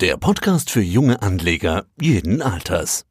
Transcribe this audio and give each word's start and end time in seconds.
der 0.00 0.16
Podcast 0.16 0.70
für 0.70 0.80
junge 0.80 1.20
Anleger 1.20 1.84
jeden 2.00 2.40
Alters. 2.40 3.04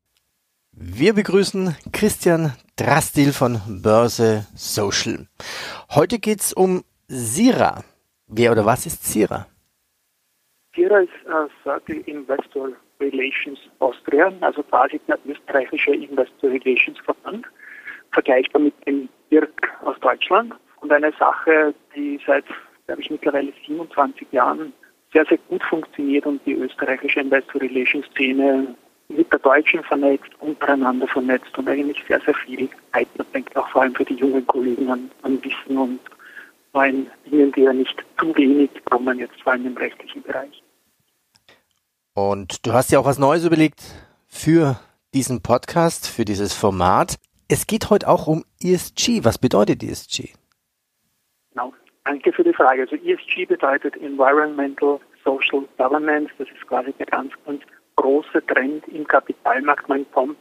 Wir 0.72 1.14
begrüßen 1.14 1.76
Christian 1.94 2.54
Drastil 2.78 3.32
von 3.32 3.62
Börse 3.84 4.48
Social. 4.56 5.28
Heute 5.94 6.18
geht 6.18 6.40
es 6.40 6.52
um 6.52 6.84
Sira. 7.08 7.84
Wer 8.26 8.54
oder 8.54 8.66
was 8.66 8.88
ist 8.88 9.04
Sira? 9.04 9.46
Sira 10.76 11.02
ist 11.02 11.12
äh, 11.28 11.48
Circle 11.62 12.02
Investor 12.08 12.70
Relations 13.00 13.60
Austria, 13.78 14.34
also 14.42 14.64
quasi 14.64 15.00
der 15.08 15.20
österreichische 15.28 15.94
Investor 15.94 16.50
Relations 16.50 16.98
Verband, 17.06 17.46
vergleichbar 18.14 18.64
mit 18.64 18.74
dem 18.88 19.08
BIRK 19.30 19.78
aus 19.84 20.00
Deutschland 20.00 20.56
und 20.82 20.92
eine 20.92 21.14
Sache, 21.20 21.76
die 21.96 22.20
seit, 22.26 22.46
glaube 22.88 23.02
ich, 23.02 23.12
mittlerweile 23.12 23.54
27 23.68 24.32
Jahren 24.32 24.74
sehr, 25.14 25.26
sehr 25.26 25.38
gut 25.50 25.64
funktioniert 25.64 26.26
und 26.26 26.46
die 26.46 26.54
österreichische 26.54 27.22
Investor 27.22 27.62
Relations 27.62 28.06
Szene 28.08 28.76
mit 29.10 29.32
der 29.32 29.40
deutschen 29.40 29.84
vernetzt, 29.84 30.30
untereinander 30.40 31.08
vernetzt 31.08 31.58
und 31.58 31.68
eigentlich 31.68 32.04
sehr, 32.08 32.22
sehr 32.22 32.36
viel 32.36 32.70
weiterbringt, 32.94 33.56
auch 33.56 33.68
vor 33.70 33.82
allem 33.82 33.96
für 33.96 34.06
die 34.06 34.14
jungen 34.14 34.46
Kollegen 34.46 34.90
an, 34.90 35.12
an 35.24 35.44
Wissen 35.44 35.78
und 35.78 36.00
neuen 36.74 37.08
Dingen, 37.26 37.52
die 37.54 37.62
ja 37.62 37.74
nicht 37.74 38.04
zu 38.20 38.36
wenig 38.36 38.70
kommen, 38.86 39.18
jetzt 39.18 39.42
vor 39.42 39.54
allem 39.54 39.66
im 39.66 39.78
rechtlichen 39.78 40.22
Bereich. 40.22 40.64
Und 42.14 42.66
du 42.66 42.74
hast 42.74 42.92
ja 42.92 43.00
auch 43.00 43.06
was 43.06 43.18
Neues 43.18 43.46
überlegt 43.46 43.82
für 44.28 44.80
diesen 45.14 45.42
Podcast, 45.42 46.08
für 46.08 46.26
dieses 46.26 46.54
Format. 46.54 47.18
Es 47.48 47.66
geht 47.66 47.90
heute 47.90 48.08
auch 48.08 48.28
um 48.28 48.46
ESG. 48.62 49.24
Was 49.24 49.40
bedeutet 49.40 49.82
ESG? 49.82 50.34
Genau. 51.52 51.74
Danke 52.10 52.34
für 52.34 52.44
die 52.44 52.54
Frage. 52.54 52.82
Also 52.82 52.96
ESG 52.96 53.46
bedeutet 53.46 53.96
Environmental 53.98 55.00
Social 55.24 55.64
Governance. 55.78 56.32
Das 56.40 56.48
ist 56.50 56.66
quasi 56.66 56.92
der 56.94 57.06
ganz, 57.06 57.32
ganz 57.46 57.62
große 57.98 58.44
Trend 58.48 58.88
im 58.88 59.08
Kapitalmarkt. 59.08 59.88
Man 59.88 60.10
kommt 60.12 60.36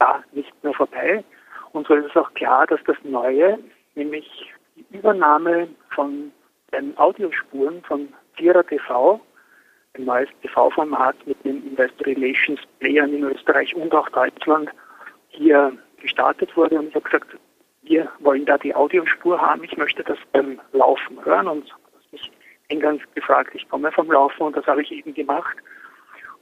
da 0.00 0.24
nicht 0.32 0.52
mehr 0.64 0.74
vorbei. 0.74 1.22
Und 1.70 1.86
so 1.86 1.94
ist 1.94 2.06
es 2.06 2.16
auch 2.16 2.34
klar, 2.34 2.66
dass 2.66 2.80
das 2.88 2.96
Neue, 3.04 3.56
nämlich 3.94 4.52
die 4.74 4.98
Übernahme 4.98 5.68
von 5.90 6.32
den 6.72 6.98
Audiospuren 6.98 7.84
von 7.84 8.08
Tira 8.36 8.64
TV, 8.64 9.20
ein 9.96 10.06
neues 10.06 10.28
TV-Format 10.42 11.24
mit 11.24 11.36
den 11.44 11.68
Investor 11.68 12.08
Relations 12.08 12.58
Playern 12.80 13.14
in 13.14 13.22
Österreich 13.22 13.76
und 13.76 13.94
auch 13.94 14.08
Deutschland, 14.08 14.70
hier 15.28 15.72
gestartet 16.02 16.56
wurde. 16.56 16.80
Und 16.80 16.88
ich 16.88 16.96
habe 16.96 17.04
gesagt, 17.04 17.36
wir 17.86 18.10
wollen 18.20 18.44
da 18.44 18.58
die 18.58 18.74
Audiospur 18.74 19.40
haben, 19.40 19.64
ich 19.64 19.76
möchte 19.76 20.02
das 20.02 20.18
beim 20.32 20.60
Laufen 20.72 21.24
hören 21.24 21.48
und 21.48 21.72
hast 21.94 22.12
mich 22.12 22.30
eingangs 22.70 23.02
gefragt, 23.14 23.54
ich 23.54 23.68
komme 23.68 23.90
vom 23.92 24.10
Laufen 24.10 24.42
und 24.42 24.56
das 24.56 24.66
habe 24.66 24.82
ich 24.82 24.90
eben 24.90 25.14
gemacht. 25.14 25.56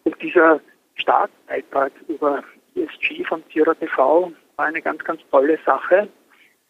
Und 0.04 0.20
dieser 0.20 0.60
Startbeitrag 0.94 1.92
über 2.08 2.42
ESG 2.74 3.24
von 3.24 3.46
Tira 3.48 3.74
TV 3.74 4.32
war 4.56 4.66
eine 4.66 4.82
ganz, 4.82 5.02
ganz 5.04 5.20
tolle 5.30 5.58
Sache. 5.64 6.08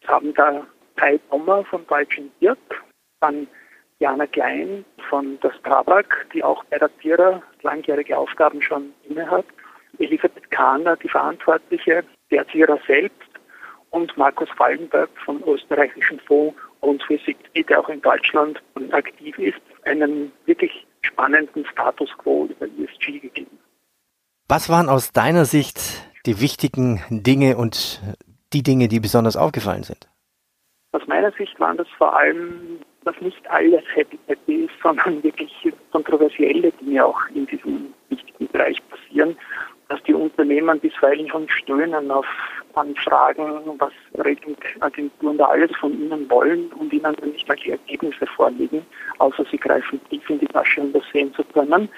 Wir 0.01 0.09
haben 0.09 0.33
da 0.33 0.65
Kai 0.95 1.19
Bommer 1.29 1.63
vom 1.65 1.85
Deutschen 1.87 2.31
Dirk, 2.41 2.57
dann 3.21 3.47
Jana 3.99 4.27
Klein 4.27 4.83
von 5.09 5.39
der 5.39 5.51
Strabag, 5.59 6.05
die 6.33 6.43
auch 6.43 6.63
bei 6.65 6.77
der 6.77 6.95
Tira 6.97 7.41
langjährige 7.61 8.17
Aufgaben 8.17 8.61
schon 8.61 8.93
inne 9.09 9.29
hat, 9.29 9.45
Elisabeth 9.99 10.51
Kahner, 10.51 10.97
die 10.97 11.09
Verantwortliche, 11.09 12.03
der 12.31 12.45
Tira 12.47 12.77
selbst 12.87 13.24
und 13.95 14.15
Markus 14.17 14.49
Fallenberg 14.57 15.09
vom 15.23 15.41
österreichischen 15.47 16.19
Fonds 16.19 16.55
und 16.81 17.01
Physik, 17.03 17.37
der 17.55 17.79
auch 17.79 17.87
in 17.87 18.01
Deutschland 18.01 18.61
aktiv 18.91 19.39
ist, 19.39 19.61
einen 19.85 20.33
wirklich 20.45 20.85
spannenden 21.01 21.65
Status 21.65 22.09
quo 22.17 22.45
über 22.45 22.65
ESG 22.65 23.19
gegeben. 23.19 23.57
Was 24.49 24.69
waren 24.69 24.89
aus 24.89 25.13
deiner 25.13 25.45
Sicht 25.45 25.79
die 26.25 26.41
wichtigen 26.41 27.01
Dinge 27.09 27.55
und 27.55 28.01
die 28.51 28.63
Dinge, 28.63 28.89
die 28.89 28.99
besonders 28.99 29.37
aufgefallen 29.37 29.83
sind? 29.83 30.09
Aus 30.91 31.07
meiner 31.07 31.31
Sicht 31.31 31.57
waren 31.59 31.77
das 31.77 31.87
vor 31.97 32.17
allem, 32.17 32.79
dass 33.05 33.19
nicht 33.21 33.49
alles 33.49 33.83
happy 33.93 34.19
happy 34.27 34.65
ist, 34.65 34.73
sondern 34.83 35.23
wirklich 35.23 35.53
kontroversielle 35.91 36.71
Dinge 36.73 37.05
auch 37.05 37.19
in 37.33 37.47
diesem 37.47 37.93
wichtigen 38.09 38.47
Bereich 38.49 38.77
passieren, 38.89 39.37
dass 39.89 40.01
die 40.03 40.13
Unternehmen 40.13 40.79
bisweilen 40.79 41.29
schon 41.29 41.47
stöhnen 41.49 42.11
auf 42.11 42.25
Anfragen, 42.73 43.79
was 43.79 43.93
Ratingagenturen 44.15 45.37
da 45.37 45.45
alles 45.45 45.71
von 45.77 45.93
ihnen 45.93 46.29
wollen 46.29 46.67
und 46.73 46.91
ihnen 46.91 47.03
dann 47.03 47.31
nicht 47.31 47.47
mal 47.47 47.55
die 47.55 47.71
Ergebnisse 47.71 48.25
vorlegen, 48.27 48.85
außer 49.19 49.45
sie 49.49 49.57
greifen 49.57 50.01
tief 50.09 50.29
in 50.29 50.39
die 50.39 50.47
Tasche, 50.47 50.81
um 50.81 50.91
das 50.91 51.03
sehen 51.13 51.33
zu 51.33 51.43
können. 51.45 51.89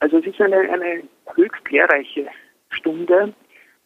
Also 0.00 0.18
es 0.18 0.26
ist 0.26 0.40
eine, 0.40 0.56
eine 0.56 1.02
höchst 1.34 1.70
lehrreiche 1.70 2.26
Stunde, 2.70 3.32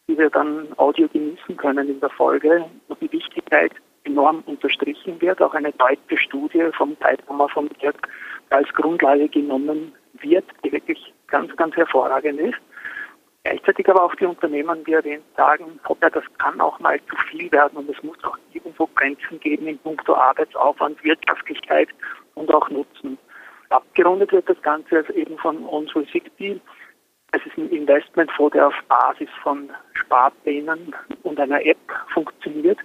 die 0.09 0.19
wir 0.19 0.31
dann 0.31 0.67
Audio 0.77 1.09
genießen 1.09 1.57
können 1.57 1.89
in 1.89 2.01
der 2.01 2.11
Folge, 2.11 2.65
wo 2.89 2.95
die 2.95 3.13
Wichtigkeit 3.13 3.73
enorm 4.05 4.43
unterstrichen 4.47 5.21
wird, 5.21 5.41
auch 5.43 5.55
eine 5.55 5.73
deutsche 5.73 6.17
Studie 6.17 6.65
vom 6.77 6.99
Teilnehmer 6.99 7.49
vom 7.49 7.69
Dirk 7.81 8.09
als 8.51 8.69
Grundlage 8.73 9.29
genommen 9.29 9.93
wird, 10.21 10.45
die 10.65 10.73
wirklich 10.73 11.13
ganz, 11.27 11.55
ganz 11.57 11.77
hervorragend 11.77 12.41
ist. 12.41 12.59
Gleichzeitig 13.49 13.89
aber 13.89 14.03
auch 14.03 14.15
die 14.17 14.27
Unternehmen, 14.27 14.87
wie 14.87 14.93
erwähnt, 14.93 15.25
sagen, 15.35 15.81
ja, 16.03 16.11
das 16.11 16.25
kann 16.37 16.61
auch 16.61 16.79
mal 16.81 17.01
zu 17.09 17.17
viel 17.31 17.51
werden 17.51 17.79
und 17.79 17.89
es 17.89 18.03
muss 18.03 18.23
auch 18.23 18.37
irgendwo 18.53 18.87
Grenzen 18.95 19.41
geben 19.41 19.67
in 19.67 19.79
puncto 19.79 20.15
Arbeitsaufwand, 20.15 21.03
Wirtschaftlichkeit 21.03 21.89
und 22.35 22.53
auch 22.53 22.69
Nutzen. 22.69 23.17
Abgerundet 23.71 24.33
wird 24.33 24.51
das 24.51 24.61
Ganze 24.61 24.99
also 24.99 25.15
eben 25.15 25.39
von 25.39 25.65
On360. 25.65 26.61
Es 27.33 27.47
ist 27.47 27.57
ein 27.57 27.71
Investmentfonds, 27.71 28.53
der 28.53 28.67
auf 28.67 28.75
Basis 28.87 29.31
von 29.43 29.71
Sparplänen 29.95 30.95
und 31.23 31.41
einer 31.41 31.65
App 31.65 31.79
funktioniert. 32.13 32.79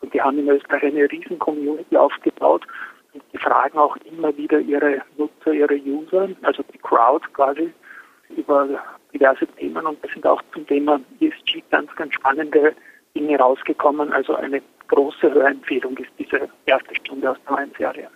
Und 0.00 0.12
die 0.12 0.20
haben 0.20 0.40
in 0.40 0.48
Österreich 0.48 0.82
eine 0.82 1.08
riesen 1.12 1.38
Community 1.38 1.96
aufgebaut 1.96 2.66
und 3.12 3.22
die 3.32 3.38
fragen 3.38 3.78
auch 3.78 3.96
immer 3.98 4.36
wieder 4.36 4.58
ihre 4.58 5.00
Nutzer, 5.16 5.52
ihre 5.52 5.76
User, 5.76 6.28
also 6.42 6.64
die 6.74 6.78
Crowd 6.78 7.24
quasi, 7.34 7.72
über 8.30 8.68
diverse 9.12 9.46
Themen 9.46 9.86
und 9.86 9.98
es 10.04 10.12
sind 10.12 10.26
auch 10.26 10.42
zum 10.52 10.66
Thema 10.66 11.00
ESG 11.20 11.62
ganz, 11.70 11.94
ganz 11.96 12.14
spannende 12.14 12.74
Dinge 13.14 13.38
rausgekommen. 13.38 14.12
Also 14.12 14.34
eine 14.34 14.62
große 14.88 15.32
Hörempfehlung 15.32 15.96
ist 15.98 16.10
diese 16.18 16.48
erste 16.66 16.94
Stunde 16.94 17.30
aus 17.30 17.36
der 17.46 17.56
neuen 17.56 17.72
Serie. 17.76 18.08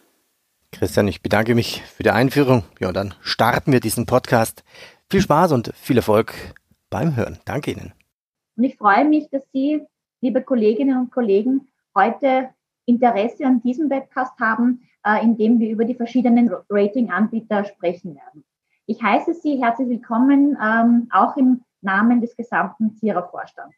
Christian, 0.72 1.08
ich 1.08 1.22
bedanke 1.22 1.54
mich 1.54 1.82
für 1.82 2.02
die 2.02 2.10
Einführung. 2.10 2.64
Ja, 2.80 2.88
und 2.88 2.96
dann 2.96 3.14
starten 3.20 3.72
wir 3.72 3.80
diesen 3.80 4.06
Podcast. 4.06 4.64
Viel 5.10 5.20
Spaß 5.20 5.52
und 5.52 5.72
viel 5.74 5.98
Erfolg 5.98 6.32
beim 6.88 7.14
Hören. 7.14 7.38
Danke 7.44 7.72
Ihnen. 7.72 7.92
Und 8.56 8.64
ich 8.64 8.76
freue 8.76 9.04
mich, 9.04 9.28
dass 9.30 9.42
Sie, 9.52 9.82
liebe 10.20 10.42
Kolleginnen 10.42 10.98
und 10.98 11.10
Kollegen, 11.10 11.68
heute 11.94 12.50
Interesse 12.86 13.44
an 13.44 13.62
diesem 13.62 13.90
Webcast 13.90 14.38
haben, 14.40 14.88
äh, 15.04 15.22
in 15.22 15.36
dem 15.36 15.58
wir 15.58 15.70
über 15.70 15.84
die 15.84 15.94
verschiedenen 15.94 16.50
Rating-Anbieter 16.70 17.64
sprechen 17.64 18.14
werden. 18.16 18.44
Ich 18.92 19.02
heiße 19.02 19.32
Sie 19.32 19.56
herzlich 19.56 19.88
willkommen, 19.88 20.54
ähm, 20.62 21.08
auch 21.12 21.34
im 21.38 21.64
Namen 21.80 22.20
des 22.20 22.36
gesamten 22.36 22.94
Zierer-Vorstands. 22.94 23.74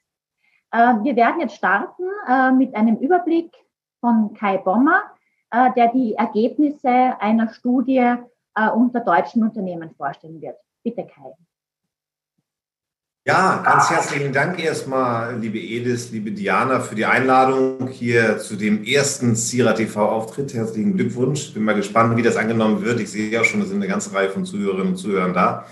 Äh, 0.72 0.94
wir 1.04 1.14
werden 1.14 1.40
jetzt 1.40 1.54
starten 1.54 2.02
äh, 2.26 2.50
mit 2.50 2.74
einem 2.74 2.96
Überblick 2.96 3.54
von 4.00 4.34
Kai 4.34 4.58
Bommer, 4.58 5.02
äh, 5.52 5.72
der 5.74 5.92
die 5.92 6.14
Ergebnisse 6.14 6.88
einer 7.20 7.48
Studie 7.50 8.16
äh, 8.56 8.70
unter 8.70 8.98
deutschen 8.98 9.44
Unternehmen 9.44 9.94
vorstellen 9.94 10.40
wird. 10.40 10.56
Bitte, 10.82 11.06
Kai. 11.06 11.32
Ja, 13.26 13.62
ganz 13.64 13.88
herzlichen 13.88 14.34
Dank 14.34 14.62
erstmal, 14.62 15.38
liebe 15.40 15.58
Edith, 15.58 16.10
liebe 16.12 16.30
Diana, 16.30 16.80
für 16.80 16.94
die 16.94 17.06
Einladung 17.06 17.88
hier 17.88 18.36
zu 18.36 18.54
dem 18.54 18.84
ersten 18.84 19.34
Sira 19.34 19.72
TV-Auftritt. 19.72 20.52
Herzlichen 20.52 20.94
Glückwunsch. 20.94 21.54
Bin 21.54 21.64
mal 21.64 21.74
gespannt, 21.74 22.18
wie 22.18 22.22
das 22.22 22.36
angenommen 22.36 22.84
wird. 22.84 23.00
Ich 23.00 23.10
sehe 23.10 23.30
ja 23.30 23.42
schon, 23.42 23.62
es 23.62 23.68
sind 23.68 23.78
eine 23.78 23.88
ganze 23.88 24.12
Reihe 24.12 24.28
von 24.28 24.44
Zuhörerinnen 24.44 24.88
und 24.88 24.96
Zuhörern 24.98 25.32
da. 25.32 25.64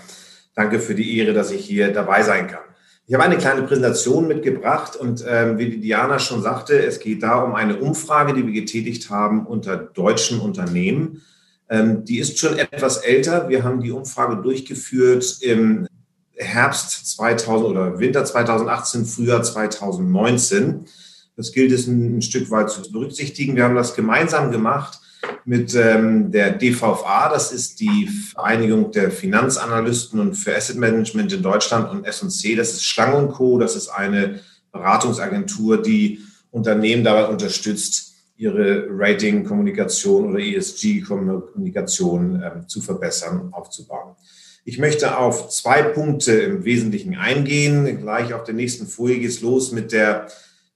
Danke 0.55 0.79
für 0.79 0.95
die 0.95 1.15
Ehre, 1.19 1.33
dass 1.33 1.51
ich 1.51 1.63
hier 1.63 1.93
dabei 1.93 2.23
sein 2.23 2.47
kann. 2.47 2.63
Ich 3.05 3.13
habe 3.13 3.23
eine 3.23 3.37
kleine 3.37 3.61
Präsentation 3.61 4.27
mitgebracht 4.27 4.95
und 4.95 5.23
ähm, 5.27 5.59
wie 5.59 5.69
die 5.69 5.79
Diana 5.79 6.17
schon 6.17 6.41
sagte, 6.41 6.83
es 6.83 6.99
geht 6.99 7.21
da 7.21 7.35
um 7.35 7.53
eine 7.53 7.75
Umfrage, 7.75 8.33
die 8.33 8.47
wir 8.47 8.53
getätigt 8.53 9.11
haben 9.11 9.45
unter 9.45 9.77
deutschen 9.77 10.39
Unternehmen. 10.39 11.21
Ähm, 11.69 12.03
die 12.03 12.17
ist 12.17 12.39
schon 12.39 12.57
etwas 12.57 12.97
älter. 12.97 13.47
Wir 13.47 13.63
haben 13.63 13.79
die 13.79 13.91
Umfrage 13.91 14.41
durchgeführt 14.41 15.37
im 15.41 15.87
Herbst 16.35 17.07
2000 17.15 17.69
oder 17.69 17.99
Winter 17.99 18.25
2018, 18.25 19.05
Frühjahr 19.05 19.43
2019. 19.43 20.85
Das 21.35 21.51
gilt 21.51 21.71
es 21.71 21.87
ein, 21.87 22.21
Stück 22.21 22.49
weit 22.51 22.69
zu 22.69 22.91
berücksichtigen. 22.91 23.55
Wir 23.55 23.63
haben 23.63 23.75
das 23.75 23.95
gemeinsam 23.95 24.51
gemacht 24.51 24.99
mit 25.45 25.73
ähm, 25.75 26.31
der 26.31 26.51
DVFA, 26.51 27.29
das 27.29 27.51
ist 27.51 27.79
die 27.79 28.07
Vereinigung 28.07 28.91
der 28.91 29.11
Finanzanalysten 29.11 30.19
und 30.19 30.35
für 30.35 30.55
Asset 30.55 30.77
Management 30.77 31.33
in 31.33 31.41
Deutschland 31.41 31.89
und 31.91 32.05
S&C, 32.05 32.55
das 32.55 32.73
ist 32.73 32.85
Schlang 32.85 33.29
Co., 33.29 33.57
das 33.57 33.75
ist 33.75 33.89
eine 33.89 34.39
Beratungsagentur, 34.71 35.81
die 35.81 36.19
Unternehmen 36.51 37.03
dabei 37.03 37.27
unterstützt, 37.27 38.13
ihre 38.35 38.87
Rating-Kommunikation 38.89 40.31
oder 40.31 40.39
ESG-Kommunikation 40.39 42.43
ähm, 42.43 42.67
zu 42.67 42.81
verbessern, 42.81 43.49
aufzubauen. 43.51 44.15
Ich 44.65 44.79
möchte 44.79 45.17
auf 45.17 45.49
zwei 45.49 45.83
Punkte 45.83 46.31
im 46.33 46.63
Wesentlichen 46.63 47.15
eingehen. 47.15 47.99
Gleich 47.99 48.33
auf 48.33 48.43
der 48.43 48.53
nächsten 48.53 48.87
Folie 48.87 49.19
geht 49.19 49.29
es 49.29 49.41
los 49.41 49.73
mit 49.73 49.91
der 49.91 50.27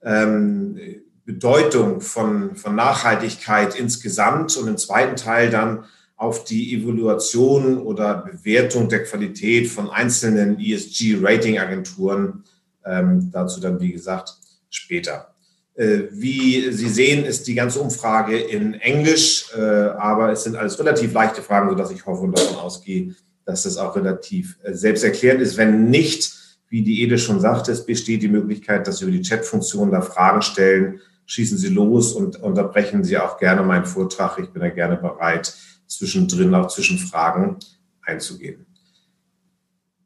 ähm, 0.04 0.78
Bedeutung 1.24 2.01
von, 2.01 2.56
von 2.56 2.75
Nachhaltigkeit 2.75 3.75
insgesamt 3.75 4.57
und 4.57 4.68
im 4.68 4.78
zweiten 4.78 5.16
Teil 5.16 5.50
dann 5.50 5.86
auf 6.18 6.44
die 6.44 6.74
Evaluation 6.74 7.78
oder 7.78 8.16
Bewertung 8.16 8.89
der 8.89 9.04
Qualität 9.04 9.69
von 9.69 9.89
einzelnen 9.89 10.60
ESG-Rating-Agenturen. 10.60 12.44
Ähm, 12.86 13.30
dazu 13.31 13.62
dann, 13.62 13.80
wie 13.80 13.94
gesagt, 13.94 14.34
später. 14.69 15.34
Äh, 15.75 16.04
wie 16.12 16.72
Sie 16.72 16.89
sehen, 16.89 17.24
ist 17.24 17.48
die 17.48 17.56
ganze 17.56 17.80
Umfrage 17.80 18.38
in 18.38 18.74
Englisch, 18.74 19.45
äh, 19.56 19.62
aber 19.62 20.31
es 20.31 20.44
sind 20.44 20.56
alles 20.56 20.80
relativ 20.80 21.13
leichte 21.13 21.42
Fragen, 21.42 21.69
sodass 21.69 21.92
ich 21.92 22.06
hoffe 22.06 22.24
und 22.24 22.38
davon 22.38 22.57
ausgehe, 22.57 23.16
dass 23.47 23.63
das 23.63 23.77
auch 23.77 23.95
relativ 23.95 24.59
äh, 24.61 24.73
selbsterklärend 24.73 25.41
ist. 25.41 25.57
Wenn 25.57 25.89
nicht, 25.89 26.33
wie 26.69 26.83
die 26.83 27.01
Ede 27.01 27.17
schon 27.17 27.39
sagte, 27.39 27.71
es 27.71 27.85
besteht 27.85 28.21
die 28.21 28.27
Möglichkeit, 28.27 28.85
dass 28.85 28.97
Sie 28.97 29.05
über 29.05 29.13
die 29.13 29.21
Chatfunktion 29.21 29.89
da 29.89 30.01
Fragen 30.01 30.41
stellen. 30.41 30.99
Schießen 31.25 31.57
Sie 31.57 31.69
los 31.69 32.11
und 32.11 32.44
unterbrechen 32.44 33.05
Sie 33.05 33.17
auch 33.17 33.38
gerne 33.38 33.63
meinen 33.63 33.85
Vortrag. 33.85 34.38
Ich 34.38 34.49
bin 34.49 34.61
da 34.61 34.69
gerne 34.69 34.97
bereit, 34.97 35.55
zwischendrin 35.88 36.53
auch 36.53 36.67
zwischen 36.67 36.99
Fragen 36.99 37.57
einzugehen. 38.05 38.65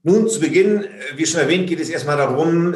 Nun, 0.03 0.27
zu 0.29 0.39
Beginn, 0.39 0.85
wie 1.15 1.25
schon 1.25 1.41
erwähnt, 1.41 1.67
geht 1.67 1.79
es 1.79 1.89
erstmal 1.89 2.17
darum, 2.17 2.75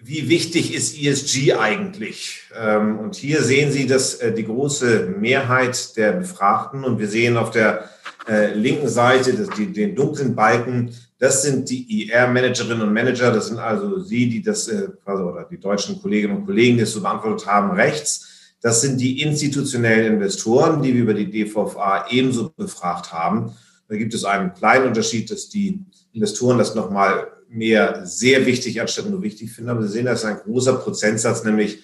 wie 0.00 0.30
wichtig 0.30 0.74
ist 0.74 0.98
ESG 0.98 1.54
eigentlich? 1.54 2.44
Ähm, 2.58 2.98
und 2.98 3.16
hier 3.16 3.42
sehen 3.42 3.72
Sie 3.72 3.86
dass 3.86 4.14
äh, 4.14 4.32
die 4.32 4.44
große 4.44 5.14
Mehrheit 5.18 5.96
der 5.96 6.12
Befragten 6.12 6.84
und 6.84 6.98
wir 6.98 7.08
sehen 7.08 7.36
auf 7.36 7.50
der 7.50 7.90
äh, 8.28 8.54
linken 8.54 8.88
Seite 8.88 9.32
den 9.32 9.94
dunklen 9.94 10.34
Balken, 10.34 10.90
das 11.18 11.42
sind 11.42 11.68
die 11.68 12.04
IR-Managerinnen 12.04 12.82
und 12.82 12.92
Manager, 12.92 13.32
das 13.32 13.48
sind 13.48 13.58
also 13.58 14.00
Sie, 14.00 14.28
die 14.28 14.42
das, 14.42 14.68
äh, 14.68 14.88
oder 15.06 15.48
die 15.50 15.58
deutschen 15.58 16.00
Kolleginnen 16.00 16.36
und 16.36 16.46
Kollegen, 16.46 16.76
die 16.76 16.82
es 16.82 16.92
so 16.92 17.00
beantwortet 17.00 17.46
haben, 17.46 17.72
rechts. 17.72 18.54
Das 18.60 18.80
sind 18.80 19.00
die 19.00 19.22
institutionellen 19.22 20.14
Investoren, 20.14 20.82
die 20.82 20.94
wir 20.94 21.02
über 21.02 21.14
die 21.14 21.30
DVFA 21.30 22.06
ebenso 22.10 22.50
befragt 22.50 23.12
haben. 23.12 23.52
Da 23.88 23.96
gibt 23.96 24.14
es 24.14 24.24
einen 24.24 24.52
kleinen 24.52 24.88
Unterschied, 24.88 25.30
dass 25.30 25.48
die 25.48 25.80
Investoren 26.12 26.58
das 26.58 26.74
nochmal 26.74 27.28
mehr 27.48 28.04
sehr 28.04 28.46
wichtig 28.46 28.80
anstatt 28.80 29.08
nur 29.08 29.22
wichtig 29.22 29.50
finden. 29.50 29.70
Aber 29.70 29.82
Sie 29.82 29.88
sehen, 29.88 30.04
das 30.04 30.20
ist 30.20 30.26
ein 30.26 30.38
großer 30.38 30.74
Prozentsatz, 30.74 31.44
nämlich 31.44 31.78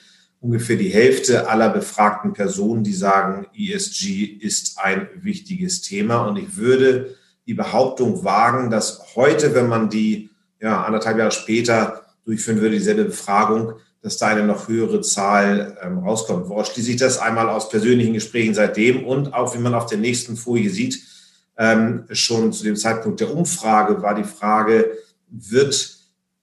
ungefähr 0.44 0.76
die 0.76 0.90
Hälfte 0.90 1.48
aller 1.48 1.70
befragten 1.70 2.34
Personen, 2.34 2.84
die 2.84 2.92
sagen, 2.92 3.46
ESG 3.56 4.24
ist 4.24 4.78
ein 4.78 5.08
wichtiges 5.14 5.80
Thema. 5.80 6.26
Und 6.26 6.36
ich 6.36 6.58
würde 6.58 7.16
die 7.46 7.54
Behauptung 7.54 8.24
wagen, 8.24 8.70
dass 8.70 9.16
heute, 9.16 9.54
wenn 9.54 9.68
man 9.68 9.88
die 9.88 10.28
ja, 10.60 10.84
anderthalb 10.84 11.16
Jahre 11.16 11.32
später 11.32 12.02
durchführen 12.26 12.60
würde, 12.60 12.76
dieselbe 12.76 13.06
Befragung, 13.06 13.72
dass 14.02 14.18
da 14.18 14.26
eine 14.26 14.44
noch 14.44 14.68
höhere 14.68 15.00
Zahl 15.00 15.78
ähm, 15.82 16.00
rauskommt. 16.00 16.50
Woraus 16.50 16.68
schließe 16.68 16.90
ich 16.90 16.96
das 16.98 17.18
einmal 17.18 17.48
aus 17.48 17.70
persönlichen 17.70 18.12
Gesprächen 18.12 18.52
seitdem 18.52 19.06
und 19.06 19.32
auch, 19.32 19.54
wie 19.54 19.60
man 19.60 19.72
auf 19.72 19.86
der 19.86 19.98
nächsten 19.98 20.36
Folie 20.36 20.68
sieht, 20.68 21.00
ähm, 21.56 22.04
schon 22.10 22.52
zu 22.52 22.64
dem 22.64 22.76
Zeitpunkt 22.76 23.20
der 23.20 23.34
Umfrage 23.34 24.02
war 24.02 24.14
die 24.14 24.24
Frage, 24.24 24.90
wird 25.30 25.96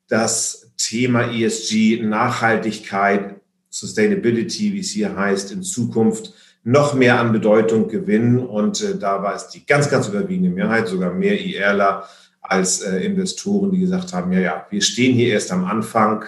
das 0.08 0.72
Thema 0.76 1.32
ESG, 1.32 2.02
Nachhaltigkeit, 2.02 3.41
Sustainability, 3.72 4.74
wie 4.74 4.82
es 4.82 4.92
hier 4.92 5.16
heißt, 5.16 5.52
in 5.52 5.64
Zukunft 5.64 6.34
noch 6.64 6.94
mehr 6.94 7.20
an 7.20 7.32
Bedeutung 7.32 7.88
gewinnen. 7.88 8.38
Und 8.38 8.84
äh, 8.84 9.00
da 9.00 9.24
war 9.24 9.34
es 9.34 9.48
die 9.48 9.66
ganz, 9.66 9.90
ganz 9.90 10.08
überwiegende 10.08 10.52
Mehrheit, 10.52 10.88
sogar 10.88 11.12
mehr 11.12 11.44
IRler 11.44 12.08
als 12.42 12.82
äh, 12.82 12.98
Investoren, 12.98 13.72
die 13.72 13.80
gesagt 13.80 14.14
haben, 14.14 14.32
ja, 14.32 14.40
ja, 14.40 14.68
wir 14.70 14.82
stehen 14.82 15.16
hier 15.16 15.34
erst 15.34 15.52
am 15.52 15.66
Anfang 15.66 16.26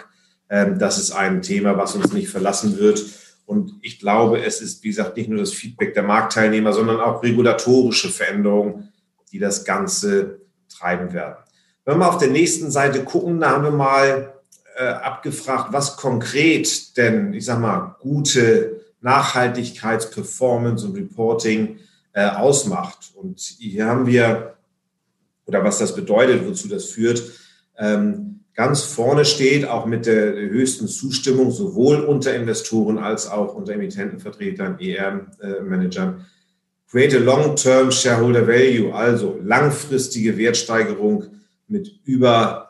ähm, 0.54 0.78
das 0.78 1.00
ist 1.00 1.12
ein 1.12 1.42
Thema, 1.42 1.78
was 1.78 1.96
uns 1.96 2.14
nicht 2.14 2.30
verlassen 2.30 2.78
wird. 2.78 3.04
Und 3.48 3.74
ich 3.82 4.00
glaube, 4.00 4.44
es 4.44 4.62
ist, 4.62 4.84
wie 4.84 4.90
gesagt, 4.90 5.18
nicht 5.18 5.28
nur 5.28 5.40
das 5.40 5.52
Feedback 5.52 5.96
der 5.96 6.04
Marktteilnehmer, 6.04 6.74
sondern 6.74 7.00
auch 7.00 7.24
regulatorische 7.24 8.10
Veränderungen, 8.10 8.94
die 9.32 9.40
das 9.40 9.66
Ganze 9.66 10.42
treiben 10.70 11.12
werden. 11.12 11.38
Wenn 11.86 11.98
wir 11.98 12.08
auf 12.08 12.20
der 12.20 12.30
nächsten 12.30 12.70
Seite 12.70 13.04
gucken, 13.04 13.40
da 13.40 13.50
haben 13.50 13.64
wir 13.64 13.72
mal 13.72 14.33
äh, 14.76 14.84
abgefragt, 14.86 15.72
was 15.72 15.98
konkret 15.98 16.98
denn, 16.98 17.34
ich 17.34 17.46
sag 17.46 17.60
mal, 17.60 17.96
gute 18.00 18.82
Nachhaltigkeitsperformance 19.02 20.86
und 20.86 20.96
Reporting 20.96 21.80
äh, 22.14 22.28
ausmacht. 22.28 23.12
Und 23.16 23.40
hier 23.40 23.86
haben 23.86 24.08
wir, 24.08 24.56
oder 25.46 25.64
was 25.64 25.80
das 25.80 25.96
bedeutet, 25.96 26.48
wozu 26.48 26.68
das 26.68 26.86
führt, 26.86 27.22
ähm, 27.78 28.42
ganz 28.56 28.84
vorne 28.84 29.26
steht, 29.26 29.68
auch 29.68 29.86
mit 29.86 30.06
der 30.06 30.34
höchsten 30.34 30.88
Zustimmung, 30.88 31.52
sowohl 31.52 32.02
unter 32.02 32.34
Investoren 32.34 32.98
als 32.98 33.30
auch 33.30 33.56
unter 33.56 33.74
Emittentenvertretern, 33.74 34.80
ER-Managern. 34.80 36.26
Create 36.90 37.16
a 37.16 37.20
long-term 37.20 37.92
shareholder 37.92 38.48
value, 38.48 38.94
also 38.94 39.40
langfristige 39.44 40.38
Wertsteigerung 40.38 41.26
mit 41.68 42.00
über 42.04 42.63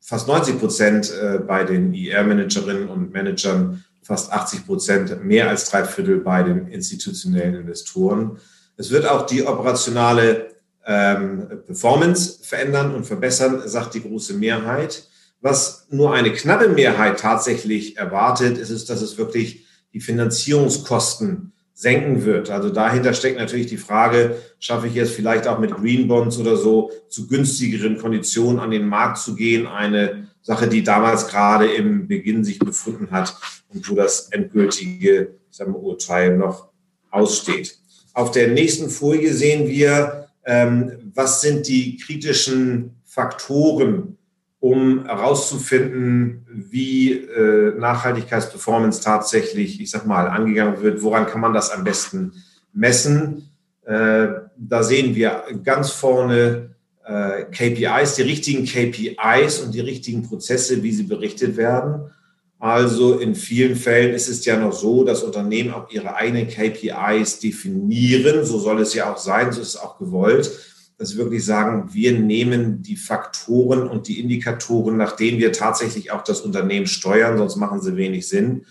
fast 0.00 0.26
90 0.26 0.58
Prozent 0.58 1.12
äh, 1.12 1.38
bei 1.38 1.64
den 1.64 1.94
ER-Managerinnen 1.94 2.88
und 2.88 3.12
Managern, 3.12 3.84
fast 4.02 4.32
80 4.32 4.66
Prozent, 4.66 5.24
mehr 5.24 5.48
als 5.48 5.70
drei 5.70 5.84
Viertel 5.84 6.18
bei 6.18 6.42
den 6.42 6.66
institutionellen 6.68 7.54
Investoren. 7.54 8.38
Es 8.76 8.90
wird 8.90 9.06
auch 9.06 9.26
die 9.26 9.46
operationale 9.46 10.48
ähm, 10.86 11.46
Performance 11.66 12.38
verändern 12.42 12.94
und 12.94 13.04
verbessern, 13.04 13.62
sagt 13.66 13.94
die 13.94 14.02
große 14.02 14.34
Mehrheit. 14.34 15.04
Was 15.40 15.86
nur 15.90 16.12
eine 16.12 16.32
knappe 16.32 16.68
Mehrheit 16.68 17.20
tatsächlich 17.20 17.96
erwartet, 17.96 18.58
ist 18.58 18.70
es, 18.70 18.84
dass 18.86 19.00
es 19.02 19.16
wirklich 19.16 19.66
die 19.92 20.00
Finanzierungskosten 20.00 21.52
senken 21.80 22.26
wird. 22.26 22.50
Also 22.50 22.68
dahinter 22.68 23.14
steckt 23.14 23.38
natürlich 23.38 23.66
die 23.66 23.78
Frage, 23.78 24.36
schaffe 24.58 24.86
ich 24.86 24.96
es 24.96 25.10
vielleicht 25.12 25.48
auch 25.48 25.58
mit 25.58 25.74
Green 25.74 26.08
Bonds 26.08 26.36
oder 26.36 26.58
so 26.58 26.90
zu 27.08 27.26
günstigeren 27.26 27.96
Konditionen 27.96 28.60
an 28.60 28.70
den 28.70 28.86
Markt 28.86 29.16
zu 29.16 29.34
gehen? 29.34 29.66
Eine 29.66 30.28
Sache, 30.42 30.68
die 30.68 30.82
damals 30.82 31.28
gerade 31.28 31.72
im 31.72 32.06
Beginn 32.06 32.44
sich 32.44 32.58
befunden 32.58 33.10
hat 33.10 33.34
und 33.70 33.88
wo 33.88 33.94
das 33.94 34.28
endgültige 34.30 35.38
wir, 35.58 35.74
Urteil 35.74 36.36
noch 36.36 36.68
aussteht. 37.10 37.78
Auf 38.12 38.30
der 38.30 38.48
nächsten 38.48 38.90
Folie 38.90 39.32
sehen 39.32 39.66
wir, 39.66 40.28
ähm, 40.44 40.92
was 41.14 41.40
sind 41.40 41.66
die 41.66 41.96
kritischen 41.96 42.96
Faktoren, 43.04 44.18
um 44.60 45.06
herauszufinden, 45.06 46.46
wie 46.52 47.12
äh, 47.12 47.74
Nachhaltigkeitsperformance 47.78 49.02
tatsächlich, 49.02 49.80
ich 49.80 49.90
sag 49.90 50.06
mal, 50.06 50.28
angegangen 50.28 50.82
wird. 50.82 51.02
Woran 51.02 51.26
kann 51.26 51.40
man 51.40 51.54
das 51.54 51.70
am 51.70 51.82
besten 51.82 52.34
messen? 52.74 53.48
Äh, 53.86 54.28
da 54.56 54.82
sehen 54.82 55.14
wir 55.14 55.44
ganz 55.64 55.90
vorne 55.90 56.74
äh, 57.06 57.44
KPIs, 57.44 58.16
die 58.16 58.22
richtigen 58.22 58.66
KPIs 58.66 59.60
und 59.60 59.74
die 59.74 59.80
richtigen 59.80 60.28
Prozesse, 60.28 60.82
wie 60.82 60.92
sie 60.92 61.04
berichtet 61.04 61.56
werden. 61.56 62.10
Also 62.58 63.18
in 63.18 63.34
vielen 63.34 63.76
Fällen 63.76 64.12
ist 64.12 64.28
es 64.28 64.44
ja 64.44 64.58
noch 64.58 64.74
so, 64.74 65.04
dass 65.04 65.22
Unternehmen 65.22 65.72
auch 65.72 65.90
ihre 65.90 66.14
eigenen 66.16 66.46
KPIs 66.46 67.38
definieren. 67.40 68.44
So 68.44 68.58
soll 68.58 68.82
es 68.82 68.92
ja 68.92 69.10
auch 69.10 69.16
sein, 69.16 69.50
so 69.50 69.62
ist 69.62 69.68
es 69.68 69.76
auch 69.78 69.98
gewollt 69.98 70.69
dass 71.00 71.16
wir 71.16 71.24
wirklich 71.24 71.46
sagen, 71.46 71.94
wir 71.94 72.12
nehmen 72.12 72.82
die 72.82 72.96
Faktoren 72.96 73.88
und 73.88 74.06
die 74.06 74.20
Indikatoren, 74.20 74.98
nach 74.98 75.12
denen 75.12 75.38
wir 75.38 75.50
tatsächlich 75.50 76.12
auch 76.12 76.22
das 76.22 76.42
Unternehmen 76.42 76.86
steuern, 76.86 77.38
sonst 77.38 77.56
machen 77.56 77.80
sie 77.80 77.96
wenig 77.96 78.28
Sinn. 78.28 78.66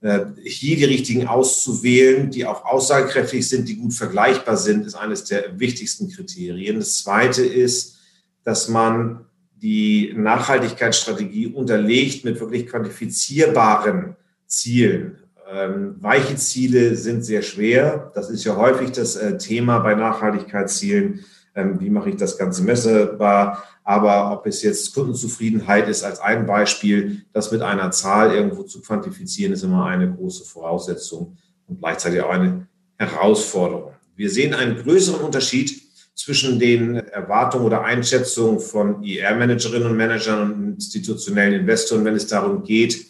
Äh, 0.00 0.24
hier 0.42 0.76
die 0.76 0.84
richtigen 0.84 1.28
auszuwählen, 1.28 2.28
die 2.32 2.44
auch 2.44 2.64
aussagekräftig 2.64 3.48
sind, 3.48 3.68
die 3.68 3.76
gut 3.76 3.94
vergleichbar 3.94 4.56
sind, 4.56 4.84
ist 4.84 4.96
eines 4.96 5.22
der 5.22 5.60
wichtigsten 5.60 6.10
Kriterien. 6.10 6.80
Das 6.80 7.04
zweite 7.04 7.44
ist, 7.44 7.98
dass 8.42 8.68
man 8.68 9.26
die 9.54 10.12
Nachhaltigkeitsstrategie 10.16 11.46
unterlegt 11.46 12.24
mit 12.24 12.40
wirklich 12.40 12.66
quantifizierbaren 12.66 14.16
Zielen. 14.48 15.18
Ähm, 15.48 15.94
weiche 16.00 16.34
Ziele 16.34 16.96
sind 16.96 17.24
sehr 17.24 17.42
schwer. 17.42 18.10
Das 18.16 18.28
ist 18.28 18.42
ja 18.42 18.56
häufig 18.56 18.90
das 18.90 19.14
äh, 19.14 19.38
Thema 19.38 19.78
bei 19.78 19.94
Nachhaltigkeitszielen. 19.94 21.24
Ähm, 21.54 21.80
wie 21.80 21.90
mache 21.90 22.10
ich 22.10 22.16
das 22.16 22.38
Ganze 22.38 22.62
messbar. 22.62 23.64
Aber 23.84 24.32
ob 24.32 24.46
es 24.46 24.62
jetzt 24.62 24.94
Kundenzufriedenheit 24.94 25.88
ist 25.88 26.04
als 26.04 26.20
ein 26.20 26.46
Beispiel, 26.46 27.22
das 27.32 27.50
mit 27.50 27.62
einer 27.62 27.90
Zahl 27.90 28.32
irgendwo 28.32 28.62
zu 28.62 28.80
quantifizieren, 28.80 29.52
ist 29.52 29.64
immer 29.64 29.86
eine 29.86 30.12
große 30.12 30.44
Voraussetzung 30.44 31.36
und 31.66 31.80
gleichzeitig 31.80 32.20
auch 32.20 32.30
eine 32.30 32.68
Herausforderung. 32.98 33.92
Wir 34.14 34.30
sehen 34.30 34.54
einen 34.54 34.76
größeren 34.76 35.20
Unterschied 35.20 35.82
zwischen 36.14 36.58
den 36.58 36.96
Erwartungen 36.96 37.64
oder 37.64 37.82
Einschätzungen 37.82 38.60
von 38.60 39.02
IR-Managerinnen 39.02 39.88
und 39.88 39.96
Managern 39.96 40.52
und 40.52 40.74
institutionellen 40.74 41.60
Investoren, 41.60 42.04
wenn 42.04 42.14
es 42.14 42.26
darum 42.26 42.62
geht, 42.62 43.06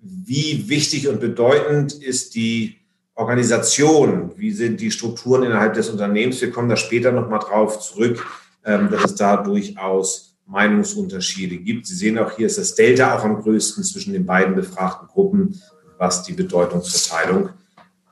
wie 0.00 0.68
wichtig 0.68 1.08
und 1.08 1.20
bedeutend 1.20 1.94
ist 1.94 2.34
die 2.34 2.80
Organisation, 3.16 4.32
wie 4.36 4.52
sind 4.52 4.80
die 4.80 4.90
Strukturen 4.90 5.42
innerhalb 5.42 5.74
des 5.74 5.88
Unternehmens. 5.88 6.40
Wir 6.40 6.50
kommen 6.50 6.68
da 6.68 6.76
später 6.76 7.12
nochmal 7.12 7.40
drauf 7.40 7.80
zurück, 7.80 8.24
ähm, 8.64 8.90
dass 8.90 9.04
es 9.04 9.14
da 9.14 9.38
durchaus 9.38 10.36
Meinungsunterschiede 10.46 11.56
gibt. 11.56 11.86
Sie 11.86 11.94
sehen 11.94 12.18
auch 12.18 12.36
hier 12.36 12.46
ist 12.46 12.58
das 12.58 12.74
Delta 12.74 13.16
auch 13.16 13.24
am 13.24 13.42
größten 13.42 13.82
zwischen 13.82 14.12
den 14.12 14.26
beiden 14.26 14.54
befragten 14.54 15.08
Gruppen, 15.08 15.60
was 15.96 16.22
die 16.22 16.34
Bedeutungsverteilung 16.34 17.48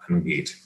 angeht. 0.09 0.57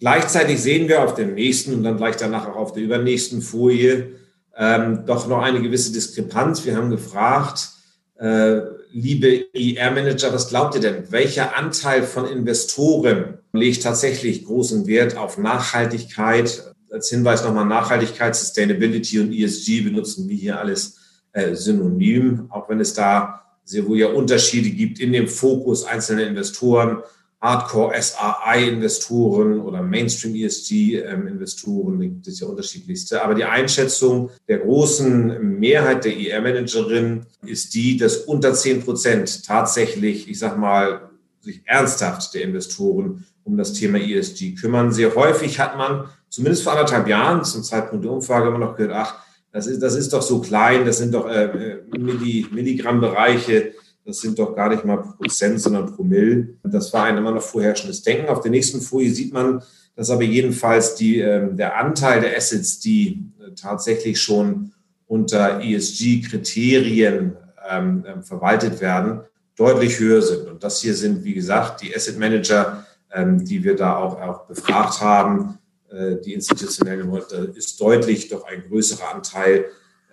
Gleichzeitig 0.00 0.60
sehen 0.60 0.88
wir 0.88 1.02
auf 1.04 1.14
der 1.14 1.26
nächsten 1.26 1.74
und 1.74 1.84
dann 1.84 1.98
gleich 1.98 2.16
danach 2.16 2.48
auch 2.48 2.56
auf 2.56 2.72
der 2.72 2.82
übernächsten 2.82 3.42
Folie 3.42 4.16
ähm, 4.56 5.04
doch 5.06 5.28
noch 5.28 5.42
eine 5.42 5.62
gewisse 5.62 5.92
Diskrepanz. 5.92 6.64
Wir 6.64 6.76
haben 6.76 6.90
gefragt, 6.90 7.70
äh, 8.18 8.60
liebe 8.92 9.46
IR-Manager, 9.52 10.32
was 10.32 10.48
glaubt 10.48 10.74
ihr 10.74 10.80
denn? 10.80 11.10
Welcher 11.10 11.56
Anteil 11.56 12.02
von 12.02 12.26
Investoren 12.26 13.38
legt 13.52 13.82
tatsächlich 13.82 14.44
großen 14.44 14.86
Wert 14.86 15.16
auf 15.16 15.38
Nachhaltigkeit? 15.38 16.74
Als 16.90 17.08
Hinweis 17.08 17.44
nochmal 17.44 17.66
Nachhaltigkeit, 17.66 18.34
Sustainability 18.34 19.20
und 19.20 19.32
ESG 19.32 19.82
benutzen 19.82 20.28
wir 20.28 20.36
hier 20.36 20.58
alles 20.58 20.98
äh, 21.32 21.54
synonym, 21.54 22.46
auch 22.50 22.68
wenn 22.68 22.80
es 22.80 22.94
da 22.94 23.42
sehr 23.64 23.86
wohl 23.86 23.98
ja 23.98 24.08
Unterschiede 24.08 24.70
gibt 24.70 24.98
in 24.98 25.12
dem 25.12 25.28
Fokus 25.28 25.84
einzelner 25.84 26.26
Investoren. 26.26 27.02
Hardcore 27.40 27.94
SRI-Investoren 28.00 29.60
oder 29.60 29.82
Mainstream 29.82 30.34
ESG-Investoren, 30.34 31.98
da 31.98 32.04
gibt 32.04 32.26
es 32.26 32.40
ja 32.40 32.46
unterschiedlichste. 32.46 33.24
Aber 33.24 33.34
die 33.34 33.44
Einschätzung 33.44 34.30
der 34.46 34.58
großen 34.58 35.58
Mehrheit 35.58 36.04
der 36.04 36.16
IR-Managerin 36.16 37.24
ist 37.46 37.74
die, 37.74 37.96
dass 37.96 38.18
unter 38.18 38.52
10 38.52 38.82
Prozent 38.82 39.46
tatsächlich, 39.46 40.28
ich 40.28 40.38
sag 40.38 40.58
mal, 40.58 41.10
sich 41.40 41.62
ernsthaft 41.64 42.34
der 42.34 42.42
Investoren 42.42 43.24
um 43.44 43.56
das 43.56 43.72
Thema 43.72 43.98
ESG 43.98 44.54
kümmern. 44.54 44.92
Sehr 44.92 45.14
häufig 45.14 45.58
hat 45.58 45.78
man, 45.78 46.08
zumindest 46.28 46.62
vor 46.62 46.72
anderthalb 46.72 47.08
Jahren, 47.08 47.42
zum 47.44 47.62
Zeitpunkt 47.62 48.04
der 48.04 48.12
Umfrage, 48.12 48.48
immer 48.48 48.58
noch 48.58 48.76
gehört, 48.76 48.94
ach, 48.94 49.14
das 49.50 49.66
ist, 49.66 49.82
das 49.82 49.94
ist 49.96 50.12
doch 50.12 50.22
so 50.22 50.40
klein, 50.40 50.84
das 50.84 50.98
sind 50.98 51.14
doch 51.14 51.26
äh, 51.26 51.78
Milli, 51.98 52.46
Milligramm-Bereiche 52.52 53.72
das 54.04 54.20
sind 54.20 54.38
doch 54.38 54.54
gar 54.54 54.70
nicht 54.70 54.84
mal 54.84 54.96
Prozent, 54.96 55.60
sondern 55.60 55.94
Promille. 55.94 56.54
Das 56.62 56.92
war 56.92 57.04
ein 57.04 57.16
immer 57.16 57.32
noch 57.32 57.42
vorherrschendes 57.42 58.02
Denken. 58.02 58.28
Auf 58.28 58.40
der 58.40 58.50
nächsten 58.50 58.80
Folie 58.80 59.10
sieht 59.10 59.32
man, 59.32 59.62
dass 59.94 60.10
aber 60.10 60.22
jedenfalls 60.22 60.94
die, 60.94 61.20
äh, 61.20 61.52
der 61.54 61.76
Anteil 61.76 62.20
der 62.20 62.36
Assets, 62.36 62.80
die 62.80 63.22
äh, 63.40 63.52
tatsächlich 63.54 64.20
schon 64.20 64.72
unter 65.06 65.60
ESG-Kriterien 65.60 67.36
ähm, 67.68 68.04
ähm, 68.06 68.22
verwaltet 68.22 68.80
werden, 68.80 69.20
deutlich 69.56 69.98
höher 69.98 70.22
sind. 70.22 70.48
Und 70.48 70.64
das 70.64 70.80
hier 70.80 70.94
sind, 70.94 71.24
wie 71.24 71.34
gesagt, 71.34 71.82
die 71.82 71.94
Asset 71.94 72.18
Manager, 72.18 72.86
ähm, 73.12 73.44
die 73.44 73.62
wir 73.62 73.76
da 73.76 73.96
auch, 73.96 74.20
auch 74.20 74.46
befragt 74.46 75.00
haben. 75.00 75.58
Äh, 75.90 76.16
die 76.24 76.32
institutionellen 76.32 77.12
ist 77.54 77.80
deutlich 77.80 78.28
doch 78.28 78.44
ein 78.44 78.64
größerer 78.68 79.14
Anteil, 79.14 79.66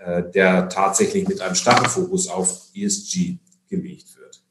äh, 0.03 0.23
der 0.33 0.67
tatsächlich 0.67 1.27
mit 1.27 1.41
einem 1.41 1.55
starken 1.55 1.89
Fokus 1.89 2.27
auf 2.27 2.63
ESG 2.75 3.37
gelegt 3.69 4.17
wird. 4.17 4.41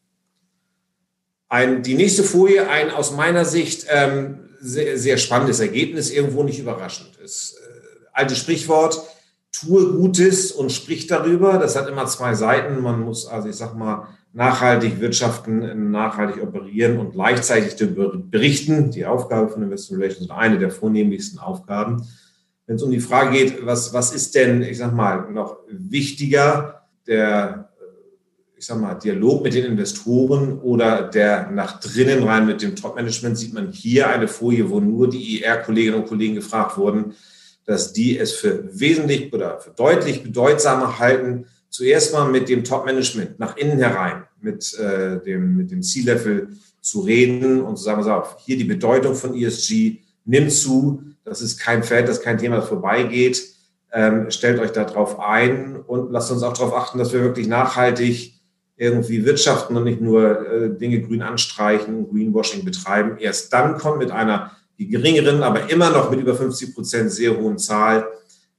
Ein, 1.49 1.83
die 1.83 1.95
nächste 1.95 2.25
Folie, 2.25 2.69
ein 2.69 2.91
aus 2.91 3.13
meiner 3.13 3.45
Sicht 3.45 3.87
ähm, 3.89 4.49
sehr, 4.61 4.99
sehr 4.99 5.17
spannendes 5.17 5.61
Ergebnis, 5.61 6.11
irgendwo 6.11 6.43
nicht 6.43 6.59
überraschend. 6.59 7.11
Das 7.21 7.55
äh, 7.55 8.07
alte 8.13 8.35
Sprichwort, 8.35 9.01
tue 9.53 9.93
Gutes 9.93 10.53
und 10.53 10.73
sprich 10.73 11.07
darüber. 11.07 11.59
Das 11.59 11.77
hat 11.77 11.89
immer 11.89 12.07
zwei 12.07 12.35
Seiten. 12.35 12.83
Man 12.83 13.01
muss 13.01 13.27
also, 13.27 13.49
ich 13.49 13.57
sag 13.57 13.77
mal, 13.77 14.09
nachhaltig 14.33 15.01
wirtschaften, 15.01 15.91
nachhaltig 15.91 16.43
operieren 16.43 16.99
und 16.99 17.13
gleichzeitig 17.13 17.77
berichten. 18.31 18.91
Die 18.91 19.07
Aufgabe 19.07 19.49
von 19.49 19.63
Investor 19.63 19.97
Relations 19.97 20.27
ist 20.27 20.31
eine 20.31 20.59
der 20.59 20.71
vornehmlichsten 20.71 21.39
Aufgaben. 21.39 22.07
Wenn 22.67 22.77
es 22.77 22.83
um 22.83 22.91
die 22.91 23.01
Frage 23.01 23.31
geht, 23.31 23.65
was, 23.65 23.95
was 23.95 24.13
ist 24.13 24.35
denn, 24.35 24.63
ich 24.63 24.77
sag 24.77 24.93
mal, 24.93 25.31
noch 25.31 25.59
wichtiger, 25.71 26.83
der 27.07 27.66
ich 28.59 28.65
sag 28.65 28.81
mal, 28.81 28.95
Dialog 28.95 29.43
mit 29.43 29.55
den 29.55 29.67
Investoren 29.67 30.59
oder 30.61 31.03
der 31.03 31.51
nach 31.51 31.79
drinnen 31.79 32.23
rein 32.25 32.47
mit 32.47 32.63
dem 32.63 32.75
Top-Management 32.75 33.37
sieht 33.37 33.53
man 33.53 33.71
hier 33.71 34.09
eine 34.09 34.29
Folie, 34.29 34.71
wo 34.71 34.81
nur 34.81 35.11
die 35.11 35.41
IR-Kolleginnen 35.41 36.01
und 36.01 36.09
Kollegen 36.09 36.37
gefragt 36.37 36.79
wurden, 36.79 37.15
dass 37.67 37.93
die 37.93 38.19
es 38.19 38.33
für 38.33 38.65
wesentlich 38.73 39.33
oder 39.33 39.61
für 39.61 39.71
deutlich 39.71 40.23
bedeutsamer 40.23 40.99
halten, 40.99 41.47
zuerst 41.69 42.15
mal 42.15 42.31
mit 42.31 42.49
dem 42.49 42.65
Top-Management 42.65 43.39
nach 43.39 43.59
innen 43.59 43.79
herein, 43.79 44.25
mit, 44.41 44.73
äh, 44.79 45.21
dem, 45.21 45.57
mit 45.57 45.71
dem 45.71 45.83
C-Level 45.83 46.49
zu 46.81 47.01
reden 47.01 47.61
und 47.61 47.77
zu 47.77 47.85
sagen, 47.85 47.99
pass 47.99 48.09
auf, 48.09 48.37
hier 48.39 48.57
die 48.57 48.65
Bedeutung 48.65 49.15
von 49.15 49.35
ESG 49.35 49.99
nimmt 50.25 50.53
zu, 50.53 51.03
das 51.25 51.43
ist 51.43 51.59
kein 51.59 51.83
Feld, 51.83 52.09
das 52.09 52.19
ist 52.19 52.25
kein 52.25 52.39
Thema, 52.39 52.57
das 52.57 52.69
vorbeigeht. 52.69 53.43
Ähm, 53.93 54.31
stellt 54.31 54.61
euch 54.61 54.73
darauf 54.73 55.21
ein 55.21 55.77
und 55.77 56.11
lasst 56.11 56.31
uns 56.31 56.43
auch 56.43 56.53
darauf 56.53 56.75
achten, 56.75 56.99
dass 56.99 57.13
wir 57.13 57.21
wirklich 57.23 57.49
nachhaltig 57.49 58.36
irgendwie 58.77 59.25
wirtschaften 59.25 59.77
und 59.77 59.85
nicht 59.85 60.01
nur 60.01 60.47
äh, 60.47 60.71
Dinge 60.77 61.01
grün 61.01 61.23
anstreichen, 61.23 62.09
Greenwashing 62.11 62.65
betreiben. 62.65 63.17
Erst 63.19 63.53
dann 63.53 63.79
kommt 63.79 63.99
mit 63.99 64.11
einer 64.11 64.53
geringeren, 64.79 65.43
aber 65.43 65.71
immer 65.71 65.91
noch 65.91 66.11
mit 66.11 66.21
über 66.21 66.35
50 66.35 66.75
Prozent 66.75 67.11
sehr 67.11 67.37
hohen 67.39 67.59
Zahl 67.59 68.07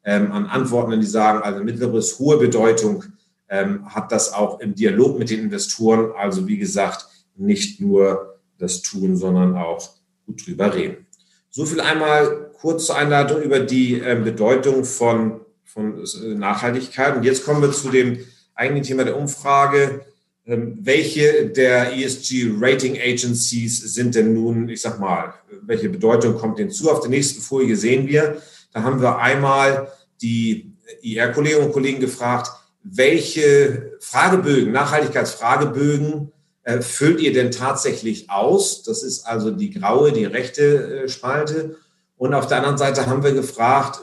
ähm, 0.04 0.32
an 0.32 0.48
Antworten, 0.48 1.00
die 1.00 1.06
sagen, 1.06 1.44
also 1.44 1.64
mittleres 1.64 2.18
hohe 2.18 2.38
Bedeutung 2.38 3.04
ähm, 3.50 3.86
hat 3.94 4.12
das 4.12 4.34
auch 4.34 4.60
im 4.60 4.74
Dialog 4.74 5.20
mit 5.20 5.30
den 5.30 5.42
Investoren. 5.42 6.12
Also 6.18 6.48
wie 6.48 6.58
gesagt, 6.58 7.06
nicht 7.36 7.80
nur 7.80 8.40
das 8.58 8.82
Tun, 8.82 9.16
sondern 9.16 9.56
auch 9.56 9.88
gut 10.26 10.46
drüber 10.46 10.74
reden. 10.74 11.06
So 11.50 11.66
viel 11.66 11.80
einmal 11.80 12.52
kurze 12.60 12.96
Einladung 12.96 13.42
über 13.42 13.60
die 13.60 14.00
äh, 14.00 14.20
Bedeutung 14.22 14.84
von, 14.84 15.42
von 15.64 16.04
äh, 16.04 16.34
Nachhaltigkeit. 16.34 17.16
Und 17.16 17.24
jetzt 17.24 17.46
kommen 17.46 17.62
wir 17.62 17.72
zu 17.72 17.90
dem 17.90 18.20
eigentlichen 18.58 18.88
Thema 18.88 19.04
der 19.06 19.18
Umfrage. 19.18 20.06
Ähm, 20.46 20.78
welche 20.82 21.48
der 21.48 21.94
ESG 21.94 22.54
Rating 22.60 22.98
Agencies 22.98 23.80
sind 23.94 24.16
denn 24.16 24.34
nun, 24.34 24.70
ich 24.70 24.82
sag 24.82 25.00
mal, 25.00 25.34
welche 25.64 25.90
Bedeutung 25.90 26.36
kommt 26.38 26.60
denen 26.60 26.72
zu? 26.72 26.90
Auf 26.90 27.02
der 27.02 27.10
nächsten 27.10 27.42
Folie 27.42 27.76
sehen 27.76 28.08
wir, 28.08 28.42
da 28.72 28.84
haben 28.84 29.02
wir 29.02 29.18
einmal 29.18 29.92
die 30.22 30.72
IR-Kolleginnen 31.02 31.66
und 31.66 31.74
Kollegen 31.74 32.00
gefragt, 32.00 32.52
welche 32.84 33.98
Fragebögen, 34.00 34.72
Nachhaltigkeitsfragebögen 34.72 36.32
äh, 36.64 36.82
füllt 36.82 37.20
ihr 37.20 37.34
denn 37.34 37.52
tatsächlich 37.52 38.30
aus? 38.30 38.84
Das 38.84 39.04
ist 39.04 39.26
also 39.26 39.52
die 39.52 39.72
graue, 39.72 40.12
die 40.12 40.26
rechte 40.26 41.04
äh, 41.04 41.10
Spalte. 41.10 41.78
Und 42.18 42.34
auf 42.34 42.48
der 42.48 42.58
anderen 42.58 42.78
Seite 42.78 43.06
haben 43.06 43.24
wir 43.24 43.34
gefragt, 43.34 44.02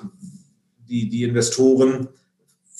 die, 0.89 1.09
die 1.09 1.25
Investoren, 1.25 2.09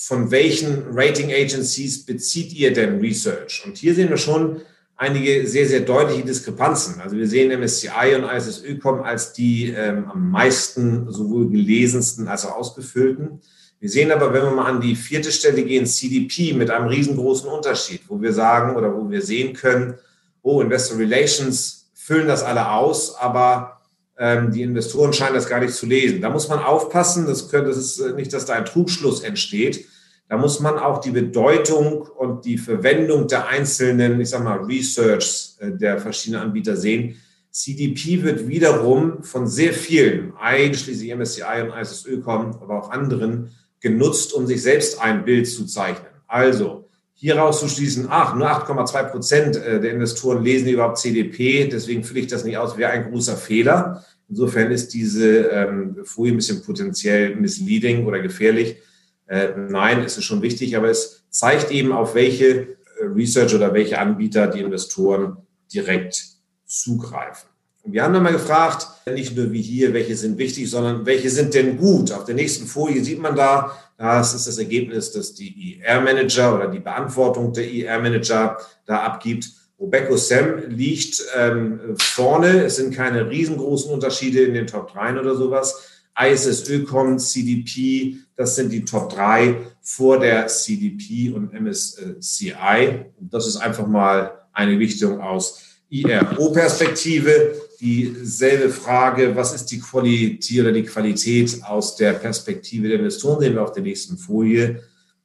von 0.07 0.31
welchen 0.31 0.85
Rating 0.93 1.33
Agencies 1.33 2.05
bezieht 2.05 2.53
ihr 2.53 2.73
denn 2.73 3.01
Research? 3.01 3.63
Und 3.65 3.79
hier 3.79 3.95
sehen 3.95 4.11
wir 4.11 4.19
schon 4.19 4.61
einige 4.97 5.47
sehr, 5.47 5.67
sehr 5.67 5.81
deutliche 5.81 6.25
Diskrepanzen. 6.25 7.01
Also 7.01 7.17
wir 7.17 7.27
sehen 7.27 7.59
MSCI 7.59 8.15
und 8.17 8.25
ISSÖ-Com 8.25 9.03
als 9.03 9.33
die 9.33 9.71
ähm, 9.71 10.05
am 10.11 10.31
meisten 10.31 11.11
sowohl 11.11 11.49
gelesensten 11.49 12.29
als 12.29 12.45
auch 12.45 12.57
ausgefüllten. 12.57 13.41
Wir 13.81 13.89
sehen 13.89 14.13
aber, 14.13 14.33
wenn 14.33 14.43
wir 14.43 14.51
mal 14.51 14.67
an 14.67 14.81
die 14.81 14.95
vierte 14.95 15.33
Stelle 15.33 15.63
gehen, 15.63 15.87
CDP 15.87 16.53
mit 16.53 16.71
einem 16.71 16.89
riesengroßen 16.89 17.49
Unterschied, 17.49 18.03
wo 18.09 18.21
wir 18.21 18.33
sagen 18.33 18.77
oder 18.77 18.95
wo 18.95 19.11
wir 19.11 19.23
sehen 19.23 19.55
können, 19.55 19.95
oh, 20.43 20.61
Investor 20.61 20.99
Relations 20.99 21.91
füllen 21.95 22.29
das 22.29 22.43
alle 22.43 22.71
aus, 22.71 23.17
aber 23.17 23.81
ähm, 24.19 24.53
die 24.53 24.63
Investoren 24.63 25.13
scheinen 25.13 25.35
das 25.35 25.49
gar 25.49 25.61
nicht 25.61 25.75
zu 25.75 25.87
lesen. 25.87 26.21
Da 26.21 26.31
muss 26.31 26.49
man 26.49 26.61
aufpassen, 26.61 27.27
das, 27.27 27.49
könnte, 27.49 27.69
das 27.69 27.79
ist 27.79 28.17
nicht, 28.17 28.33
dass 28.33 28.45
da 28.45 28.53
ein 28.53 28.67
Trugschluss 28.67 29.23
entsteht. 29.23 29.87
Da 30.29 30.39
muss 30.39 30.61
man 30.61 30.79
auch 30.79 31.01
die 31.01 31.11
Bedeutung 31.11 32.03
und 32.03 32.45
die 32.45 32.59
Verwendung 32.59 33.29
der 33.29 33.47
einzelnen, 33.49 34.21
ich 34.21 34.31
sag 34.31 34.43
mal, 34.43 34.59
Research 34.59 35.57
äh, 35.59 35.71
der 35.73 35.99
verschiedenen 35.99 36.43
Anbieter 36.43 36.77
sehen. 36.77 37.17
CDP 37.51 38.23
wird 38.23 38.49
wiederum 38.49 39.23
von 39.23 39.47
sehr 39.47 39.73
vielen, 39.73 40.33
einschließlich 40.37 41.15
MSCI 41.15 41.63
und 41.63 41.79
ISSÖ.com, 41.79 42.59
aber 42.61 42.83
auch 42.83 42.91
anderen, 42.91 43.51
genutzt, 43.81 44.33
um 44.33 44.47
sich 44.47 44.63
selbst 44.63 45.01
ein 45.01 45.25
Bild 45.25 45.47
zu 45.47 45.67
zeichnen. 45.67 46.09
Also, 46.27 46.89
hieraus 47.13 47.61
zu 47.61 47.69
schließen, 47.69 48.07
ach, 48.09 48.35
nur 48.35 48.49
8,2 48.49 49.05
Prozent 49.11 49.57
äh, 49.57 49.81
der 49.81 49.93
Investoren 49.93 50.43
lesen 50.43 50.69
überhaupt 50.69 50.99
CDP, 50.99 51.69
deswegen 51.69 52.03
fülle 52.03 52.21
ich 52.21 52.27
das 52.27 52.45
nicht 52.45 52.57
aus, 52.57 52.77
wäre 52.77 52.91
ein 52.91 53.11
großer 53.11 53.37
Fehler. 53.37 54.05
Insofern 54.29 54.73
ist 54.73 54.95
diese 54.95 55.49
ähm, 55.49 55.99
Folie 56.05 56.33
ein 56.33 56.37
bisschen 56.37 56.63
potenziell 56.63 57.37
misleading 57.37 58.07
oder 58.07 58.21
gefährlich. 58.21 58.79
Äh, 59.27 59.49
nein, 59.57 60.03
es 60.03 60.19
ist 60.19 60.25
schon 60.25 60.43
wichtig, 60.43 60.77
aber 60.77 60.91
es 60.91 61.25
zeigt 61.31 61.71
eben, 61.71 61.93
auf 61.93 62.15
welche 62.15 62.47
äh, 62.47 62.67
Research 63.05 63.55
oder 63.55 63.73
welche 63.73 63.99
Anbieter 63.99 64.47
die 64.47 64.61
Investoren 64.61 65.39
direkt 65.73 66.23
zugreifen. 66.67 67.49
Und 67.83 67.93
wir 67.93 68.03
haben 68.03 68.15
dann 68.15 68.23
mal 68.23 68.33
gefragt, 68.33 68.87
nicht 69.07 69.37
nur 69.37 69.53
wie 69.53 69.61
hier, 69.61 69.93
welche 69.93 70.17
sind 70.17 70.39
wichtig, 70.39 70.71
sondern 70.71 71.05
welche 71.05 71.29
sind 71.29 71.53
denn 71.53 71.77
gut. 71.77 72.13
Auf 72.13 72.25
der 72.25 72.35
nächsten 72.35 72.67
Folie 72.67 73.05
sieht 73.05 73.21
man 73.21 73.37
da, 73.37 73.77
das 73.99 74.35
ist 74.35 74.47
das 74.47 74.59
Ergebnis, 74.59 75.13
dass 75.13 75.35
die 75.35 75.79
IR-Manager 75.79 76.55
oder 76.57 76.69
die 76.69 76.81
Beantwortung 76.81 77.53
der 77.53 77.71
IR-Manager 77.71 78.57
da 78.87 79.03
abgibt. 79.03 79.51
Robeco 79.79 80.17
Sam 80.17 80.63
liegt 80.69 81.23
ähm, 81.37 81.95
vorne. 81.97 82.65
Es 82.65 82.77
sind 82.77 82.95
keine 82.95 83.29
riesengroßen 83.29 83.93
Unterschiede 83.93 84.43
in 84.43 84.55
den 84.55 84.67
Top 84.67 84.93
3 84.93 85.21
oder 85.21 85.35
sowas. 85.35 85.94
ISS 86.19 86.69
Ökom, 86.69 87.19
CDP, 87.19 88.19
das 88.37 88.57
sind 88.57 88.71
die 88.73 88.85
Top 88.85 89.13
3 89.13 89.57
vor 89.81 90.19
der 90.19 90.47
CDP 90.47 91.31
und 91.31 91.53
MSCI. 91.53 93.07
Das 93.21 93.47
ist 93.47 93.57
einfach 93.57 93.87
mal 93.87 94.47
eine 94.53 94.79
Richtung 94.79 95.21
aus 95.21 95.61
IRO-Perspektive. 95.89 97.55
Dieselbe 97.81 98.71
Frage, 98.71 99.37
was 99.37 99.55
ist 99.55 99.67
die 99.67 99.81
Qualität 99.81 100.61
oder 100.61 100.73
die 100.73 100.85
Qualität 100.85 101.63
aus 101.65 101.97
der 101.97 102.15
Perspektive 102.15 102.89
der 102.89 102.99
Investoren, 102.99 103.41
sehen 103.41 103.55
wir 103.55 103.63
auf 103.63 103.73
der 103.73 103.83
nächsten 103.83 104.17
Folie. 104.17 104.83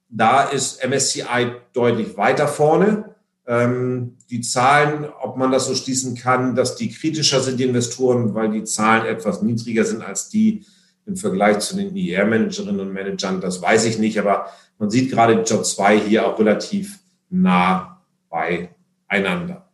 Da 0.10 0.44
ist 0.44 0.84
MSCI 0.84 1.54
deutlich 1.74 2.18
weiter 2.18 2.48
vorne. 2.48 3.16
Ähm, 3.48 4.18
die 4.30 4.42
Zahlen, 4.42 5.08
ob 5.22 5.38
man 5.38 5.52
das 5.52 5.68
so 5.68 5.76
schließen 5.76 6.16
kann, 6.16 6.56
dass 6.56 6.76
die 6.76 6.90
kritischer 6.90 7.42
sind, 7.42 7.60
die 7.60 7.64
Investoren, 7.64 8.34
weil 8.34 8.52
die 8.52 8.64
Zahlen 8.64 9.06
etwas 9.06 9.42
niedriger 9.42 9.86
sind 9.86 10.02
als 10.04 10.30
die 10.30 10.66
im 11.10 11.18
Vergleich 11.18 11.60
zu 11.60 11.76
den 11.76 11.96
IR-Managerinnen 11.96 12.80
und 12.80 12.94
Managern, 12.94 13.42
das 13.42 13.62
weiß 13.62 13.86
ich 13.86 13.98
nicht, 13.98 14.20
aber 14.20 14.46
man 14.78 14.92
sieht 14.92 15.12
gerade 15.12 15.42
Job 15.42 15.66
2 15.66 16.00
hier 16.00 16.28
auch 16.28 16.40
relativ 16.40 17.00
nah 17.30 18.02
beieinander. 18.30 19.68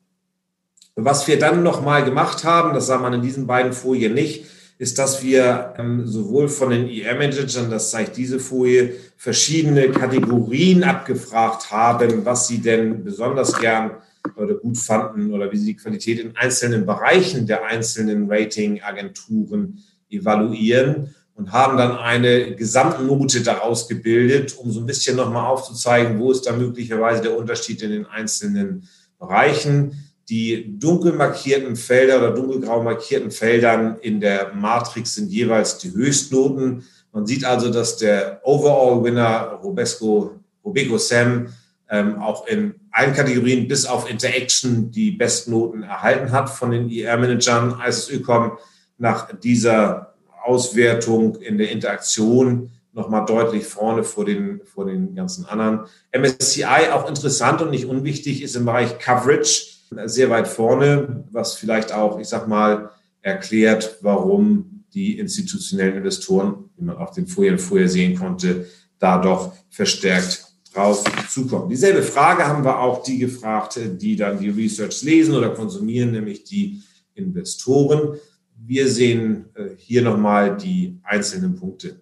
Was 0.95 1.27
wir 1.27 1.37
dann 1.37 1.61
nochmal 1.61 2.05
gemacht 2.05 2.45
haben, 2.45 2.73
das 2.73 2.87
sah 2.87 2.97
man 2.97 3.13
in 3.13 3.21
diesen 3.21 3.47
beiden 3.47 3.73
Folien 3.73 4.13
nicht, 4.13 4.45
ist, 4.77 4.97
dass 4.97 5.23
wir 5.23 5.73
ähm, 5.77 6.07
sowohl 6.07 6.47
von 6.47 6.69
den 6.69 6.87
ER-Managern, 6.87 7.69
das 7.69 7.91
zeigt 7.91 8.15
diese 8.15 8.39
Folie, 8.39 8.93
verschiedene 9.17 9.89
Kategorien 9.89 10.83
abgefragt 10.83 11.71
haben, 11.71 12.25
was 12.25 12.47
sie 12.47 12.59
denn 12.59 13.03
besonders 13.03 13.59
gern 13.59 13.91
oder 14.37 14.55
gut 14.55 14.77
fanden 14.77 15.33
oder 15.33 15.51
wie 15.51 15.57
sie 15.57 15.67
die 15.67 15.75
Qualität 15.75 16.19
in 16.19 16.35
einzelnen 16.35 16.85
Bereichen 16.85 17.45
der 17.45 17.65
einzelnen 17.65 18.31
Ratingagenturen 18.31 19.83
evaluieren 20.09 21.13
und 21.35 21.51
haben 21.51 21.77
dann 21.77 21.97
eine 21.97 22.55
Gesamtnote 22.55 23.41
daraus 23.41 23.87
gebildet, 23.87 24.57
um 24.57 24.71
so 24.71 24.79
ein 24.79 24.85
bisschen 24.85 25.17
nochmal 25.17 25.45
aufzuzeigen, 25.45 26.19
wo 26.19 26.31
ist 26.31 26.47
da 26.47 26.53
möglicherweise 26.53 27.21
der 27.21 27.37
Unterschied 27.37 27.81
in 27.81 27.91
den 27.91 28.05
einzelnen 28.05 28.87
Bereichen. 29.19 30.11
Die 30.29 30.79
dunkel 30.79 31.13
markierten 31.13 31.75
Felder 31.75 32.17
oder 32.17 32.31
dunkelgrau 32.31 32.81
markierten 32.81 33.31
Feldern 33.31 33.97
in 34.01 34.19
der 34.21 34.53
Matrix 34.53 35.15
sind 35.15 35.29
jeweils 35.29 35.77
die 35.77 35.91
Höchstnoten. 35.91 36.83
Man 37.11 37.27
sieht 37.27 37.45
also, 37.45 37.69
dass 37.69 37.97
der 37.97 38.41
Overall-Winner 38.43 39.59
Robesco, 39.61 40.39
Robeco 40.63 40.97
Sam 40.97 41.49
ähm, 41.89 42.19
auch 42.19 42.47
in 42.47 42.75
allen 42.91 43.13
Kategorien 43.13 43.67
bis 43.67 43.85
auf 43.85 44.09
Interaction 44.09 44.89
die 44.89 45.11
Bestnoten 45.11 45.83
erhalten 45.83 46.31
hat 46.31 46.49
von 46.49 46.71
den 46.71 46.89
IR-Managern. 46.89 47.79
ISS 47.85 48.09
Ökom 48.09 48.57
nach 48.97 49.37
dieser 49.37 50.14
Auswertung 50.45 51.35
in 51.37 51.57
der 51.57 51.71
Interaktion 51.71 52.71
nochmal 52.93 53.25
deutlich 53.25 53.65
vorne 53.65 54.03
vor 54.03 54.25
den, 54.25 54.61
vor 54.63 54.85
den 54.85 55.15
ganzen 55.15 55.45
anderen. 55.45 55.81
MSCI 56.17 56.91
auch 56.93 57.09
interessant 57.09 57.61
und 57.61 57.71
nicht 57.71 57.85
unwichtig 57.85 58.41
ist 58.41 58.55
im 58.55 58.65
Bereich 58.65 58.97
Coverage 58.99 59.75
sehr 60.05 60.29
weit 60.29 60.47
vorne, 60.47 61.25
was 61.31 61.55
vielleicht 61.55 61.91
auch, 61.93 62.19
ich 62.19 62.27
sag 62.27 62.47
mal, 62.47 62.91
erklärt, 63.21 63.97
warum 64.01 64.85
die 64.93 65.19
institutionellen 65.19 65.97
Investoren, 65.97 66.69
wie 66.77 66.85
man 66.85 66.97
auf 66.97 67.11
den 67.11 67.27
Folien 67.27 67.59
vorher 67.59 67.89
sehen 67.89 68.17
konnte, 68.17 68.67
da 68.97 69.21
doch 69.21 69.53
verstärkt 69.69 70.45
drauf 70.73 71.03
zukommen. 71.29 71.69
Dieselbe 71.69 72.01
Frage 72.01 72.45
haben 72.47 72.63
wir 72.63 72.79
auch 72.79 73.03
die 73.03 73.17
gefragt, 73.17 73.79
die 73.79 74.15
dann 74.15 74.39
die 74.39 74.49
Research 74.49 75.01
lesen 75.03 75.35
oder 75.35 75.49
konsumieren, 75.49 76.11
nämlich 76.11 76.43
die 76.43 76.81
Investoren. 77.13 78.17
Wir 78.57 78.87
sehen 78.89 79.45
äh, 79.55 79.69
hier 79.77 80.01
nochmal 80.01 80.57
die 80.57 80.99
einzelnen 81.03 81.55
Punkte. 81.55 82.01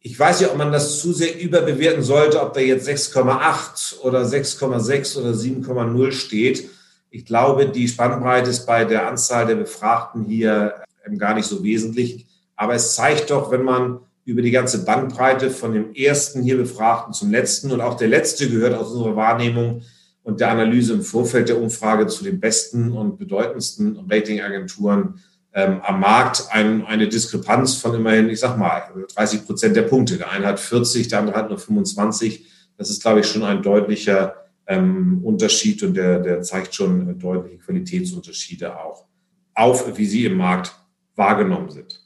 Ich 0.00 0.18
weiß 0.18 0.40
ja, 0.40 0.48
ob 0.48 0.56
man 0.56 0.72
das 0.72 0.98
zu 0.98 1.12
sehr 1.12 1.40
überbewerten 1.40 2.02
sollte, 2.02 2.40
ob 2.40 2.54
da 2.54 2.60
jetzt 2.60 2.88
6,8 2.88 4.00
oder 4.00 4.22
6,6 4.22 5.18
oder 5.18 5.30
7,0 5.32 6.12
steht. 6.12 6.70
Ich 7.10 7.26
glaube, 7.26 7.66
die 7.66 7.88
Spannbreite 7.88 8.50
ist 8.50 8.66
bei 8.66 8.84
der 8.84 9.08
Anzahl 9.08 9.46
der 9.46 9.56
Befragten 9.56 10.24
hier 10.24 10.74
ähm, 11.04 11.18
gar 11.18 11.34
nicht 11.34 11.46
so 11.46 11.62
wesentlich. 11.62 12.26
Aber 12.56 12.74
es 12.74 12.94
zeigt 12.94 13.30
doch, 13.30 13.50
wenn 13.50 13.62
man 13.62 14.00
über 14.24 14.42
die 14.42 14.50
ganze 14.50 14.84
Bandbreite 14.84 15.50
von 15.50 15.72
dem 15.72 15.94
ersten 15.94 16.42
hier 16.42 16.56
Befragten 16.56 17.12
zum 17.12 17.30
letzten 17.30 17.72
und 17.72 17.80
auch 17.80 17.94
der 17.94 18.08
letzte 18.08 18.48
gehört 18.48 18.74
aus 18.74 18.92
unserer 18.92 19.16
Wahrnehmung 19.16 19.82
und 20.22 20.40
der 20.40 20.50
Analyse 20.50 20.92
im 20.92 21.02
Vorfeld 21.02 21.48
der 21.48 21.60
Umfrage 21.60 22.06
zu 22.06 22.22
den 22.22 22.38
besten 22.38 22.92
und 22.92 23.18
bedeutendsten 23.18 23.98
Ratingagenturen 24.08 25.20
ähm, 25.52 25.80
am 25.82 26.00
Markt 26.00 26.46
ein, 26.50 26.84
eine 26.86 27.08
Diskrepanz 27.08 27.74
von 27.74 27.94
immerhin, 27.94 28.28
ich 28.28 28.40
sag 28.40 28.56
mal, 28.56 28.82
30 29.14 29.46
Prozent 29.46 29.76
der 29.76 29.82
Punkte. 29.82 30.16
Der 30.16 30.30
eine 30.30 30.46
hat 30.46 30.60
40, 30.60 31.08
der 31.08 31.20
andere 31.20 31.36
hat 31.36 31.48
nur 31.48 31.58
25. 31.58 32.46
Das 32.76 32.90
ist, 32.90 33.02
glaube 33.02 33.20
ich, 33.20 33.26
schon 33.26 33.42
ein 33.42 33.62
deutlicher 33.62 34.36
ähm, 34.66 35.20
Unterschied 35.24 35.82
und 35.82 35.94
der, 35.94 36.20
der 36.20 36.42
zeigt 36.42 36.74
schon 36.74 37.18
deutliche 37.18 37.58
Qualitätsunterschiede 37.58 38.78
auch 38.78 39.06
auf, 39.54 39.98
wie 39.98 40.06
sie 40.06 40.24
im 40.24 40.36
Markt 40.36 40.74
wahrgenommen 41.16 41.70
sind. 41.70 42.00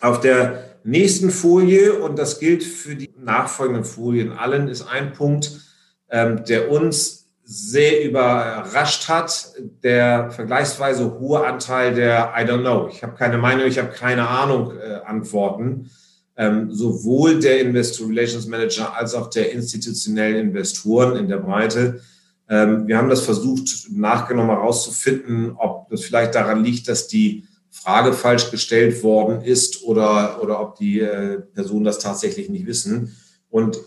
Auf 0.00 0.20
der 0.20 0.78
nächsten 0.84 1.30
Folie, 1.30 1.94
und 1.94 2.18
das 2.18 2.38
gilt 2.38 2.62
für 2.62 2.94
die 2.94 3.10
nachfolgenden 3.18 3.84
Folien 3.84 4.32
allen, 4.32 4.68
ist 4.68 4.82
ein 4.82 5.12
Punkt, 5.12 5.60
ähm, 6.08 6.44
der 6.44 6.70
uns 6.70 7.25
sehr 7.48 8.04
überrascht 8.04 9.08
hat, 9.08 9.52
der 9.82 10.30
vergleichsweise 10.32 11.18
hohe 11.18 11.46
Anteil 11.46 11.94
der 11.94 12.34
I 12.36 12.42
don't 12.42 12.60
know, 12.60 12.88
ich 12.88 13.02
habe 13.02 13.14
keine 13.14 13.38
Meinung, 13.38 13.66
ich 13.66 13.78
habe 13.78 13.90
keine 13.90 14.28
Ahnung 14.28 14.72
äh, 14.76 15.00
Antworten 15.06 15.88
ähm, 16.36 16.70
sowohl 16.72 17.40
der 17.40 17.60
Investor 17.60 18.08
Relations 18.08 18.46
Manager 18.46 18.94
als 18.94 19.14
auch 19.14 19.30
der 19.30 19.52
institutionellen 19.52 20.48
Investoren 20.48 21.16
in 21.16 21.28
der 21.28 21.38
Breite. 21.38 22.00
Ähm, 22.48 22.86
wir 22.86 22.98
haben 22.98 23.08
das 23.08 23.22
versucht, 23.22 23.88
nachgenommen 23.90 24.50
herauszufinden, 24.50 25.52
ob 25.56 25.88
das 25.88 26.04
vielleicht 26.04 26.34
daran 26.34 26.62
liegt, 26.62 26.88
dass 26.88 27.08
die 27.08 27.44
Frage 27.70 28.12
falsch 28.12 28.50
gestellt 28.50 29.02
worden 29.02 29.42
ist 29.42 29.82
oder, 29.82 30.42
oder 30.42 30.60
ob 30.60 30.76
die 30.76 31.00
äh, 31.00 31.40
Personen 31.40 31.84
das 31.84 31.98
tatsächlich 31.98 32.48
nicht 32.48 32.66
wissen. 32.66 33.16
Und 33.48 33.78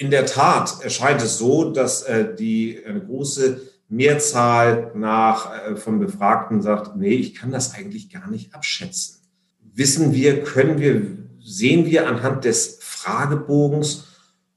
in 0.00 0.10
der 0.10 0.24
Tat 0.24 0.82
erscheint 0.82 1.20
es 1.20 1.36
so, 1.36 1.72
dass 1.72 2.02
äh, 2.04 2.34
die 2.34 2.80
eine 2.86 3.02
große 3.04 3.60
Mehrzahl 3.90 4.92
nach 4.94 5.52
äh, 5.52 5.76
von 5.76 5.98
Befragten 6.00 6.62
sagt, 6.62 6.96
nee, 6.96 7.12
ich 7.12 7.34
kann 7.34 7.52
das 7.52 7.74
eigentlich 7.74 8.08
gar 8.08 8.30
nicht 8.30 8.54
abschätzen. 8.54 9.16
Wissen 9.74 10.14
wir, 10.14 10.42
können 10.42 10.80
wir 10.80 11.18
sehen 11.38 11.84
wir 11.84 12.08
anhand 12.08 12.46
des 12.46 12.78
Fragebogens, 12.80 14.06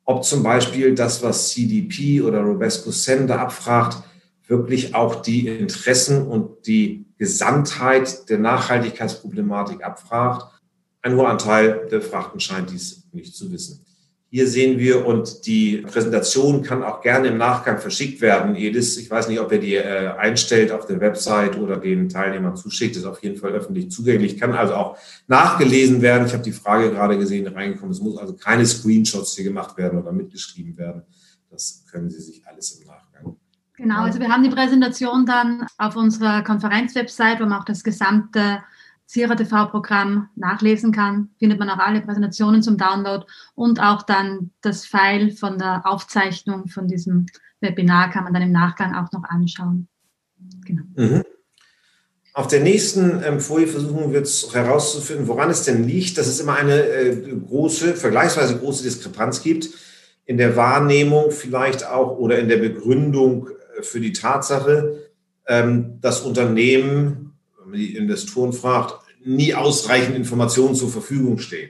ob 0.06 0.24
zum 0.24 0.44
Beispiel 0.44 0.96
das, 0.96 1.22
was 1.22 1.50
CDP 1.50 2.22
oder 2.22 2.40
Robesco 2.40 2.92
Sender 2.92 3.42
abfragt, 3.42 4.02
wirklich 4.48 4.96
auch 4.96 5.16
die 5.16 5.48
Interessen 5.48 6.26
und 6.26 6.68
die 6.68 7.06
Gesamtheit 7.18 8.30
der 8.30 8.40
Nachhaltigkeitsproblematik 8.40 9.84
abfragt. 9.84 10.46
Ein 11.02 11.18
hoher 11.18 11.30
Anteil 11.30 11.88
der 11.92 11.98
Befragten 12.00 12.40
scheint 12.40 12.70
dies 12.70 13.04
nicht 13.12 13.36
zu 13.36 13.52
wissen. 13.52 13.84
Hier 14.34 14.48
sehen 14.48 14.80
wir 14.80 15.06
und 15.06 15.46
die 15.46 15.78
Präsentation 15.78 16.64
kann 16.64 16.82
auch 16.82 17.02
gerne 17.02 17.28
im 17.28 17.38
Nachgang 17.38 17.78
verschickt 17.78 18.20
werden. 18.20 18.56
Edis, 18.56 18.98
ich 18.98 19.12
weiß 19.12 19.28
nicht, 19.28 19.40
ob 19.40 19.52
er 19.52 19.60
die 19.60 19.76
äh, 19.76 20.08
einstellt 20.18 20.72
auf 20.72 20.88
der 20.88 21.00
Website 21.00 21.56
oder 21.56 21.78
den 21.78 22.10
Teilnehmern 22.10 22.56
zuschickt, 22.56 22.96
ist 22.96 23.06
auf 23.06 23.22
jeden 23.22 23.38
Fall 23.38 23.52
öffentlich 23.52 23.92
zugänglich, 23.92 24.40
kann 24.40 24.54
also 24.54 24.74
auch 24.74 24.98
nachgelesen 25.28 26.02
werden. 26.02 26.26
Ich 26.26 26.34
habe 26.34 26.42
die 26.42 26.52
Frage 26.52 26.90
gerade 26.90 27.20
gesehen, 27.20 27.46
reingekommen. 27.46 27.92
Es 27.92 28.02
muss 28.02 28.18
also 28.18 28.34
keine 28.34 28.66
Screenshots 28.66 29.36
hier 29.36 29.44
gemacht 29.44 29.78
werden 29.78 30.02
oder 30.02 30.12
mitgeschrieben 30.12 30.76
werden. 30.80 31.04
Das 31.52 31.86
können 31.92 32.10
Sie 32.10 32.20
sich 32.20 32.42
alles 32.48 32.72
im 32.72 32.88
Nachgang. 32.88 33.36
Genau, 33.78 34.02
also 34.02 34.20
wir 34.20 34.30
haben 34.30 34.42
die 34.42 34.50
Präsentation 34.50 35.28
dann 35.28 35.68
auf 35.78 35.96
unserer 35.96 36.42
Konferenzwebsite, 36.42 37.38
wo 37.40 37.46
man 37.46 37.60
auch 37.60 37.66
das 37.66 37.84
gesamte 37.84 38.64
Zira 39.14 39.36
TV-Programm 39.36 40.30
nachlesen 40.36 40.92
kann, 40.92 41.30
findet 41.38 41.60
man 41.60 41.70
auch 41.70 41.78
alle 41.78 42.02
Präsentationen 42.02 42.64
zum 42.64 42.78
Download 42.78 43.26
und 43.54 43.80
auch 43.80 44.02
dann 44.02 44.50
das 44.62 44.88
File 44.88 45.30
von 45.30 45.60
der 45.60 45.86
Aufzeichnung 45.86 46.68
von 46.68 46.88
diesem 46.88 47.28
Webinar 47.62 48.10
kann 48.10 48.24
man 48.24 48.34
dann 48.34 48.42
im 48.42 48.52
Nachgang 48.52 48.96
auch 48.96 49.12
noch 49.12 49.24
anschauen. 49.24 49.88
Genau. 50.66 50.82
Mhm. 50.96 51.24
Auf 52.34 52.48
der 52.48 52.62
nächsten 52.62 53.22
ähm, 53.24 53.40
Folie 53.40 53.68
versuchen 53.68 54.12
wir 54.12 54.18
jetzt 54.18 54.52
herauszufinden, 54.56 55.28
woran 55.28 55.52
es 55.52 55.64
denn 55.64 55.88
liegt, 55.88 56.18
dass 56.18 56.26
es 56.26 56.40
immer 56.40 56.56
eine 56.56 56.82
äh, 56.82 57.36
große, 57.48 57.94
vergleichsweise 57.94 58.58
große 58.58 58.82
Diskrepanz 58.82 59.44
gibt 59.44 59.70
in 60.26 60.38
der 60.38 60.56
Wahrnehmung 60.56 61.30
vielleicht 61.30 61.86
auch 61.86 62.18
oder 62.18 62.40
in 62.40 62.50
der 62.50 62.58
Begründung 62.58 63.50
äh, 63.78 63.84
für 63.84 64.00
die 64.00 64.14
Tatsache, 64.14 65.12
ähm, 65.46 66.00
dass 66.02 66.22
Unternehmen, 66.22 67.38
wenn 67.60 67.70
man 67.70 67.80
die 67.80 67.96
Investoren 67.96 68.54
fragt, 68.54 69.03
nie 69.26 69.54
ausreichend 69.54 70.16
Informationen 70.16 70.76
zur 70.76 70.90
Verfügung 70.90 71.38
stehen, 71.38 71.70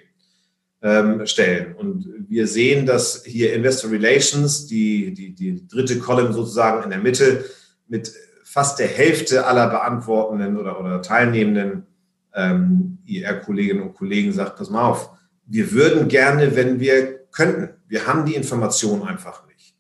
ähm, 0.81 1.25
stellen. 1.25 1.75
Und 1.75 2.07
wir 2.27 2.47
sehen, 2.47 2.85
dass 2.85 3.23
hier 3.25 3.53
Investor 3.53 3.91
Relations, 3.91 4.67
die, 4.67 5.13
die, 5.13 5.33
die 5.33 5.67
dritte 5.67 5.99
Column 5.99 6.33
sozusagen 6.33 6.83
in 6.83 6.89
der 6.89 6.99
Mitte, 6.99 7.45
mit 7.87 8.11
fast 8.43 8.79
der 8.79 8.87
Hälfte 8.87 9.45
aller 9.45 9.67
beantwortenden 9.67 10.57
oder, 10.57 10.79
oder 10.79 11.01
teilnehmenden 11.01 11.87
ähm, 12.35 12.99
IR-Kolleginnen 13.05 13.81
und 13.81 13.93
Kollegen 13.93 14.31
sagt, 14.31 14.57
pass 14.57 14.69
mal 14.69 14.89
auf, 14.89 15.09
wir 15.45 15.71
würden 15.71 16.07
gerne, 16.07 16.55
wenn 16.55 16.79
wir 16.79 17.19
könnten. 17.31 17.69
Wir 17.87 18.07
haben 18.07 18.25
die 18.25 18.35
Information 18.35 19.03
einfach 19.03 19.45
nicht. 19.47 19.75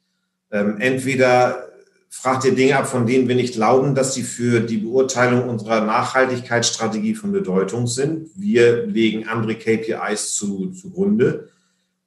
Ähm, 0.51 0.77
entweder 0.79 1.69
fragt 2.15 2.45
ihr 2.45 2.53
Dinge 2.53 2.77
ab, 2.77 2.87
von 2.87 3.07
denen 3.07 3.27
wir 3.27 3.35
nicht 3.35 3.55
glauben, 3.55 3.95
dass 3.95 4.13
sie 4.13 4.21
für 4.21 4.59
die 4.59 4.77
Beurteilung 4.77 5.49
unserer 5.49 5.81
Nachhaltigkeitsstrategie 5.81 7.15
von 7.15 7.31
Bedeutung 7.31 7.87
sind. 7.87 8.29
Wir 8.35 8.85
legen 8.85 9.27
andere 9.27 9.55
KPIs 9.55 10.35
zu, 10.35 10.71
zugrunde. 10.71 11.49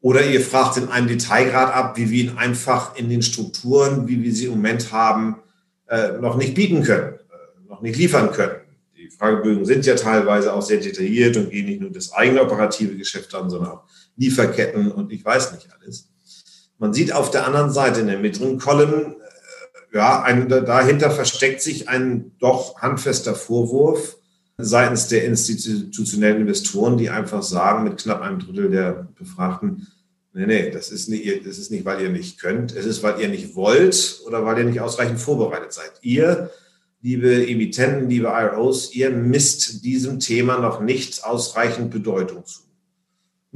Oder 0.01 0.25
ihr 0.25 0.41
fragt 0.41 0.77
in 0.77 0.89
einem 0.89 1.09
Detailgrad 1.09 1.75
ab, 1.75 1.99
wie 1.99 2.09
wir 2.09 2.25
ihn 2.25 2.39
einfach 2.39 2.95
in 2.95 3.11
den 3.11 3.21
Strukturen, 3.21 4.07
wie 4.07 4.23
wir 4.23 4.33
sie 4.33 4.45
im 4.45 4.53
Moment 4.53 4.93
haben, 4.93 5.39
äh, 5.89 6.13
noch 6.13 6.37
nicht 6.37 6.55
bieten 6.55 6.85
können, 6.85 7.15
äh, 7.15 7.69
noch 7.69 7.83
nicht 7.83 7.99
liefern 7.99 8.31
können. 8.31 8.61
Die 8.97 9.11
Fragebögen 9.11 9.65
sind 9.65 9.87
ja 9.87 9.97
teilweise 9.97 10.53
auch 10.55 10.63
sehr 10.63 10.79
detailliert 10.79 11.37
und 11.37 11.51
gehen 11.51 11.67
nicht 11.67 11.81
nur 11.81 11.91
das 11.91 12.13
eigene 12.13 12.43
operative 12.43 12.97
Geschäft 12.97 13.35
an, 13.35 13.51
sondern 13.51 13.73
auch 13.73 13.83
Lieferketten 14.17 14.93
und 14.93 15.13
ich 15.13 15.25
weiß 15.25 15.53
nicht 15.53 15.69
alles. 15.77 16.09
Man 16.79 16.95
sieht 16.95 17.13
auf 17.13 17.33
der 17.33 17.45
anderen 17.45 17.73
Seite 17.73 18.01
in 18.01 18.07
der 18.07 18.19
mittleren 18.19 18.59
Column, 18.59 19.17
ja, 19.93 20.23
ein, 20.23 20.49
dahinter 20.49 21.11
versteckt 21.11 21.63
sich 21.63 21.89
ein 21.89 22.33
doch 22.39 22.81
handfester 22.81 23.35
Vorwurf 23.35 24.17
seitens 24.59 25.09
der 25.09 25.25
institutionellen 25.25 26.43
Investoren, 26.43 26.97
die 26.97 27.11
einfach 27.11 27.43
sagen, 27.43 27.85
mit 27.85 27.99
knapp 27.99 28.23
einem 28.23 28.39
Drittel 28.39 28.71
der 28.71 29.09
Befragten, 29.19 29.87
nee, 30.33 30.47
nee, 30.47 30.71
das 30.71 30.91
ist 30.91 31.09
nicht, 31.09 31.47
das 31.47 31.59
ist 31.59 31.71
nicht, 31.71 31.85
weil 31.85 32.01
ihr 32.01 32.09
nicht 32.09 32.41
könnt, 32.41 32.75
es 32.75 32.87
ist, 32.87 33.03
weil 33.03 33.21
ihr 33.21 33.29
nicht 33.29 33.55
wollt 33.55 34.21
oder 34.27 34.45
weil 34.45 34.59
ihr 34.59 34.65
nicht 34.65 34.81
ausreichend 34.81 35.21
vorbereitet 35.21 35.73
seid. 35.73 35.93
Ihr 36.01 36.51
liebe 37.03 37.47
Emittenten, 37.47 38.09
liebe 38.09 38.29
IROs, 38.29 38.95
ihr 38.95 39.11
misst 39.11 39.85
diesem 39.85 40.21
Thema 40.21 40.59
noch 40.59 40.81
nicht 40.81 41.25
ausreichend 41.25 41.91
Bedeutung 41.91 42.45
zu. 42.47 42.66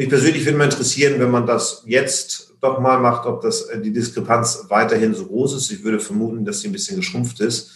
Mich 0.01 0.09
persönlich 0.09 0.47
würde 0.47 0.57
mal 0.57 0.65
interessieren, 0.65 1.21
wenn 1.21 1.31
man 1.31 1.45
das 1.45 1.83
jetzt 1.85 2.55
doch 2.63 2.81
mal 2.81 2.99
macht, 2.99 3.27
ob 3.27 3.43
das, 3.43 3.65
äh, 3.65 3.83
die 3.83 3.93
Diskrepanz 3.93 4.65
weiterhin 4.71 5.13
so 5.13 5.27
groß 5.27 5.57
ist. 5.57 5.71
Ich 5.71 5.85
würde 5.85 6.01
vermuten, 6.01 6.43
dass 6.43 6.61
sie 6.61 6.69
ein 6.69 6.73
bisschen 6.73 6.97
geschrumpft 6.97 7.39
ist. 7.41 7.73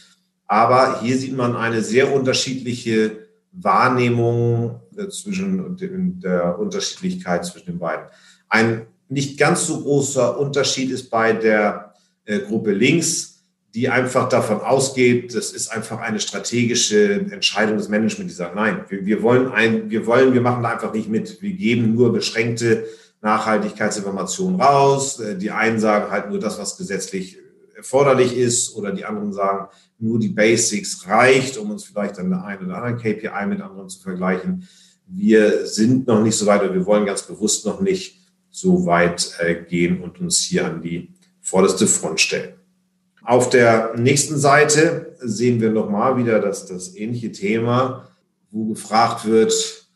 Aber 0.46 1.02
hier 1.02 1.18
sieht 1.18 1.36
man 1.36 1.54
eine 1.54 1.82
sehr 1.82 2.14
unterschiedliche 2.14 3.28
Wahrnehmung 3.52 4.80
äh, 4.96 5.08
zwischen 5.08 5.76
der 6.22 6.58
Unterschiedlichkeit 6.58 7.44
zwischen 7.44 7.66
den 7.66 7.78
beiden. 7.78 8.06
Ein 8.48 8.86
nicht 9.10 9.38
ganz 9.38 9.66
so 9.66 9.82
großer 9.82 10.38
Unterschied 10.38 10.92
ist 10.92 11.10
bei 11.10 11.34
der 11.34 11.92
äh, 12.24 12.38
Gruppe 12.38 12.72
links 12.72 13.33
die 13.74 13.88
einfach 13.88 14.28
davon 14.28 14.60
ausgeht, 14.60 15.34
das 15.34 15.50
ist 15.50 15.68
einfach 15.68 15.98
eine 15.98 16.20
strategische 16.20 17.12
Entscheidung 17.12 17.76
des 17.76 17.88
Managements, 17.88 18.32
die 18.32 18.36
sagt, 18.36 18.54
nein, 18.54 18.84
wir, 18.88 19.04
wir 19.04 19.22
wollen 19.22 19.48
ein, 19.48 19.90
wir 19.90 20.06
wollen, 20.06 20.32
wir 20.32 20.40
machen 20.40 20.62
da 20.62 20.70
einfach 20.70 20.94
nicht 20.94 21.08
mit. 21.08 21.42
Wir 21.42 21.54
geben 21.54 21.92
nur 21.92 22.12
beschränkte 22.12 22.86
Nachhaltigkeitsinformationen 23.20 24.60
raus. 24.60 25.18
Äh, 25.18 25.36
die 25.36 25.50
einen 25.50 25.80
sagen 25.80 26.12
halt 26.12 26.30
nur 26.30 26.38
das, 26.38 26.58
was 26.58 26.76
gesetzlich 26.76 27.38
erforderlich 27.74 28.36
ist, 28.36 28.76
oder 28.76 28.92
die 28.92 29.04
anderen 29.04 29.32
sagen, 29.32 29.68
nur 29.98 30.20
die 30.20 30.28
Basics 30.28 31.08
reicht, 31.08 31.56
um 31.58 31.72
uns 31.72 31.82
vielleicht 31.82 32.18
an 32.20 32.30
der 32.30 32.44
einen 32.44 32.66
oder 32.66 32.76
anderen 32.76 32.98
KPI 32.98 33.46
mit 33.48 33.60
anderen 33.60 33.88
zu 33.88 34.00
vergleichen. 34.00 34.68
Wir 35.08 35.66
sind 35.66 36.06
noch 36.06 36.22
nicht 36.22 36.36
so 36.36 36.46
weit, 36.46 36.62
oder 36.62 36.72
wir 36.72 36.86
wollen 36.86 37.06
ganz 37.06 37.24
bewusst 37.24 37.66
noch 37.66 37.80
nicht 37.80 38.20
so 38.50 38.86
weit 38.86 39.34
äh, 39.40 39.56
gehen 39.56 40.00
und 40.00 40.20
uns 40.20 40.38
hier 40.38 40.64
an 40.64 40.80
die 40.80 41.12
vorderste 41.40 41.88
Front 41.88 42.20
stellen. 42.20 42.54
Auf 43.24 43.48
der 43.48 43.94
nächsten 43.96 44.36
Seite 44.36 45.16
sehen 45.18 45.60
wir 45.60 45.70
nochmal 45.70 46.18
wieder 46.18 46.40
das, 46.40 46.66
das 46.66 46.94
ähnliche 46.94 47.32
Thema, 47.32 48.08
wo 48.50 48.66
gefragt 48.66 49.24
wird, 49.24 49.88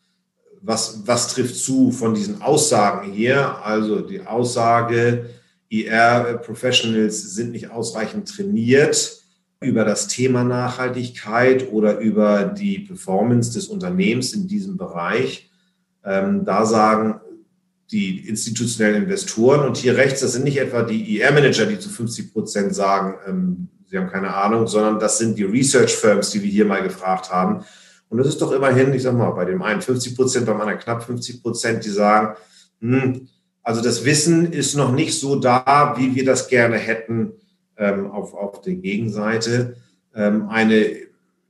was, 0.61 1.03
was 1.05 1.33
trifft 1.33 1.55
zu 1.55 1.91
von 1.91 2.15
diesen 2.15 2.41
Aussagen 2.41 3.11
hier? 3.11 3.63
Also 3.63 4.01
die 4.01 4.25
Aussage, 4.25 5.29
IR-Professionals 5.69 7.35
sind 7.35 7.51
nicht 7.51 7.69
ausreichend 7.69 8.27
trainiert 8.27 9.21
über 9.61 9.85
das 9.85 10.07
Thema 10.07 10.43
Nachhaltigkeit 10.43 11.71
oder 11.71 11.99
über 11.99 12.45
die 12.45 12.79
Performance 12.79 13.53
des 13.53 13.67
Unternehmens 13.67 14.33
in 14.33 14.47
diesem 14.47 14.77
Bereich. 14.77 15.51
Ähm, 16.03 16.45
da 16.45 16.65
sagen 16.65 17.21
die 17.91 18.27
institutionellen 18.27 19.03
Investoren. 19.03 19.67
Und 19.67 19.77
hier 19.77 19.97
rechts, 19.97 20.21
das 20.21 20.33
sind 20.33 20.43
nicht 20.43 20.57
etwa 20.57 20.83
die 20.83 21.19
ER-Manager, 21.19 21.65
die 21.65 21.79
zu 21.79 21.89
50 21.89 22.33
Prozent 22.33 22.75
sagen, 22.75 23.15
ähm, 23.27 23.67
sie 23.85 23.97
haben 23.97 24.09
keine 24.09 24.33
Ahnung, 24.33 24.67
sondern 24.67 24.99
das 24.99 25.17
sind 25.17 25.37
die 25.37 25.43
Research-Firms, 25.43 26.29
die 26.31 26.43
wir 26.43 26.49
hier 26.49 26.65
mal 26.65 26.83
gefragt 26.83 27.31
haben. 27.31 27.65
Und 28.09 28.17
das 28.17 28.27
ist 28.27 28.41
doch 28.41 28.51
immerhin, 28.51 28.93
ich 28.93 29.03
sag 29.03 29.15
mal, 29.15 29.31
bei 29.31 29.45
dem 29.45 29.61
einen 29.61 29.81
50 29.81 30.15
Prozent, 30.15 30.45
beim 30.45 30.59
anderen 30.59 30.79
knapp 30.79 31.03
50 31.03 31.41
Prozent, 31.41 31.85
die 31.85 31.89
sagen, 31.89 32.35
hm, 32.81 33.27
also 33.63 33.81
das 33.81 34.05
Wissen 34.05 34.51
ist 34.51 34.75
noch 34.75 34.91
nicht 34.91 35.19
so 35.19 35.35
da, 35.35 35.93
wie 35.97 36.15
wir 36.15 36.25
das 36.25 36.47
gerne 36.47 36.77
hätten 36.77 37.33
ähm, 37.77 38.09
auf, 38.09 38.33
auf 38.33 38.61
der 38.61 38.75
Gegenseite. 38.75 39.77
Ähm, 40.15 40.49
eine 40.49 40.87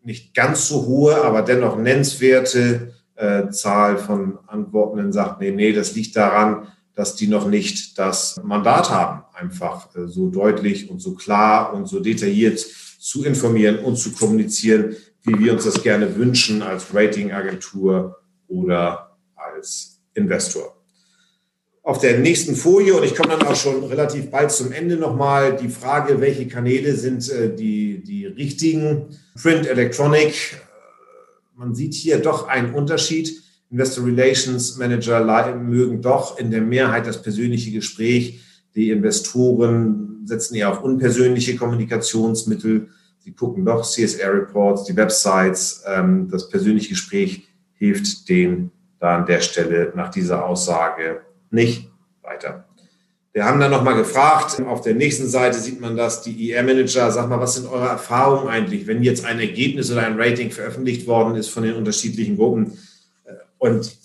nicht 0.04 0.34
ganz 0.34 0.68
so 0.68 0.86
hohe, 0.86 1.24
aber 1.24 1.42
dennoch 1.42 1.78
nennenswerte 1.78 2.94
äh, 3.20 3.50
Zahl 3.50 3.98
von 3.98 4.40
Antwortenden 4.48 5.12
sagt, 5.12 5.42
nee, 5.42 5.52
nee, 5.52 5.74
das 5.74 5.94
liegt 5.94 6.16
daran, 6.16 6.68
dass 6.96 7.16
die 7.16 7.28
noch 7.28 7.48
nicht 7.48 8.00
das 8.00 8.40
Mandat 8.44 8.90
haben, 8.90 9.24
einfach 9.34 9.94
äh, 9.96 10.08
so 10.08 10.30
deutlich 10.30 10.90
und 10.90 11.00
so 11.00 11.16
klar 11.16 11.74
und 11.74 11.88
so 11.88 12.00
detailliert 12.00 12.60
zu 12.60 13.24
informieren 13.24 13.80
und 13.80 13.98
zu 13.98 14.14
kommunizieren, 14.14 14.96
wie 15.24 15.38
wir 15.38 15.54
uns 15.54 15.66
das 15.66 15.84
gerne 15.84 16.16
wünschen 16.16 16.62
als 16.62 16.94
Ratingagentur 16.94 18.18
oder 18.48 19.18
als 19.36 20.02
Investor. 20.14 20.76
Auf 21.84 22.00
der 22.00 22.20
nächsten 22.20 22.56
Folie, 22.56 22.94
und 22.94 23.04
ich 23.04 23.16
komme 23.16 23.38
dann 23.38 23.48
auch 23.48 23.56
schon 23.56 23.84
relativ 23.84 24.30
bald 24.32 24.52
zum 24.52 24.72
Ende 24.72 24.96
nochmal, 24.96 25.58
die 25.58 25.70
Frage, 25.70 26.22
welche 26.22 26.48
Kanäle 26.48 26.96
sind 26.96 27.30
äh, 27.30 27.54
die, 27.54 28.02
die 28.04 28.26
richtigen? 28.26 29.18
Print, 29.42 29.68
Electronic, 29.68 30.58
man 31.60 31.76
sieht 31.76 31.94
hier 31.94 32.20
doch 32.20 32.48
einen 32.48 32.74
Unterschied. 32.74 33.44
Investor 33.70 34.06
Relations 34.06 34.78
Manager 34.78 35.54
mögen 35.56 36.02
doch 36.02 36.40
in 36.40 36.52
der 36.52 36.62
Mehrheit 36.62 37.06
das 37.06 37.22
persönliche 37.22 37.72
Gespräch. 37.72 38.42
Die 38.76 38.92
Investoren 38.92 40.22
setzen 40.26 40.56
eher 40.56 40.72
auf 40.72 40.82
unpersönliche 40.82 41.58
Kommunikationsmittel. 41.58 42.88
Sie 43.20 43.34
gucken 43.34 43.66
doch 43.66 43.86
CSR-Reports, 43.86 44.86
die 44.86 44.96
Websites. 44.96 45.84
Ähm, 45.86 46.30
das 46.32 46.48
persönliche 46.48 46.90
Gespräch 46.90 47.46
hilft 47.74 48.30
denen 48.30 48.72
da 49.00 49.18
an 49.18 49.26
der 49.26 49.42
Stelle 49.42 49.92
nach 49.96 50.10
dieser 50.10 50.46
Aussage 50.46 51.22
nicht 51.52 51.92
weiter. 52.22 52.69
Wir 53.32 53.46
haben 53.46 53.60
dann 53.60 53.72
nochmal 53.72 53.96
gefragt, 53.96 54.60
auf 54.66 54.82
der 54.82 54.96
nächsten 54.96 55.28
Seite 55.28 55.60
sieht 55.60 55.80
man 55.80 55.96
das, 55.96 56.24
die 56.24 56.50
IR-Manager, 56.50 57.12
sag 57.12 57.30
mal, 57.30 57.40
was 57.40 57.56
sind 57.56 57.68
eure 57.68 57.88
Erfahrungen 57.88 58.48
eigentlich, 58.48 58.88
wenn 58.88 59.04
jetzt 59.04 59.24
ein 59.24 59.40
Ergebnis 59.40 59.92
oder 59.92 60.06
ein 60.06 60.20
Rating 60.20 60.50
veröffentlicht 60.50 61.06
worden 61.06 61.36
ist 61.36 61.50
von 61.50 61.64
den 61.64 61.76
unterschiedlichen 61.76 62.38
Gruppen 62.38 62.78
und 63.60 63.96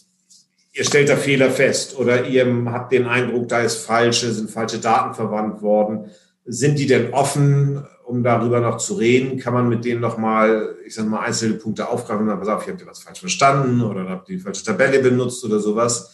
ihr 0.73 0.85
stellt 0.85 1.09
da 1.09 1.17
Fehler 1.17 1.51
fest 1.51 1.97
oder 1.97 2.27
ihr 2.27 2.47
habt 2.67 2.93
den 2.93 3.07
Eindruck, 3.07 3.49
da 3.49 3.61
ist 3.61 3.77
falsche, 3.77 4.33
sind 4.33 4.51
falsche 4.51 4.79
Daten 4.79 5.15
verwandt 5.15 5.63
worden. 5.63 6.11
Sind 6.45 6.79
die 6.79 6.87
denn 6.87 7.15
offen, 7.15 7.83
um 8.05 8.23
darüber 8.23 8.61
noch 8.61 8.77
zu 8.77 8.95
reden? 8.95 9.39
Kann 9.39 9.55
man 9.55 9.69
mit 9.69 9.85
denen 9.85 10.01
nochmal, 10.01 10.75
ich 10.85 10.95
sag 10.95 11.07
mal, 11.07 11.21
einzelne 11.21 11.55
Punkte 11.55 11.89
aufgreifen 11.89 12.23
und 12.23 12.29
sagen, 12.29 12.41
pass 12.41 12.49
auf, 12.49 12.67
ihr 12.67 12.73
habt 12.73 12.83
ihr 12.83 12.87
was 12.87 13.03
falsch 13.03 13.21
verstanden 13.21 13.81
oder 13.81 14.07
habt 14.09 14.29
ihr 14.29 14.37
die 14.37 14.43
falsche 14.43 14.65
Tabelle 14.65 14.99
benutzt 14.99 15.43
oder 15.45 15.61
sowas? 15.61 16.14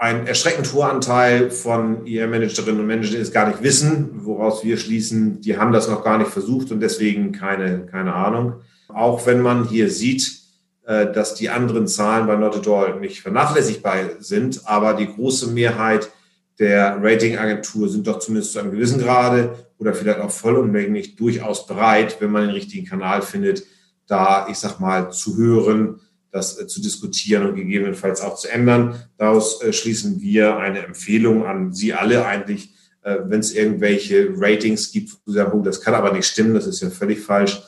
Ein 0.00 0.26
erschreckend 0.26 0.72
hoher 0.72 0.90
Anteil 0.90 1.50
von 1.50 2.06
IR-Managerinnen 2.06 2.80
und 2.80 2.86
Managern 2.86 3.20
ist 3.20 3.34
gar 3.34 3.48
nicht 3.48 3.62
wissen, 3.62 4.24
woraus 4.24 4.64
wir 4.64 4.78
schließen, 4.78 5.42
die 5.42 5.58
haben 5.58 5.72
das 5.72 5.88
noch 5.88 6.02
gar 6.02 6.16
nicht 6.16 6.30
versucht 6.30 6.72
und 6.72 6.80
deswegen 6.80 7.32
keine, 7.32 7.84
keine 7.84 8.14
Ahnung. 8.14 8.62
Auch 8.88 9.26
wenn 9.26 9.42
man 9.42 9.68
hier 9.68 9.90
sieht, 9.90 10.40
äh, 10.86 11.12
dass 11.12 11.34
die 11.34 11.50
anderen 11.50 11.86
Zahlen 11.86 12.26
bei 12.26 12.34
Not 12.36 12.56
at 12.56 12.66
All 12.66 12.98
nicht 12.98 13.20
vernachlässigbar 13.20 13.96
sind, 14.20 14.62
aber 14.64 14.94
die 14.94 15.06
große 15.06 15.48
Mehrheit 15.48 16.10
der 16.58 16.96
Ratingagentur 17.02 17.90
sind 17.90 18.06
doch 18.06 18.20
zumindest 18.20 18.54
zu 18.54 18.58
einem 18.58 18.70
gewissen 18.70 19.02
Grade 19.02 19.54
oder 19.76 19.92
vielleicht 19.92 20.20
auch 20.20 20.30
vollumfänglich 20.30 21.16
durchaus 21.16 21.66
bereit, 21.66 22.16
wenn 22.20 22.30
man 22.30 22.46
den 22.46 22.52
richtigen 22.52 22.86
Kanal 22.86 23.20
findet, 23.20 23.64
da, 24.06 24.46
ich 24.50 24.56
sag 24.56 24.80
mal, 24.80 25.12
zu 25.12 25.36
hören, 25.36 26.00
das 26.30 26.58
äh, 26.58 26.66
zu 26.66 26.80
diskutieren 26.80 27.46
und 27.46 27.56
gegebenenfalls 27.56 28.20
auch 28.20 28.36
zu 28.36 28.48
ändern. 28.48 29.02
Daraus 29.16 29.62
äh, 29.62 29.72
schließen 29.72 30.20
wir 30.20 30.56
eine 30.56 30.84
Empfehlung 30.84 31.44
an 31.44 31.72
Sie 31.72 31.92
alle 31.92 32.26
eigentlich, 32.26 32.74
äh, 33.02 33.16
wenn 33.24 33.40
es 33.40 33.52
irgendwelche 33.52 34.28
Ratings 34.36 34.92
gibt, 34.92 35.12
wo 35.12 35.32
Sie 35.32 35.38
sagen, 35.38 35.58
oh, 35.58 35.62
das 35.62 35.80
kann 35.80 35.94
aber 35.94 36.12
nicht 36.12 36.26
stimmen, 36.26 36.54
das 36.54 36.66
ist 36.66 36.80
ja 36.80 36.90
völlig 36.90 37.20
falsch, 37.20 37.62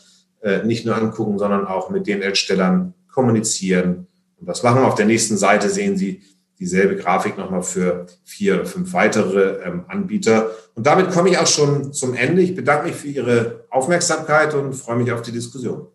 nicht 0.64 0.84
nur 0.84 0.96
angucken, 0.96 1.38
sondern 1.38 1.68
auch 1.68 1.88
mit 1.88 2.08
den 2.08 2.20
Erstellern 2.20 2.94
kommunizieren. 3.12 4.08
Und 4.40 4.48
das 4.48 4.64
machen. 4.64 4.82
Auf 4.82 4.96
der 4.96 5.06
nächsten 5.06 5.36
Seite 5.36 5.70
sehen 5.70 5.96
Sie 5.96 6.20
dieselbe 6.58 6.96
Grafik 6.96 7.38
nochmal 7.38 7.62
für 7.62 8.06
vier 8.24 8.54
oder 8.54 8.66
fünf 8.66 8.92
weitere 8.92 9.62
ähm, 9.64 9.84
Anbieter. 9.86 10.50
Und 10.74 10.84
damit 10.84 11.12
komme 11.12 11.28
ich 11.30 11.38
auch 11.38 11.46
schon 11.46 11.92
zum 11.92 12.14
Ende. 12.14 12.42
Ich 12.42 12.56
bedanke 12.56 12.88
mich 12.88 12.96
für 12.96 13.06
Ihre 13.06 13.66
Aufmerksamkeit 13.70 14.52
und 14.54 14.72
freue 14.72 14.96
mich 14.96 15.12
auf 15.12 15.22
die 15.22 15.30
Diskussion. 15.30 15.86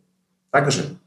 Dankeschön. 0.49 0.97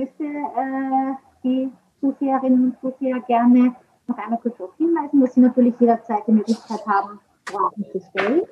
möchte 0.00 0.19
äh, 0.36 1.14
die 1.44 1.72
Zuseherinnen 2.00 2.64
und 2.64 2.80
Zuseher 2.80 3.20
gerne 3.20 3.74
noch 4.06 4.18
einmal 4.18 4.38
kurz 4.40 4.56
darauf 4.58 4.76
hinweisen, 4.76 5.20
dass 5.20 5.34
Sie 5.34 5.40
natürlich 5.40 5.74
jederzeit 5.78 6.26
die 6.26 6.32
Möglichkeit 6.32 6.86
haben, 6.86 7.20
Fragen 7.46 7.84
zu 7.92 8.00
stellen 8.00 8.42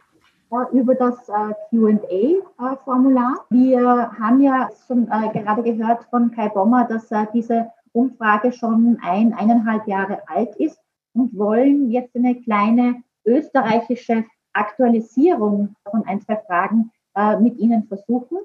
äh, 0.51 0.77
über 0.77 0.95
das 0.95 1.29
äh, 1.29 1.55
QA-Formular. 1.71 3.47
Wir 3.51 4.13
haben 4.19 4.41
ja 4.41 4.69
schon 4.87 5.09
äh, 5.11 5.29
gerade 5.33 5.63
gehört 5.63 6.05
von 6.11 6.31
Kai 6.31 6.49
Bommer, 6.49 6.85
dass 6.85 7.11
äh, 7.11 7.27
diese 7.33 7.71
Umfrage 7.93 8.53
schon 8.53 8.99
ein, 9.03 9.33
eineinhalb 9.35 9.87
Jahre 9.87 10.23
alt 10.29 10.55
ist 10.57 10.79
und 11.15 11.37
wollen 11.37 11.91
jetzt 11.91 12.15
eine 12.15 12.41
kleine 12.41 13.03
österreichische 13.25 14.25
Aktualisierung 14.53 15.75
von 15.91 16.07
ein, 16.07 16.21
zwei 16.21 16.37
Fragen 16.47 16.91
äh, 17.15 17.39
mit 17.39 17.59
Ihnen 17.59 17.85
versuchen. 17.87 18.39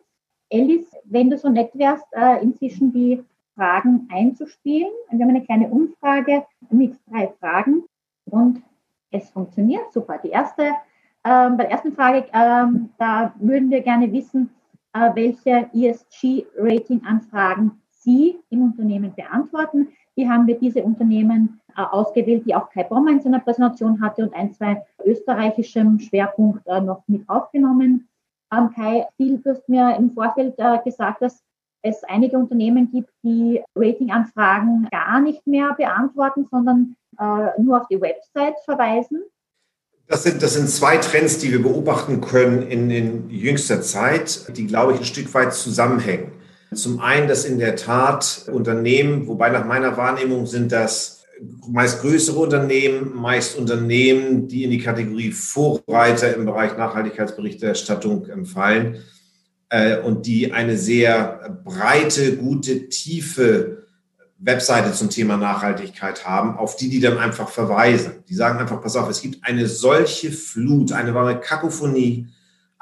Alice, 0.51 0.91
wenn 1.05 1.29
du 1.29 1.37
so 1.37 1.49
nett 1.49 1.71
wärst, 1.73 2.05
äh, 2.11 2.41
inzwischen 2.41 2.91
die 2.91 3.23
Fragen 3.55 4.07
einzuspielen. 4.11 4.91
Wir 5.11 5.25
haben 5.25 5.29
eine 5.29 5.43
kleine 5.43 5.69
Umfrage 5.69 6.43
mit 6.69 6.95
drei 7.09 7.27
Fragen 7.39 7.83
und 8.25 8.61
es 9.11 9.29
funktioniert 9.29 9.93
super. 9.93 10.19
Die 10.23 10.29
erste, 10.29 10.63
ähm, 11.23 11.57
bei 11.57 11.63
der 11.63 11.71
ersten 11.71 11.93
Frage, 11.93 12.25
ähm, 12.33 12.89
da 12.97 13.33
würden 13.39 13.69
wir 13.69 13.81
gerne 13.81 14.11
wissen, 14.11 14.49
äh, 14.93 15.11
welche 15.13 15.69
ESG-Rating-Anfragen 15.73 17.79
Sie 17.89 18.39
im 18.49 18.63
Unternehmen 18.63 19.13
beantworten. 19.15 19.89
Hier 20.15 20.29
haben 20.29 20.47
wir 20.47 20.59
diese 20.59 20.83
Unternehmen 20.83 21.61
äh, 21.77 21.81
ausgewählt, 21.81 22.45
die 22.45 22.53
auch 22.53 22.69
Kai 22.69 22.83
Bommer 22.83 23.11
in 23.11 23.21
seiner 23.21 23.39
Präsentation 23.39 24.01
hatte 24.01 24.23
und 24.23 24.35
ein, 24.35 24.51
zwei 24.51 24.83
österreichischem 25.05 25.99
Schwerpunkt 25.99 26.67
äh, 26.67 26.81
noch 26.81 27.03
mit 27.07 27.29
aufgenommen. 27.29 28.09
Ähm, 28.53 28.69
Kai, 28.75 29.07
viel, 29.17 29.39
du 29.39 29.51
hast 29.51 29.67
mir 29.67 29.95
im 29.97 30.13
Vorfeld 30.13 30.55
äh, 30.57 30.77
gesagt, 30.83 31.21
dass 31.21 31.39
es 31.81 32.03
einige 32.05 32.37
Unternehmen 32.37 32.91
gibt, 32.91 33.09
die 33.23 33.61
Ratinganfragen 33.75 34.87
gar 34.91 35.19
nicht 35.19 35.45
mehr 35.45 35.73
beantworten, 35.73 36.47
sondern 36.49 36.95
äh, 37.19 37.61
nur 37.61 37.81
auf 37.81 37.87
die 37.87 37.99
Website 37.99 38.55
verweisen. 38.65 39.23
Das 40.07 40.23
sind, 40.23 40.43
das 40.43 40.53
sind 40.53 40.69
zwei 40.69 40.97
Trends, 40.97 41.39
die 41.39 41.51
wir 41.51 41.61
beobachten 41.61 42.21
können 42.21 42.61
in, 42.61 42.89
in 42.89 43.29
jüngster 43.29 43.81
Zeit, 43.81 44.55
die, 44.55 44.67
glaube 44.67 44.93
ich, 44.93 44.99
ein 44.99 45.05
Stück 45.05 45.33
weit 45.33 45.53
zusammenhängen. 45.53 46.31
Zum 46.73 46.99
einen, 46.99 47.27
dass 47.27 47.45
in 47.45 47.59
der 47.59 47.75
Tat 47.75 48.49
Unternehmen, 48.51 49.27
wobei 49.27 49.49
nach 49.49 49.65
meiner 49.65 49.95
Wahrnehmung 49.95 50.45
sind 50.45 50.71
das 50.71 51.22
meist 51.67 52.01
größere 52.01 52.39
Unternehmen, 52.39 53.15
meist 53.15 53.57
Unternehmen, 53.57 54.47
die 54.47 54.63
in 54.63 54.71
die 54.71 54.79
Kategorie 54.79 55.31
Vorreiter 55.31 56.35
im 56.35 56.45
Bereich 56.45 56.77
Nachhaltigkeitsberichterstattung 56.77 58.45
fallen 58.45 58.97
äh, 59.69 59.97
und 59.99 60.25
die 60.25 60.51
eine 60.51 60.77
sehr 60.77 61.59
breite, 61.63 62.37
gute, 62.37 62.89
tiefe 62.89 63.83
Webseite 64.39 64.91
zum 64.91 65.09
Thema 65.09 65.37
Nachhaltigkeit 65.37 66.27
haben, 66.27 66.57
auf 66.57 66.75
die 66.75 66.89
die 66.89 66.99
dann 66.99 67.17
einfach 67.17 67.49
verweisen. 67.49 68.23
Die 68.27 68.35
sagen 68.35 68.59
einfach, 68.59 68.81
pass 68.81 68.95
auf, 68.95 69.09
es 69.09 69.21
gibt 69.21 69.43
eine 69.45 69.67
solche 69.67 70.31
Flut, 70.31 70.91
eine 70.91 71.13
wahre 71.13 71.39
Kakophonie 71.39 72.27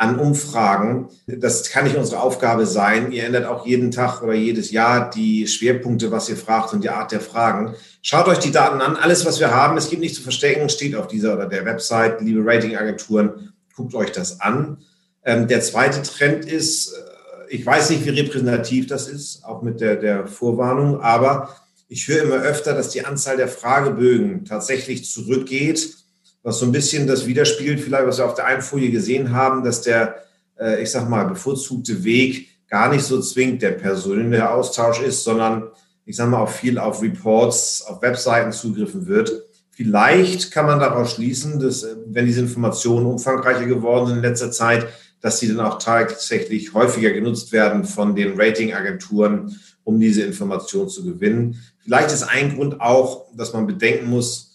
an 0.02 0.18
Umfragen. 0.18 1.10
Das 1.28 1.70
kann 1.70 1.84
nicht 1.84 1.96
unsere 1.96 2.22
Aufgabe 2.22 2.66
sein. 2.66 3.12
Ihr 3.12 3.24
ändert 3.24 3.46
auch 3.46 3.68
jeden 3.68 3.92
Tag 3.92 4.24
oder 4.24 4.34
jedes 4.34 4.72
Jahr 4.72 5.12
die 5.12 5.48
Schwerpunkte, 5.48 6.10
was 6.10 6.28
ihr 6.28 6.38
fragt 6.38 6.74
und 6.74 6.84
die 6.84 6.90
Art 6.90 7.12
der 7.12 7.22
Fragen. 7.22 7.76
Schaut 8.02 8.28
euch 8.28 8.40
die 8.40 8.52
Daten 8.52 8.82
an. 8.82 8.96
Alles, 8.96 9.28
was 9.28 9.40
wir 9.40 9.52
haben, 9.52 9.78
es 9.78 9.92
gibt 9.92 10.02
nichts 10.02 10.18
zu 10.18 10.24
verstecken, 10.24 10.70
steht 10.70 10.96
auf 10.96 11.06
dieser 11.06 11.36
oder 11.36 11.46
der 11.46 11.66
Website. 11.66 12.20
Liebe 12.22 12.42
Ratingagenturen, 12.44 13.54
guckt 13.76 13.94
euch 13.94 14.12
das 14.12 14.42
an. 14.42 14.80
Ähm, 15.24 15.48
der 15.48 15.62
zweite 15.62 16.02
Trend 16.02 16.46
ist, 16.46 16.94
äh, 16.94 17.54
ich 17.54 17.64
weiß 17.64 17.92
nicht, 17.92 18.04
wie 18.04 18.10
repräsentativ 18.10 18.88
das 18.88 19.08
ist, 19.08 19.46
auch 19.46 19.62
mit 19.62 19.82
der, 19.82 19.98
der 19.98 20.26
Vorwarnung, 20.26 21.00
aber 21.00 21.56
ich 21.90 22.08
höre 22.08 22.24
immer 22.24 22.42
öfter, 22.42 22.74
dass 22.74 22.90
die 22.90 23.06
Anzahl 23.06 23.38
der 23.38 23.50
Fragebögen 23.50 24.46
tatsächlich 24.46 25.08
zurückgeht 25.08 26.01
was 26.44 26.60
so 26.60 26.66
ein 26.66 26.72
bisschen 26.72 27.08
das 27.08 27.28
widerspiegelt, 27.28 27.80
vielleicht, 27.80 28.08
was 28.08 28.18
wir 28.18 28.26
auf 28.26 28.36
der 28.36 28.46
einen 28.46 28.62
Folie 28.62 28.92
gesehen 28.92 29.32
haben, 29.32 29.64
dass 29.64 29.82
der, 29.82 30.24
äh, 30.60 30.82
ich 30.82 30.92
sag 30.92 31.10
mal, 31.10 31.26
bevorzugte 31.26 32.04
Weg 32.04 32.50
gar 32.68 32.92
nicht 32.92 33.04
so 33.04 33.22
zwingend 33.22 33.62
der 33.62 33.72
persönliche 33.72 34.50
Austausch 34.50 35.02
ist, 35.02 35.24
sondern 35.24 35.70
ich 36.06 36.16
sag 36.16 36.30
mal 36.30 36.40
auch 36.40 36.50
viel 36.50 36.80
auf 36.80 37.02
Reports, 37.02 37.84
auf 37.88 38.02
Webseiten 38.02 38.52
zugriffen 38.52 39.08
wird. 39.08 39.32
Vielleicht 39.70 40.52
kann 40.52 40.66
man 40.66 40.80
daraus 40.80 41.12
schließen, 41.12 41.60
dass, 41.60 41.84
äh, 41.84 41.96
wenn 42.08 42.26
diese 42.26 42.42
Informationen 42.42 43.06
umfangreicher 43.06 43.66
geworden 43.66 44.08
sind 44.08 44.18
in 44.18 44.24
letzter 44.24 44.52
Zeit, 44.52 44.88
dass 45.22 45.40
sie 45.40 45.48
dann 45.48 45.60
auch 45.60 45.78
tatsächlich 45.78 46.74
häufiger 46.74 47.12
genutzt 47.12 47.52
werden 47.52 47.86
von 47.86 48.16
den 48.16 48.40
Ratingagenturen, 48.40 49.60
um 49.84 50.00
diese 50.00 50.24
Informationen 50.24 50.90
zu 50.90 51.04
gewinnen. 51.04 51.62
Vielleicht 51.80 52.12
ist 52.12 52.24
ein 52.24 52.56
Grund 52.56 52.82
auch, 52.82 53.28
dass 53.36 53.54
man 53.54 53.68
bedenken 53.68 54.10
muss, 54.10 54.51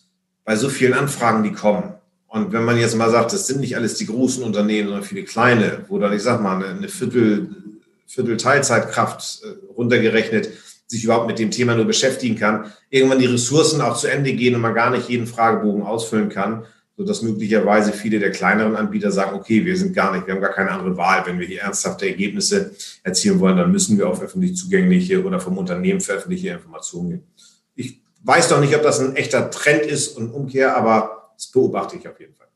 bei 0.46 0.56
so 0.56 0.70
vielen 0.70 0.94
Anfragen, 0.94 1.42
die 1.42 1.52
kommen. 1.52 1.92
Und 2.28 2.52
wenn 2.52 2.64
man 2.64 2.78
jetzt 2.78 2.96
mal 2.96 3.10
sagt, 3.10 3.32
das 3.32 3.46
sind 3.46 3.60
nicht 3.60 3.76
alles 3.76 3.96
die 3.96 4.06
großen 4.06 4.42
Unternehmen, 4.42 4.88
sondern 4.88 5.04
viele 5.04 5.24
kleine, 5.24 5.84
wo 5.88 5.98
dann, 5.98 6.12
ich 6.12 6.22
sag 6.22 6.40
mal, 6.40 6.64
eine, 6.64 6.88
Viertel, 6.88 7.48
Viertel 8.06 8.36
Teilzeitkraft 8.36 9.42
äh, 9.42 9.72
runtergerechnet 9.74 10.50
sich 10.86 11.02
überhaupt 11.02 11.26
mit 11.26 11.40
dem 11.40 11.50
Thema 11.50 11.74
nur 11.74 11.84
beschäftigen 11.84 12.36
kann, 12.36 12.72
irgendwann 12.90 13.18
die 13.18 13.26
Ressourcen 13.26 13.80
auch 13.80 13.96
zu 13.96 14.06
Ende 14.06 14.32
gehen 14.34 14.54
und 14.54 14.60
man 14.60 14.74
gar 14.74 14.90
nicht 14.90 15.08
jeden 15.08 15.26
Fragebogen 15.26 15.82
ausfüllen 15.82 16.28
kann, 16.28 16.64
sodass 16.96 17.22
möglicherweise 17.22 17.92
viele 17.92 18.20
der 18.20 18.30
kleineren 18.30 18.76
Anbieter 18.76 19.10
sagen, 19.10 19.34
okay, 19.34 19.64
wir 19.64 19.76
sind 19.76 19.94
gar 19.94 20.14
nicht, 20.14 20.28
wir 20.28 20.34
haben 20.34 20.40
gar 20.40 20.52
keine 20.52 20.70
andere 20.70 20.96
Wahl. 20.96 21.24
Wenn 21.26 21.40
wir 21.40 21.46
hier 21.46 21.62
ernsthafte 21.62 22.06
Ergebnisse 22.06 22.70
erzielen 23.02 23.40
wollen, 23.40 23.56
dann 23.56 23.72
müssen 23.72 23.98
wir 23.98 24.08
auf 24.08 24.22
öffentlich 24.22 24.56
zugängliche 24.56 25.24
oder 25.24 25.40
vom 25.40 25.58
Unternehmen 25.58 26.00
veröffentlichte 26.00 26.50
Informationen 26.50 27.08
gehen. 27.10 27.22
Weiß 28.26 28.48
doch 28.48 28.58
nicht, 28.58 28.74
ob 28.74 28.82
das 28.82 28.98
ein 28.98 29.14
echter 29.14 29.52
Trend 29.52 29.82
ist 29.82 30.16
und 30.16 30.32
Umkehr, 30.32 30.76
aber 30.76 31.30
das 31.34 31.46
beobachte 31.46 31.96
ich 31.96 32.08
auf 32.08 32.18
jeden 32.18 32.34
Fall. 32.34 32.48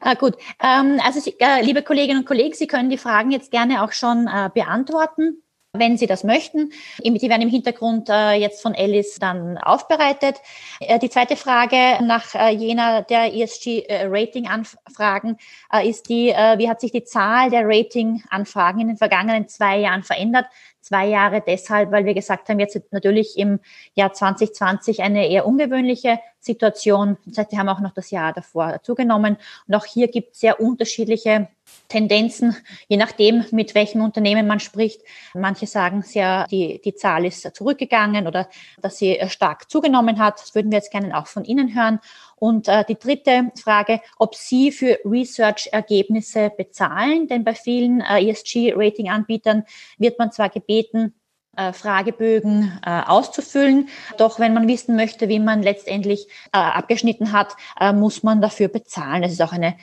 Äh, 0.00 0.16
gut, 0.16 0.34
ähm, 0.60 1.00
also 1.04 1.30
äh, 1.38 1.62
liebe 1.62 1.82
Kolleginnen 1.82 2.20
und 2.20 2.26
Kollegen, 2.26 2.54
Sie 2.54 2.66
können 2.66 2.90
die 2.90 2.98
Fragen 2.98 3.30
jetzt 3.30 3.52
gerne 3.52 3.84
auch 3.84 3.92
schon 3.92 4.26
äh, 4.26 4.50
beantworten 4.52 5.40
wenn 5.78 5.96
Sie 5.96 6.06
das 6.06 6.24
möchten. 6.24 6.72
Die 6.98 7.28
werden 7.28 7.42
im 7.42 7.48
Hintergrund 7.48 8.08
äh, 8.08 8.32
jetzt 8.32 8.62
von 8.62 8.74
Alice 8.74 9.18
dann 9.20 9.58
aufbereitet. 9.58 10.36
Äh, 10.80 10.98
die 10.98 11.10
zweite 11.10 11.36
Frage 11.36 12.02
nach 12.02 12.34
äh, 12.34 12.50
jener 12.50 13.02
der 13.02 13.32
ESG-Rating-Anfragen 13.34 15.36
ist 15.84 16.08
die, 16.08 16.28
wie 16.28 16.68
hat 16.68 16.80
sich 16.80 16.92
die 16.92 17.04
Zahl 17.04 17.50
der 17.50 17.62
Rating-Anfragen 17.64 18.80
in 18.80 18.88
den 18.88 18.96
vergangenen 18.96 19.46
zwei 19.48 19.78
Jahren 19.78 20.02
verändert? 20.02 20.46
Zwei 20.86 21.08
Jahre 21.08 21.42
deshalb, 21.44 21.90
weil 21.90 22.04
wir 22.04 22.14
gesagt 22.14 22.48
haben, 22.48 22.60
jetzt 22.60 22.80
natürlich 22.92 23.36
im 23.36 23.58
Jahr 23.94 24.12
2020 24.12 25.02
eine 25.02 25.28
eher 25.28 25.44
ungewöhnliche 25.44 26.20
Situation. 26.38 27.16
Das 27.26 27.38
heißt, 27.38 27.50
wir 27.50 27.58
haben 27.58 27.68
auch 27.68 27.80
noch 27.80 27.92
das 27.92 28.12
Jahr 28.12 28.32
davor 28.32 28.80
zugenommen. 28.84 29.36
Und 29.66 29.74
auch 29.74 29.84
hier 29.84 30.06
gibt 30.06 30.34
es 30.34 30.38
sehr 30.38 30.60
unterschiedliche 30.60 31.48
Tendenzen, 31.88 32.56
je 32.86 32.98
nachdem, 32.98 33.44
mit 33.50 33.74
welchem 33.74 34.00
Unternehmen 34.00 34.46
man 34.46 34.60
spricht. 34.60 35.00
Manche 35.34 35.66
sagen 35.66 36.02
sehr, 36.02 36.46
die, 36.52 36.80
die 36.80 36.94
Zahl 36.94 37.24
ist 37.24 37.52
zurückgegangen 37.56 38.28
oder 38.28 38.48
dass 38.80 38.98
sie 38.98 39.18
stark 39.26 39.68
zugenommen 39.68 40.20
hat. 40.20 40.40
Das 40.40 40.54
würden 40.54 40.70
wir 40.70 40.78
jetzt 40.78 40.92
gerne 40.92 41.18
auch 41.18 41.26
von 41.26 41.44
Ihnen 41.44 41.74
hören. 41.74 41.98
Und 42.36 42.68
äh, 42.68 42.84
die 42.86 42.98
dritte 42.98 43.50
Frage, 43.60 44.00
ob 44.18 44.34
Sie 44.34 44.70
für 44.70 44.98
Research-Ergebnisse 45.04 46.50
bezahlen, 46.56 47.28
denn 47.28 47.44
bei 47.44 47.54
vielen 47.54 48.02
äh, 48.02 48.28
ESG-Rating-Anbietern 48.28 49.64
wird 49.98 50.18
man 50.18 50.32
zwar 50.32 50.50
gebeten, 50.50 51.14
äh, 51.56 51.72
Fragebögen 51.72 52.78
äh, 52.84 53.00
auszufüllen. 53.06 53.88
Doch 54.18 54.38
wenn 54.38 54.52
man 54.52 54.68
wissen 54.68 54.94
möchte, 54.94 55.30
wie 55.30 55.38
man 55.38 55.62
letztendlich 55.62 56.28
äh, 56.52 56.58
abgeschnitten 56.58 57.32
hat, 57.32 57.56
muss 57.94 58.22
man 58.22 58.42
dafür 58.42 58.68
bezahlen. 58.68 59.22
Das 59.22 59.32
ist 59.32 59.42
auch 59.42 59.52
eine 59.52 59.76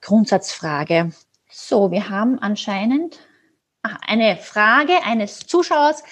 Grundsatzfrage. 0.00 1.12
So, 1.48 1.90
wir 1.90 2.10
haben 2.10 2.38
anscheinend 2.38 3.18
eine 3.82 4.36
Frage 4.36 4.92
eines 5.04 5.40
Zuschauers. 5.40 6.02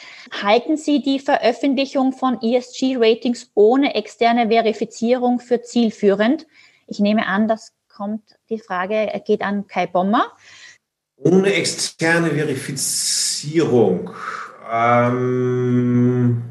Halten 0.43 0.77
Sie 0.77 1.03
die 1.03 1.19
Veröffentlichung 1.19 2.13
von 2.13 2.41
ESG-Ratings 2.41 3.51
ohne 3.55 3.95
externe 3.95 4.49
Verifizierung 4.49 5.41
für 5.41 5.63
zielführend? 5.63 6.47
Ich 6.87 6.99
nehme 7.01 7.27
an, 7.27 7.49
das 7.49 7.73
kommt, 7.89 8.23
die 8.49 8.59
Frage 8.59 9.11
geht 9.27 9.43
an 9.43 9.67
Kai 9.67 9.87
Bommer. 9.87 10.33
Ohne 11.17 11.53
externe 11.53 12.31
Verifizierung. 12.31 14.11
Ähm, 14.71 16.43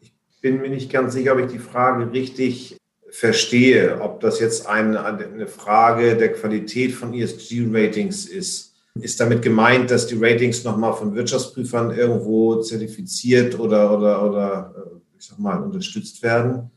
ich 0.00 0.12
bin 0.40 0.60
mir 0.60 0.68
nicht 0.68 0.92
ganz 0.92 1.14
sicher, 1.14 1.32
ob 1.32 1.40
ich 1.40 1.50
die 1.50 1.58
Frage 1.58 2.12
richtig 2.12 2.76
verstehe, 3.10 4.00
ob 4.00 4.20
das 4.20 4.38
jetzt 4.38 4.66
eine, 4.66 5.04
eine 5.04 5.46
Frage 5.46 6.16
der 6.16 6.32
Qualität 6.32 6.92
von 6.92 7.12
ESG-Ratings 7.12 8.26
ist. 8.26 8.69
Ist 8.94 9.20
damit 9.20 9.42
gemeint, 9.42 9.90
dass 9.90 10.06
die 10.06 10.18
Ratings 10.18 10.64
nochmal 10.64 10.92
von 10.94 11.14
Wirtschaftsprüfern 11.14 11.96
irgendwo 11.96 12.56
zertifiziert 12.56 13.58
oder, 13.58 13.96
oder, 13.96 14.28
oder 14.28 14.74
äh, 14.76 15.16
ich 15.18 15.26
sag 15.26 15.38
mal, 15.38 15.62
unterstützt 15.62 16.22
werden? 16.22 16.70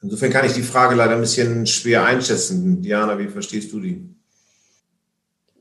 Insofern 0.00 0.30
kann 0.30 0.46
ich 0.46 0.52
die 0.52 0.62
Frage 0.62 0.94
leider 0.94 1.14
ein 1.14 1.20
bisschen 1.20 1.66
schwer 1.66 2.04
einschätzen. 2.04 2.80
Diana, 2.80 3.18
wie 3.18 3.28
verstehst 3.28 3.72
du 3.72 3.80
die? 3.80 4.16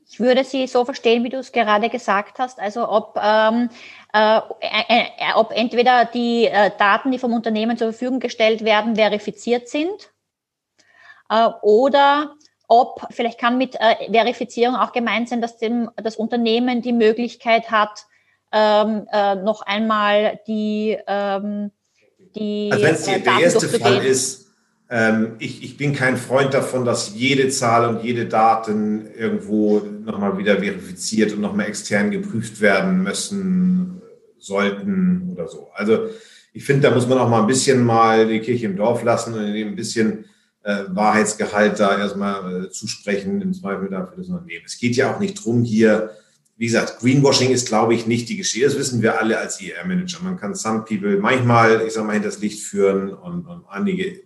Ich 0.07 0.19
würde 0.19 0.45
sie 0.45 0.65
so 0.67 0.85
verstehen, 0.85 1.23
wie 1.23 1.29
du 1.29 1.39
es 1.39 1.51
gerade 1.51 1.89
gesagt 1.89 2.39
hast. 2.39 2.59
Also 2.59 2.87
ob 2.87 3.19
ähm, 3.21 3.69
äh, 4.13 4.37
äh, 4.37 5.03
äh, 5.17 5.33
ob 5.35 5.51
entweder 5.51 6.05
die 6.05 6.45
äh, 6.45 6.71
Daten, 6.77 7.11
die 7.11 7.19
vom 7.19 7.33
Unternehmen 7.33 7.77
zur 7.77 7.91
Verfügung 7.91 8.19
gestellt 8.19 8.63
werden, 8.63 8.95
verifiziert 8.95 9.67
sind 9.67 10.11
oder 11.63 12.35
ob, 12.67 13.07
vielleicht 13.11 13.39
kann 13.39 13.57
mit 13.57 13.75
äh, 13.75 14.11
Verifizierung 14.11 14.75
auch 14.75 14.91
gemeint 14.91 15.29
sein, 15.29 15.41
dass 15.41 15.57
dem, 15.57 15.89
das 15.95 16.15
Unternehmen 16.15 16.81
die 16.81 16.93
Möglichkeit 16.93 17.71
hat, 17.71 18.05
ähm, 18.51 19.05
noch 19.43 19.61
einmal 19.63 20.39
die, 20.47 20.97
ähm, 21.07 21.71
die 22.35 22.69
Also 22.71 22.85
wenn 22.85 22.95
es 22.95 23.05
der 23.05 23.25
erste 23.25 23.67
Fall 23.67 24.05
ist, 24.05 24.45
ähm, 24.89 25.35
ich, 25.39 25.63
ich 25.63 25.77
bin 25.77 25.93
kein 25.93 26.15
Freund 26.15 26.53
davon, 26.53 26.85
dass 26.85 27.15
jede 27.15 27.49
Zahl 27.49 27.89
und 27.89 28.03
jede 28.03 28.27
Daten 28.27 29.07
irgendwo 29.17 29.79
nochmal 29.79 30.37
wieder 30.37 30.59
verifiziert 30.59 31.33
und 31.33 31.41
nochmal 31.41 31.67
extern 31.67 32.11
geprüft 32.11 32.61
werden 32.61 33.01
müssen, 33.01 34.01
sollten 34.37 35.31
oder 35.33 35.47
so. 35.47 35.69
Also 35.73 36.09
ich 36.53 36.63
finde, 36.63 36.87
da 36.87 36.93
muss 36.93 37.07
man 37.07 37.17
auch 37.17 37.29
mal 37.29 37.41
ein 37.41 37.47
bisschen 37.47 37.83
mal 37.83 38.27
die 38.27 38.39
Kirche 38.39 38.67
im 38.67 38.77
Dorf 38.77 39.03
lassen 39.03 39.33
und 39.33 39.41
ein 39.41 39.75
bisschen 39.75 40.25
äh, 40.65 40.85
Wahrheitsgehalt 40.89 41.79
da 41.79 41.95
erstmal 41.95 42.65
äh, 42.65 42.69
zusprechen, 42.71 43.39
im 43.39 43.53
Zweifel 43.53 43.87
dafür 43.87 44.17
das 44.17 44.29
Unternehmen. 44.29 44.65
Es 44.65 44.79
geht 44.79 44.95
ja 44.95 45.13
auch 45.13 45.19
nicht 45.19 45.45
drum 45.45 45.63
hier, 45.63 46.09
wie 46.57 46.65
gesagt, 46.65 46.99
Greenwashing 46.99 47.51
ist, 47.51 47.67
glaube 47.67 47.93
ich, 47.93 48.07
nicht 48.07 48.29
die 48.29 48.37
Geschichte. 48.37 48.65
Das 48.65 48.77
wissen 48.77 49.03
wir 49.03 49.21
alle 49.21 49.37
als 49.37 49.61
IR-Manager. 49.61 50.23
Man 50.23 50.37
kann 50.37 50.55
some 50.55 50.83
people 50.83 51.17
manchmal, 51.17 51.83
ich 51.85 51.93
sage 51.93 52.07
mal, 52.07 52.13
hinters 52.13 52.39
Licht 52.39 52.63
führen 52.63 53.13
und, 53.13 53.45
und 53.45 53.65
einige 53.69 54.21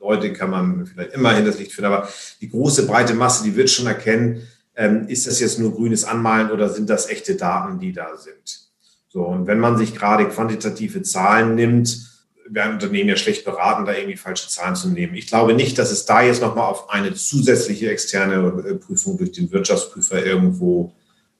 Leute 0.00 0.32
kann 0.32 0.50
man 0.50 0.84
vielleicht 0.84 1.12
immer 1.12 1.32
hinters 1.32 1.58
Licht 1.60 1.72
führen. 1.72 1.92
Aber 1.92 2.08
die 2.40 2.48
große, 2.48 2.86
breite 2.86 3.14
Masse, 3.14 3.44
die 3.44 3.54
wird 3.54 3.70
schon 3.70 3.86
erkennen, 3.86 4.42
ähm, 4.74 5.06
ist 5.06 5.28
das 5.28 5.38
jetzt 5.38 5.60
nur 5.60 5.74
grünes 5.74 6.02
Anmalen 6.02 6.50
oder 6.50 6.68
sind 6.70 6.90
das 6.90 7.08
echte 7.08 7.36
Daten, 7.36 7.78
die 7.78 7.92
da 7.92 8.16
sind? 8.16 8.68
So, 9.06 9.24
und 9.24 9.46
wenn 9.46 9.60
man 9.60 9.78
sich 9.78 9.94
gerade 9.94 10.26
quantitative 10.28 11.02
Zahlen 11.02 11.54
nimmt, 11.54 12.07
werden 12.50 12.74
Unternehmen 12.74 13.08
ja 13.08 13.16
schlecht 13.16 13.44
beraten, 13.44 13.84
da 13.84 13.94
irgendwie 13.94 14.16
falsche 14.16 14.48
Zahlen 14.48 14.76
zu 14.76 14.88
nehmen. 14.88 15.14
Ich 15.14 15.26
glaube 15.26 15.54
nicht, 15.54 15.78
dass 15.78 15.90
es 15.90 16.04
da 16.04 16.22
jetzt 16.22 16.42
nochmal 16.42 16.70
auf 16.70 16.90
eine 16.90 17.14
zusätzliche 17.14 17.90
externe 17.90 18.64
äh, 18.66 18.74
Prüfung 18.74 19.18
durch 19.18 19.32
den 19.32 19.50
Wirtschaftsprüfer 19.50 20.24
irgendwo 20.24 20.94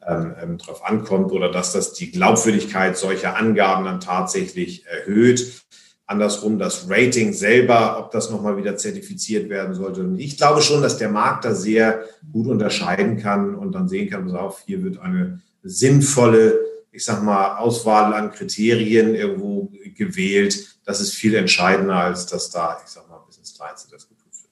ähm, 0.07 0.35
ähm, 0.41 0.59
drauf 0.59 0.85
ankommt 0.85 1.33
oder 1.33 1.51
dass 1.51 1.73
das 1.73 1.93
die 1.93 2.11
Glaubwürdigkeit 2.11 2.97
solcher 2.97 3.37
Angaben 3.37 3.85
dann 3.85 4.01
tatsächlich 4.01 4.87
erhöht. 4.87 5.65
Andersrum 6.07 6.59
das 6.59 6.89
Rating 6.89 7.35
selber, 7.35 7.99
ob 7.99 8.11
das 8.13 8.31
nochmal 8.31 8.57
wieder 8.57 8.77
zertifiziert 8.77 9.51
werden 9.51 9.75
sollte. 9.75 10.01
Und 10.01 10.19
ich 10.19 10.39
glaube 10.39 10.63
schon, 10.63 10.81
dass 10.81 10.97
der 10.97 11.11
Markt 11.11 11.45
da 11.45 11.55
sehr 11.55 12.05
gut 12.33 12.47
unterscheiden 12.47 13.19
kann 13.19 13.55
und 13.55 13.73
dann 13.73 13.89
sehen 13.89 14.09
kann, 14.09 14.35
auf, 14.35 14.63
hier 14.67 14.83
wird 14.83 14.99
eine 14.99 15.41
sinnvolle 15.63 16.59
ich 16.99 17.05
sag 17.05 17.23
mal, 17.23 17.59
Auswahl 17.59 18.13
an 18.13 18.33
Kriterien 18.33 19.15
irgendwo 19.15 19.71
gewählt. 19.99 20.79
Das 20.85 21.01
ist 21.01 21.13
viel 21.13 21.35
entscheidender, 21.35 21.97
als 21.97 22.27
dass 22.27 22.51
da, 22.51 22.81
ich 22.83 22.91
sag 22.91 23.09
mal, 23.11 23.21
bis 23.27 23.37
ins 23.37 23.55
Kleinste 23.55 23.91
das 23.91 24.09
geprüft 24.09 24.45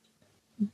wird. 0.58 0.70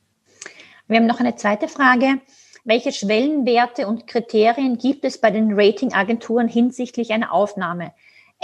Wir 0.88 0.96
haben 0.96 1.06
noch 1.06 1.20
eine 1.20 1.36
zweite 1.36 1.68
Frage. 1.68 2.20
Welche 2.64 2.92
Schwellenwerte 2.92 3.86
und 3.86 4.06
Kriterien 4.06 4.78
gibt 4.78 5.04
es 5.04 5.18
bei 5.18 5.30
den 5.30 5.52
Ratingagenturen 5.52 6.48
hinsichtlich 6.48 7.12
einer 7.12 7.32
Aufnahme? 7.32 7.92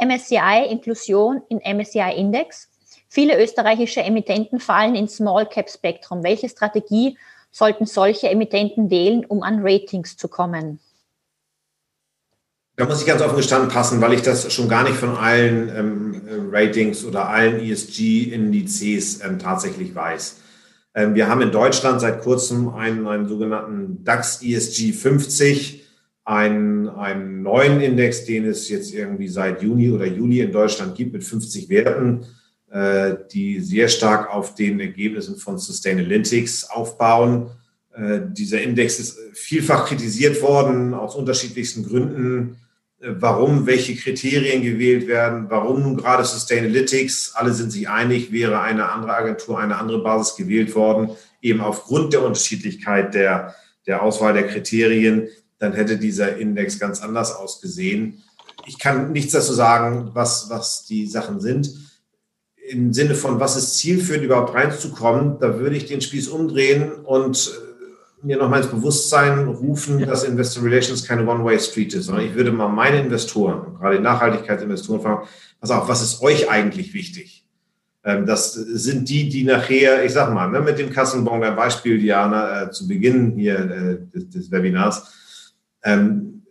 MSCI 0.01 0.67
Inklusion 0.71 1.43
in 1.49 1.59
MSCI 1.59 2.15
Index. 2.17 2.69
Viele 3.09 3.43
österreichische 3.43 4.03
Emittenten 4.03 4.61
fallen 4.61 4.95
in 4.95 5.09
Small 5.09 5.47
Cap 5.47 5.71
Spektrum. 5.71 6.23
Welche 6.23 6.49
Strategie 6.49 7.17
sollten 7.51 7.87
solche 7.87 8.29
Emittenten 8.29 8.91
wählen, 8.91 9.25
um 9.25 9.43
an 9.43 9.61
Ratings 9.63 10.17
zu 10.17 10.29
kommen? 10.29 10.81
Da 12.79 12.85
muss 12.85 13.01
ich 13.01 13.09
ganz 13.09 13.21
offen 13.23 13.37
gestanden 13.37 13.71
passen, 13.71 14.01
weil 14.01 14.13
ich 14.13 14.23
das 14.23 14.53
schon 14.53 14.69
gar 14.69 14.85
nicht 14.85 14.95
von 14.95 15.17
allen 15.17 15.69
ähm, 15.69 16.49
Ratings 16.53 17.05
oder 17.05 17.29
allen 17.29 17.59
ESG-Indizes 17.59 19.21
ähm, 19.25 19.41
tatsächlich 19.41 19.97
weiß. 19.97 20.37
Ähm, 20.95 21.17
wir 21.17 21.27
haben 21.27 21.41
in 21.41 21.51
Deutschland 21.51 22.01
seit 22.01 22.21
kurzem 22.21 22.69
einen, 22.69 23.09
einen 23.09 23.27
sogenannten 23.27 24.05
DAX 24.05 24.43
ESG 24.45 24.93
50, 24.93 25.83
einen, 26.25 26.89
einen 26.89 27.43
neuen 27.43 27.81
Index, 27.81 28.27
den 28.27 28.45
es 28.45 28.69
jetzt 28.69 28.95
irgendwie 28.95 29.27
seit 29.27 29.61
Juni 29.61 29.91
oder 29.91 30.07
Juli 30.07 30.41
in 30.41 30.53
Deutschland 30.53 30.95
gibt 30.95 31.15
mit 31.15 31.25
50 31.25 31.69
Werten, 31.69 32.27
äh, 32.71 33.17
die 33.33 33.59
sehr 33.59 33.89
stark 33.89 34.33
auf 34.33 34.55
den 34.55 34.79
Ergebnissen 34.79 35.35
von 35.35 35.59
Sustainalytics 35.59 36.71
aufbauen. 36.71 37.51
Äh, 37.93 38.21
dieser 38.31 38.63
Index 38.63 39.01
ist 39.01 39.19
vielfach 39.33 39.89
kritisiert 39.89 40.41
worden 40.43 40.95
aus 40.95 41.17
unterschiedlichsten 41.17 41.85
Gründen 41.85 42.59
warum 43.01 43.67
welche 43.67 43.95
Kriterien 43.95 44.63
gewählt 44.63 45.07
werden, 45.07 45.47
warum 45.49 45.83
nun 45.83 45.97
gerade 45.97 46.25
Sustainalytics, 46.25 47.33
alle 47.35 47.53
sind 47.53 47.71
sich 47.71 47.89
einig, 47.89 48.33
wäre 48.33 48.61
eine 48.61 48.91
andere 48.91 49.15
Agentur, 49.15 49.59
eine 49.59 49.77
andere 49.77 50.03
Basis 50.03 50.37
gewählt 50.37 50.75
worden, 50.75 51.11
eben 51.41 51.61
aufgrund 51.61 52.13
der 52.13 52.25
Unterschiedlichkeit 52.25 53.15
der, 53.15 53.55
der 53.87 54.03
Auswahl 54.03 54.33
der 54.35 54.49
Kriterien, 54.49 55.29
dann 55.59 55.73
hätte 55.75 55.97
dieser 55.97 56.37
Index 56.37 56.79
ganz 56.79 57.01
anders 57.01 57.35
ausgesehen. 57.35 58.23
Ich 58.67 58.79
kann 58.79 59.13
nichts 59.13 59.33
dazu 59.33 59.53
sagen, 59.53 60.11
was, 60.15 60.51
was 60.51 60.85
die 60.85 61.07
Sachen 61.07 61.41
sind. 61.41 61.71
Im 62.69 62.93
Sinne 62.93 63.15
von, 63.15 63.41
was 63.41 63.57
ist 63.57 63.79
zielführend, 63.79 64.25
überhaupt 64.25 64.55
reinzukommen, 64.55 65.39
da 65.41 65.59
würde 65.59 65.77
ich 65.77 65.87
den 65.87 66.01
Spieß 66.01 66.29
umdrehen 66.29 66.93
und 66.93 67.51
mir 68.23 68.37
nochmal 68.37 68.61
ins 68.61 68.71
Bewusstsein 68.71 69.47
rufen, 69.47 70.05
dass 70.05 70.25
Investor 70.25 70.65
Relations 70.65 71.05
keine 71.05 71.27
One-Way-Street 71.27 71.95
ist, 71.95 72.07
sondern 72.07 72.27
ich 72.27 72.35
würde 72.35 72.53
mal 72.53 72.69
meine 72.69 73.01
Investoren, 73.01 73.75
gerade 73.79 74.01
Nachhaltigkeitsinvestoren 74.01 75.01
fragen, 75.01 75.29
pass 75.61 75.71
auf, 75.71 75.89
was 75.89 76.03
ist 76.03 76.21
euch 76.23 76.51
eigentlich 76.51 76.95
wichtig? 76.95 77.45
Ähm, 78.05 78.27
das 78.27 78.53
sind 78.53 79.09
die, 79.09 79.29
die 79.29 79.45
nachher, 79.45 80.05
ich 80.05 80.13
sag 80.13 80.33
mal, 80.33 80.49
ne, 80.51 80.61
mit 80.61 80.79
dem 80.79 80.91
Kassenbon, 80.91 81.41
dein 81.41 81.57
Beispiel, 81.57 81.99
Diana, 81.99 82.63
äh, 82.63 82.71
zu 82.71 82.89
Beginn 82.89 83.37
hier 83.37 83.59
äh, 83.59 83.99
des, 84.15 84.31
des, 84.31 84.51
Webinars, 84.51 85.55
ähm, 85.85 86.43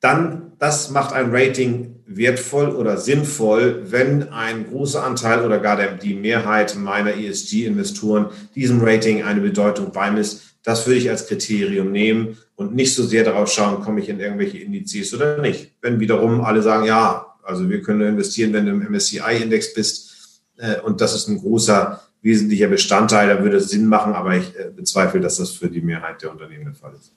dann, 0.00 0.52
das 0.58 0.90
macht 0.90 1.12
ein 1.12 1.30
Rating 1.30 1.97
wertvoll 2.08 2.70
oder 2.70 2.96
sinnvoll, 2.96 3.82
wenn 3.90 4.30
ein 4.30 4.66
großer 4.68 5.04
Anteil 5.04 5.44
oder 5.44 5.58
gar 5.58 5.76
der, 5.76 5.92
die 5.92 6.14
Mehrheit 6.14 6.74
meiner 6.74 7.14
ESG-Investoren 7.14 8.30
diesem 8.54 8.80
Rating 8.82 9.22
eine 9.22 9.42
Bedeutung 9.42 9.92
beimisst. 9.92 10.56
Das 10.62 10.86
würde 10.86 10.98
ich 10.98 11.10
als 11.10 11.26
Kriterium 11.26 11.92
nehmen 11.92 12.38
und 12.56 12.74
nicht 12.74 12.94
so 12.94 13.04
sehr 13.04 13.24
darauf 13.24 13.52
schauen, 13.52 13.82
komme 13.82 14.00
ich 14.00 14.08
in 14.08 14.20
irgendwelche 14.20 14.58
Indizes 14.58 15.14
oder 15.14 15.40
nicht. 15.40 15.72
Wenn 15.82 16.00
wiederum 16.00 16.40
alle 16.40 16.62
sagen, 16.62 16.86
ja, 16.86 17.26
also 17.42 17.68
wir 17.68 17.82
können 17.82 18.00
investieren, 18.00 18.52
wenn 18.54 18.66
du 18.66 18.72
im 18.72 18.90
MSCI-Index 18.90 19.74
bist 19.74 20.42
äh, 20.56 20.80
und 20.80 21.02
das 21.02 21.14
ist 21.14 21.28
ein 21.28 21.38
großer, 21.38 22.02
wesentlicher 22.22 22.68
Bestandteil, 22.68 23.28
dann 23.28 23.44
würde 23.44 23.58
es 23.58 23.68
Sinn 23.70 23.86
machen, 23.86 24.14
aber 24.14 24.34
ich 24.36 24.58
äh, 24.58 24.70
bezweifle, 24.74 25.20
dass 25.20 25.36
das 25.36 25.50
für 25.50 25.68
die 25.68 25.82
Mehrheit 25.82 26.22
der 26.22 26.30
Unternehmen 26.30 26.64
der 26.64 26.74
Fall 26.74 26.94
ist. 26.94 27.12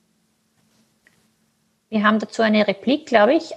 Wir 1.89 2.03
haben 2.03 2.19
dazu 2.19 2.41
eine 2.41 2.67
Replik, 2.67 3.07
glaube 3.07 3.33
ich. 3.33 3.51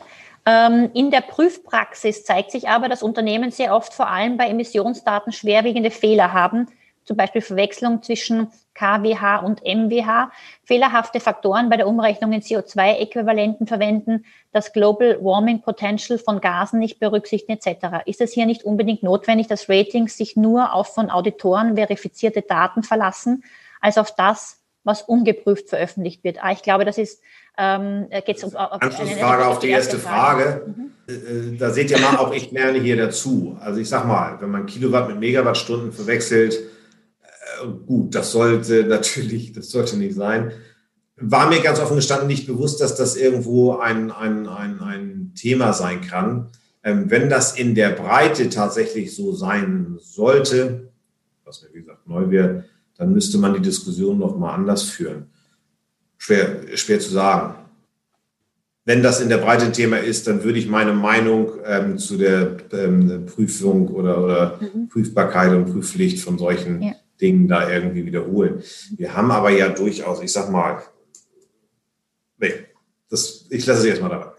Ähm, 0.47 0.91
in 0.93 1.11
der 1.11 1.23
Prüfpraxis 1.23 2.25
zeigt 2.25 2.51
sich 2.51 2.69
aber, 2.69 2.89
dass 2.89 3.03
Unternehmen 3.03 3.51
sehr 3.51 3.75
oft 3.75 3.95
vor 3.95 4.09
allem 4.09 4.37
bei 4.37 4.49
Emissionsdaten 4.49 5.33
schwerwiegende 5.33 5.91
Fehler 5.91 6.33
haben, 6.33 6.67
zum 7.05 7.17
Beispiel 7.17 7.41
Verwechslung 7.41 8.03
zwischen 8.03 8.49
KWH 8.75 9.39
und 9.39 9.63
MWH, 9.63 10.33
fehlerhafte 10.65 11.21
Faktoren 11.21 11.69
bei 11.69 11.77
der 11.77 11.87
Umrechnung 11.87 12.33
in 12.33 12.41
CO2-Äquivalenten 12.41 13.67
verwenden, 13.67 14.25
das 14.53 14.73
Global 14.73 15.19
Warming 15.23 15.61
Potential 15.61 16.19
von 16.19 16.41
Gasen 16.41 16.81
nicht 16.81 16.99
berücksichtigen 16.99 17.59
etc. 17.59 18.03
Ist 18.07 18.21
es 18.21 18.33
hier 18.33 18.47
nicht 18.47 18.65
unbedingt 18.65 19.03
notwendig, 19.03 19.47
dass 19.47 19.69
Ratings 19.69 20.17
sich 20.17 20.37
nur 20.37 20.73
auf 20.73 20.95
von 20.95 21.11
Auditoren 21.11 21.77
verifizierte 21.77 22.43
Daten 22.43 22.83
verlassen, 22.83 23.45
als 23.81 23.97
auf 23.97 24.15
das, 24.15 24.61
was 24.83 25.03
ungeprüft 25.03 25.69
veröffentlicht 25.69 26.25
wird? 26.25 26.43
Ah, 26.43 26.53
ich 26.53 26.63
glaube, 26.63 26.85
das 26.85 26.99
ist 26.99 27.23
ähm, 27.57 28.07
geht 28.27 28.37
es 28.37 28.45
um 28.45 28.57
Anschlussfrage 28.57 29.47
auf 29.47 29.59
die 29.61 29.69
erste 29.69 29.99
Frage. 29.99 30.43
Frage. 30.43 30.75
Mhm. 30.77 30.91
Äh, 31.07 31.57
da 31.57 31.71
seht 31.71 31.91
ihr 31.91 31.99
mal, 32.01 32.17
auch 32.17 32.33
ich 32.33 32.51
lerne 32.51 32.81
hier 32.81 32.97
dazu. 32.97 33.57
Also 33.61 33.81
ich 33.81 33.89
sag 33.89 34.07
mal, 34.07 34.39
wenn 34.41 34.51
man 34.51 34.67
Kilowatt 34.67 35.09
mit 35.09 35.21
Megawattstunden 35.21 35.93
verwechselt, 35.93 36.55
äh, 36.55 37.67
gut, 37.87 38.15
das 38.15 38.33
sollte 38.33 38.85
natürlich, 38.89 39.53
das 39.53 39.71
sollte 39.71 39.97
nicht 39.97 40.15
sein. 40.15 40.53
War 41.17 41.49
mir 41.49 41.61
ganz 41.61 41.79
offen 41.79 41.97
gestanden 41.97 42.27
nicht 42.27 42.47
bewusst, 42.47 42.81
dass 42.81 42.97
das 42.97 43.15
irgendwo 43.15 43.77
ein, 43.77 44.11
ein, 44.11 44.49
ein, 44.49 44.81
ein 44.81 45.33
Thema 45.37 45.73
sein 45.73 46.01
kann. 46.01 46.49
Ähm, 46.83 47.09
wenn 47.09 47.31
das 47.31 47.57
in 47.57 47.77
der 47.77 47.91
Breite 47.91 48.49
tatsächlich 48.51 49.15
so 49.15 49.33
sein 49.33 49.97
sollte, 50.01 50.89
was 51.45 51.63
mir 51.63 51.69
wie 51.73 51.83
gesagt 51.83 52.09
neu 52.09 52.31
wäre, 52.31 52.65
dann 52.97 53.13
müsste 53.13 53.39
man 53.39 53.55
die 53.55 53.63
Diskussion 53.63 54.19
noch 54.19 54.37
mal 54.37 54.55
anders 54.55 54.83
führen 54.83 55.31
schwer, 56.25 56.77
schwer 56.77 57.01
zu 57.01 57.11
sagen. 57.11 57.55
Wenn 58.87 59.03
das 59.03 59.21
in 59.21 59.29
der 59.29 59.39
Breite 59.39 59.67
ein 59.67 59.73
Thema 59.73 59.99
ist, 59.99 60.27
dann 60.27 60.43
würde 60.43 60.59
ich 60.59 60.69
meine 60.69 60.93
Meinung 60.93 61.53
ähm, 61.65 61.99
zu 61.99 62.17
der 62.17 62.57
ähm, 62.73 63.27
Prüfung 63.27 63.89
oder, 63.89 64.23
oder 64.23 64.61
mhm. 64.61 64.89
Prüfbarkeit 64.89 65.53
und 65.53 65.71
Prüfpflicht 65.71 66.21
von 66.21 66.39
solchen 66.39 66.83
ja. 66.83 66.93
Dingen 67.21 67.49
da 67.49 67.71
irgendwie 67.71 68.07
wiederholen. 68.07 68.63
Wir 68.97 69.15
haben 69.15 69.31
aber 69.31 69.51
ja 69.51 69.69
durchaus, 69.69 70.23
ich 70.23 70.33
sag 70.33 70.51
mal, 70.51 70.83
nee, 72.39 72.53
das, 73.11 73.47
Ich 73.51 73.67
lasse 73.67 73.83
Sie 73.83 73.91
erstmal 73.91 74.11
dabei. 74.11 74.33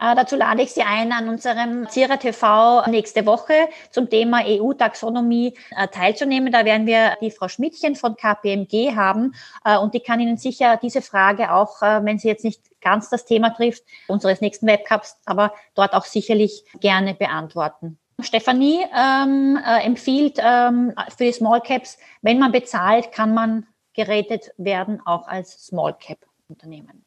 Äh, 0.00 0.14
dazu 0.14 0.36
lade 0.36 0.62
ich 0.62 0.72
Sie 0.72 0.82
ein, 0.82 1.12
an 1.12 1.28
unserem 1.28 1.88
CIRA 1.88 2.16
TV 2.16 2.86
nächste 2.86 3.26
Woche 3.26 3.68
zum 3.90 4.08
Thema 4.08 4.42
EU-Taxonomie 4.46 5.54
äh, 5.76 5.88
teilzunehmen. 5.88 6.52
Da 6.52 6.64
werden 6.64 6.86
wir 6.86 7.16
die 7.20 7.30
Frau 7.30 7.48
Schmidtchen 7.48 7.96
von 7.96 8.16
KPMG 8.16 8.94
haben 8.94 9.34
äh, 9.64 9.76
und 9.76 9.94
die 9.94 10.00
kann 10.00 10.20
Ihnen 10.20 10.36
sicher 10.36 10.78
diese 10.80 11.02
Frage 11.02 11.52
auch, 11.52 11.82
äh, 11.82 12.04
wenn 12.04 12.18
sie 12.18 12.28
jetzt 12.28 12.44
nicht 12.44 12.62
ganz 12.80 13.10
das 13.10 13.24
Thema 13.24 13.50
trifft, 13.50 13.82
unseres 14.06 14.40
nächsten 14.40 14.66
Webcups, 14.66 15.16
aber 15.24 15.52
dort 15.74 15.92
auch 15.92 16.04
sicherlich 16.04 16.64
gerne 16.80 17.14
beantworten. 17.14 17.98
Stefanie 18.20 18.80
ähm, 18.96 19.58
äh, 19.62 19.84
empfiehlt 19.84 20.38
ähm, 20.38 20.94
für 21.16 21.24
die 21.24 21.32
Small 21.32 21.60
Caps, 21.60 21.98
wenn 22.22 22.38
man 22.38 22.52
bezahlt, 22.52 23.12
kann 23.12 23.34
man 23.34 23.66
gerätet 23.94 24.52
werden, 24.56 25.02
auch 25.04 25.26
als 25.26 25.66
Small 25.66 25.96
Cap 25.98 26.18
Unternehmen. 26.48 27.05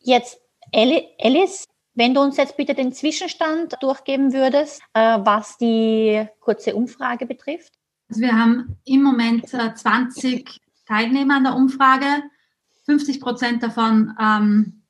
Jetzt 0.00 0.38
Alice, 0.72 1.66
wenn 1.94 2.14
du 2.14 2.20
uns 2.20 2.36
jetzt 2.36 2.56
bitte 2.56 2.74
den 2.74 2.92
Zwischenstand 2.92 3.76
durchgeben 3.80 4.32
würdest, 4.32 4.80
äh, 4.94 5.18
was 5.22 5.58
die 5.58 6.26
kurze 6.40 6.74
Umfrage 6.74 7.26
betrifft. 7.26 7.72
Also 8.08 8.22
wir 8.22 8.36
haben 8.36 8.76
im 8.84 9.02
Moment 9.02 9.48
20 9.48 10.24
äh, 10.24 10.44
Teilnehmer 10.86 11.36
an 11.36 11.44
der 11.44 11.54
Umfrage. 11.54 12.22
50 12.86 13.20
Prozent 13.20 13.62
davon 13.62 14.16
ähm, 14.20 14.82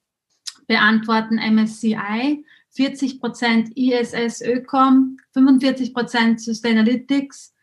beantworten 0.66 1.36
MSCI, 1.36 2.44
40 2.70 3.20
Prozent 3.20 3.76
ISS 3.76 4.40
Ökom, 4.40 5.18
45 5.32 5.92
Prozent 5.92 6.40
Sustainalytics, 6.40 7.54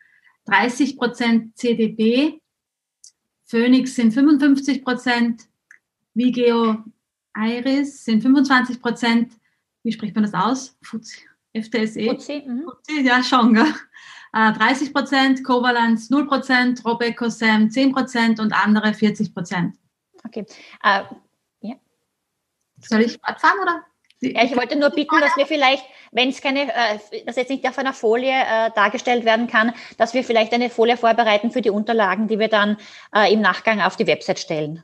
30 0.44 0.96
Prozent 0.96 1.56
CDB, 1.56 2.40
Phoenix 3.46 3.94
sind 3.94 4.12
55 4.12 4.84
Prozent, 4.84 5.44
Vigeo 6.14 6.84
Iris 7.38 8.04
sind 8.04 8.22
25 8.22 8.80
Prozent, 8.80 9.32
wie 9.84 9.92
spricht 9.92 10.14
man 10.14 10.24
das 10.24 10.34
aus? 10.34 10.76
FTSE? 10.82 12.14
FTSE, 12.14 12.42
mhm. 12.46 12.70
ja 13.04 13.22
schon, 13.22 13.54
gell? 13.54 13.74
30 14.32 14.88
äh, 14.88 14.92
Prozent, 14.92 15.44
Covalence 15.44 16.10
0 16.10 16.26
Prozent, 16.26 16.84
Robeco 16.84 17.28
Sam 17.30 17.70
10 17.70 17.92
Prozent 17.92 18.40
und 18.40 18.52
andere 18.52 18.92
40 18.92 19.32
Prozent. 19.32 19.76
Okay. 20.24 20.44
Uh, 20.84 21.04
ja. 21.60 21.76
Soll 22.80 23.02
ich 23.02 23.18
fortfahren 23.24 23.60
oder? 23.62 23.84
Ja, 24.20 24.44
ich 24.44 24.56
wollte 24.56 24.76
nur 24.76 24.90
bitten, 24.90 25.20
dass 25.20 25.36
wir 25.36 25.46
vielleicht, 25.46 25.84
wenn 26.10 26.28
es 26.28 26.40
keine, 26.40 26.74
äh, 26.74 26.98
das 27.24 27.36
jetzt 27.36 27.50
nicht 27.50 27.66
auf 27.68 27.78
einer 27.78 27.92
Folie 27.92 28.32
äh, 28.32 28.70
dargestellt 28.74 29.24
werden 29.24 29.46
kann, 29.46 29.72
dass 29.96 30.12
wir 30.12 30.24
vielleicht 30.24 30.52
eine 30.52 30.70
Folie 30.70 30.96
vorbereiten 30.96 31.52
für 31.52 31.62
die 31.62 31.70
Unterlagen, 31.70 32.26
die 32.26 32.38
wir 32.38 32.48
dann 32.48 32.78
äh, 33.14 33.32
im 33.32 33.40
Nachgang 33.40 33.80
auf 33.80 33.96
die 33.96 34.08
Website 34.08 34.40
stellen. 34.40 34.82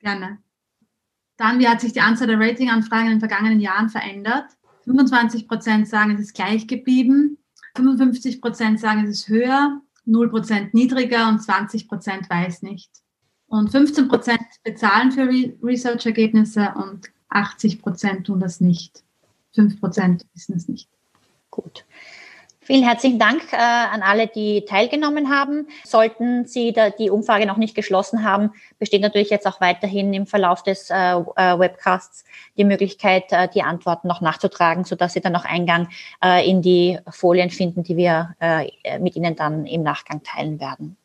Gerne. 0.00 0.38
Dann, 1.40 1.58
wie 1.58 1.66
hat 1.66 1.80
sich 1.80 1.94
die 1.94 2.02
Anzahl 2.02 2.26
der 2.26 2.38
Ratinganfragen 2.38 3.06
in 3.06 3.12
den 3.12 3.18
vergangenen 3.20 3.60
Jahren 3.60 3.88
verändert? 3.88 4.44
25 4.84 5.48
Prozent 5.48 5.88
sagen, 5.88 6.10
es 6.10 6.20
ist 6.20 6.34
gleich 6.34 6.66
geblieben. 6.66 7.38
55 7.76 8.42
Prozent 8.42 8.78
sagen, 8.78 9.04
es 9.04 9.20
ist 9.20 9.28
höher. 9.30 9.80
0 10.04 10.28
Prozent 10.28 10.74
niedriger 10.74 11.30
und 11.30 11.40
20 11.40 11.88
Prozent 11.88 12.28
weiß 12.28 12.60
nicht. 12.60 12.90
Und 13.46 13.70
15 13.70 14.08
Prozent 14.08 14.42
bezahlen 14.64 15.12
für 15.12 15.22
Re 15.22 15.54
Research-Ergebnisse 15.62 16.74
und 16.76 17.08
80 17.30 17.80
Prozent 17.80 18.26
tun 18.26 18.38
das 18.40 18.60
nicht. 18.60 19.02
5 19.54 19.80
Prozent 19.80 20.26
wissen 20.34 20.56
es 20.56 20.68
nicht. 20.68 20.90
Gut. 21.50 21.86
Vielen 22.70 22.84
herzlichen 22.84 23.18
Dank 23.18 23.52
äh, 23.52 23.56
an 23.56 24.00
alle, 24.02 24.28
die 24.28 24.64
teilgenommen 24.64 25.28
haben. 25.28 25.66
Sollten 25.82 26.46
Sie 26.46 26.72
die 27.00 27.10
Umfrage 27.10 27.44
noch 27.44 27.56
nicht 27.56 27.74
geschlossen 27.74 28.22
haben, 28.22 28.52
besteht 28.78 29.02
natürlich 29.02 29.28
jetzt 29.28 29.44
auch 29.48 29.60
weiterhin 29.60 30.14
im 30.14 30.24
Verlauf 30.24 30.62
des 30.62 30.88
äh, 30.88 30.94
äh 30.94 31.58
Webcasts 31.58 32.24
die 32.56 32.62
Möglichkeit, 32.62 33.24
äh, 33.32 33.48
die 33.52 33.64
Antworten 33.64 34.06
noch 34.06 34.20
nachzutragen, 34.20 34.84
sodass 34.84 35.14
Sie 35.14 35.20
dann 35.20 35.32
noch 35.32 35.44
Eingang 35.44 35.88
äh, 36.24 36.48
in 36.48 36.62
die 36.62 37.00
Folien 37.10 37.50
finden, 37.50 37.82
die 37.82 37.96
wir 37.96 38.36
äh, 38.38 38.70
mit 39.00 39.16
Ihnen 39.16 39.34
dann 39.34 39.66
im 39.66 39.82
Nachgang 39.82 40.22
teilen 40.22 40.60
werden. 40.60 40.96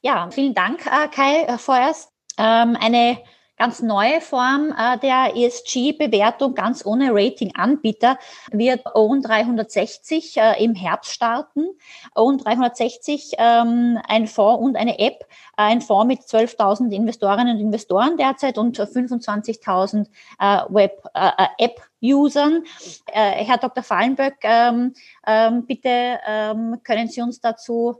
Ja, 0.00 0.28
vielen 0.32 0.54
Dank, 0.54 0.80
Kai, 1.12 1.56
vorerst. 1.56 2.10
Ähm, 2.36 2.76
eine 2.80 3.18
ganz 3.58 3.82
neue 3.82 4.20
Form 4.20 4.72
äh, 4.76 4.98
der 4.98 5.36
ESG-Bewertung, 5.36 6.54
ganz 6.54 6.86
ohne 6.86 7.10
Rating-Anbieter, 7.12 8.18
wird 8.52 8.86
OWN 8.94 9.22
360 9.22 10.36
äh, 10.36 10.64
im 10.64 10.74
Herbst 10.74 11.12
starten. 11.12 11.66
OWN 12.14 12.38
360, 12.38 13.32
ähm, 13.38 13.98
ein 14.08 14.26
Fonds 14.26 14.62
und 14.62 14.76
eine 14.76 14.98
App, 14.98 15.24
äh, 15.56 15.62
ein 15.62 15.80
Fonds 15.80 16.06
mit 16.06 16.20
12.000 16.20 16.92
Investorinnen 16.92 17.56
und 17.56 17.60
Investoren 17.60 18.16
derzeit 18.16 18.58
und 18.58 18.78
25.000 18.78 20.06
äh, 20.38 20.62
Web-App-Usern. 20.68 22.64
Äh, 23.12 23.44
Herr 23.44 23.58
Dr. 23.58 23.82
Fallenböck, 23.82 24.36
ähm, 24.42 24.94
ähm, 25.26 25.66
bitte 25.66 26.20
ähm, 26.26 26.80
können 26.84 27.08
Sie 27.08 27.20
uns 27.20 27.40
dazu 27.40 27.96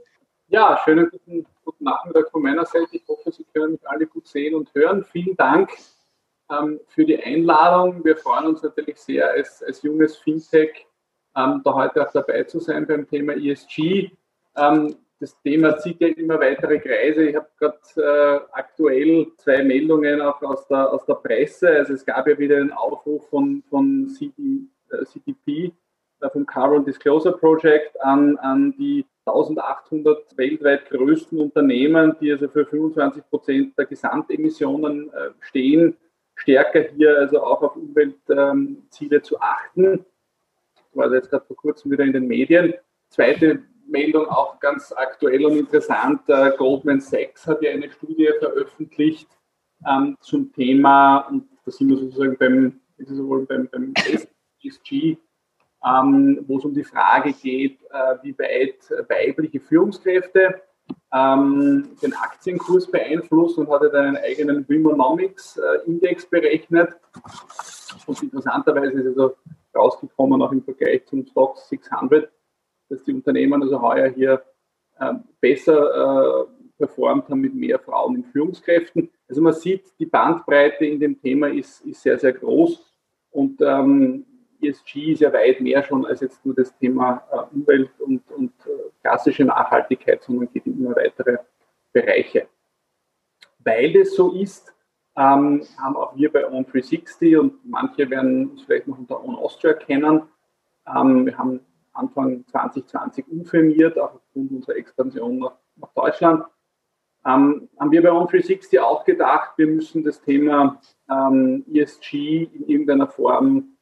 ja, 0.51 0.79
schönen 0.83 1.07
guten, 1.11 1.45
guten, 1.69 1.83
Nachmittag 1.83 2.31
von 2.31 2.41
meiner 2.41 2.65
Seite. 2.65 2.87
Ich 2.91 3.07
hoffe, 3.07 3.31
Sie 3.31 3.45
können 3.53 3.73
mich 3.73 3.87
alle 3.87 4.07
gut 4.07 4.27
sehen 4.27 4.55
und 4.55 4.73
hören. 4.73 5.03
Vielen 5.03 5.37
Dank 5.37 5.69
ähm, 6.51 6.79
für 6.87 7.05
die 7.05 7.21
Einladung. 7.21 8.03
Wir 8.03 8.17
freuen 8.17 8.47
uns 8.47 8.63
natürlich 8.63 8.97
sehr, 8.97 9.29
als, 9.29 9.61
als 9.61 9.83
junges 9.83 10.17
Fintech 10.17 10.87
ähm, 11.35 11.61
da 11.63 11.73
heute 11.75 12.07
auch 12.07 12.11
dabei 12.11 12.43
zu 12.45 12.59
sein 12.59 12.87
beim 12.87 13.07
Thema 13.07 13.33
ESG. 13.33 14.09
Ähm, 14.55 14.95
das 15.19 15.39
Thema 15.41 15.77
zieht 15.77 16.01
ja 16.01 16.07
immer 16.07 16.39
weitere 16.39 16.79
Kreise. 16.79 17.29
Ich 17.29 17.35
habe 17.35 17.47
gerade 17.59 17.77
äh, 17.97 18.39
aktuell 18.51 19.27
zwei 19.37 19.63
Meldungen 19.63 20.21
auch 20.21 20.41
aus 20.41 20.67
der, 20.67 20.91
aus 20.91 21.05
der 21.05 21.15
Presse. 21.15 21.69
Also 21.69 21.93
es 21.93 22.03
gab 22.03 22.27
ja 22.27 22.37
wieder 22.39 22.57
einen 22.57 22.71
Aufruf 22.71 23.29
von, 23.29 23.61
von 23.69 24.09
CD, 24.09 24.63
äh, 24.89 25.05
CDP, 25.05 25.71
äh, 26.21 26.29
vom 26.31 26.47
Carbon 26.47 26.83
Disclosure 26.83 27.37
Project 27.37 28.01
an, 28.01 28.37
an 28.37 28.73
die 28.75 29.05
1800 29.25 30.37
weltweit 30.37 30.89
größten 30.89 31.39
Unternehmen, 31.39 32.15
die 32.19 32.31
also 32.31 32.47
für 32.47 32.65
25 32.65 33.23
Prozent 33.29 33.77
der 33.77 33.85
Gesamtemissionen 33.85 35.11
äh, 35.13 35.31
stehen, 35.41 35.97
stärker 36.35 36.81
hier 36.95 37.17
also 37.17 37.43
auch 37.43 37.61
auf 37.61 37.75
Umweltziele 37.75 39.15
ähm, 39.17 39.23
zu 39.23 39.39
achten. 39.39 40.05
Das 40.75 40.85
war 40.93 41.13
jetzt 41.13 41.29
gerade 41.29 41.45
vor 41.45 41.55
kurzem 41.55 41.91
wieder 41.91 42.03
in 42.03 42.13
den 42.13 42.27
Medien. 42.27 42.73
Zweite 43.09 43.63
Meldung 43.87 44.27
auch 44.27 44.59
ganz 44.59 44.93
aktuell 44.95 45.45
und 45.45 45.57
interessant. 45.57 46.21
Äh, 46.27 46.51
Goldman 46.57 47.01
Sachs 47.01 47.45
hat 47.47 47.61
ja 47.61 47.71
eine 47.71 47.91
Studie 47.91 48.29
veröffentlicht 48.39 49.27
ähm, 49.87 50.15
zum 50.21 50.51
Thema, 50.53 51.19
und 51.29 51.47
da 51.65 51.71
sind 51.71 51.89
wir 51.89 51.97
sozusagen 51.97 52.37
beim, 52.37 52.79
ist 52.97 53.11
es 53.11 53.23
wohl 53.23 53.45
beim, 53.45 53.67
beim 53.69 53.93
ESG, 54.63 55.17
ähm, 55.85 56.43
wo 56.47 56.57
es 56.57 56.65
um 56.65 56.73
die 56.73 56.83
Frage 56.83 57.33
geht, 57.33 57.79
äh, 57.91 58.15
wie 58.21 58.37
weit 58.37 59.09
weibliche 59.09 59.59
Führungskräfte 59.59 60.61
ähm, 61.13 61.95
den 62.01 62.13
Aktienkurs 62.13 62.89
beeinflussen 62.89 63.65
und 63.65 63.71
hat 63.71 63.93
dann 63.93 64.07
einen 64.07 64.17
eigenen 64.17 64.67
Womenomics-Index 64.67 66.23
äh, 66.23 66.27
berechnet. 66.29 66.89
Und 68.05 68.23
interessanterweise 68.23 68.99
ist 68.99 69.07
also 69.07 69.35
rausgekommen, 69.75 70.41
auch 70.41 70.51
im 70.51 70.63
Vergleich 70.63 71.05
zum 71.05 71.25
Stocks 71.25 71.69
600, 71.69 72.29
dass 72.89 73.03
die 73.03 73.13
Unternehmen 73.13 73.61
also 73.61 73.81
heuer 73.81 74.09
hier 74.09 74.43
äh, 74.99 75.13
besser 75.39 76.47
performt 76.79 77.29
haben 77.29 77.41
mit 77.41 77.53
mehr 77.53 77.77
Frauen 77.77 78.15
in 78.15 78.23
Führungskräften. 78.23 79.09
Also 79.27 79.41
man 79.41 79.53
sieht, 79.53 79.83
die 79.99 80.05
Bandbreite 80.05 80.85
in 80.85 80.99
dem 80.99 81.21
Thema 81.21 81.49
ist, 81.49 81.85
ist 81.85 82.01
sehr, 82.01 82.17
sehr 82.17 82.33
groß. 82.33 82.91
Und 83.31 83.61
ähm, 83.61 84.25
ESG 84.61 85.13
ist 85.13 85.21
ja 85.21 85.31
weit 85.33 85.61
mehr 85.61 85.83
schon 85.83 86.05
als 86.05 86.21
jetzt 86.21 86.45
nur 86.45 86.55
das 86.55 86.75
Thema 86.77 87.23
äh, 87.31 87.55
Umwelt 87.55 87.91
und, 87.99 88.29
und 88.31 88.53
äh, 88.65 88.89
klassische 89.01 89.45
Nachhaltigkeit, 89.45 90.21
sondern 90.23 90.51
geht 90.51 90.65
in 90.65 90.79
immer 90.79 90.95
weitere 90.95 91.37
Bereiche. 91.93 92.47
Weil 93.59 93.93
das 93.93 94.15
so 94.15 94.33
ist, 94.33 94.73
ähm, 95.15 95.65
haben 95.77 95.97
auch 95.97 96.15
wir 96.15 96.31
bei 96.31 96.47
On360 96.47 97.37
und 97.37 97.65
manche 97.65 98.09
werden 98.09 98.51
uns 98.51 98.63
vielleicht 98.63 98.87
noch 98.87 98.97
unter 98.97 99.23
On 99.23 99.35
Austria 99.35 99.73
kennen. 99.73 100.23
Ähm, 100.87 101.25
wir 101.25 101.37
haben 101.37 101.59
Anfang 101.93 102.45
2020 102.47 103.27
umfirmiert, 103.27 103.99
auch 103.99 104.15
aufgrund 104.15 104.51
unserer 104.51 104.77
Expansion 104.77 105.39
nach, 105.39 105.57
nach 105.75 105.91
Deutschland. 105.93 106.45
Ähm, 107.25 107.69
haben 107.77 107.91
wir 107.91 108.01
bei 108.01 108.09
On360 108.09 108.79
auch 108.79 109.03
gedacht, 109.03 109.51
wir 109.57 109.67
müssen 109.67 110.03
das 110.03 110.21
Thema 110.21 110.79
ähm, 111.09 111.65
ESG 111.73 112.43
in 112.43 112.67
irgendeiner 112.67 113.07
Form 113.07 113.75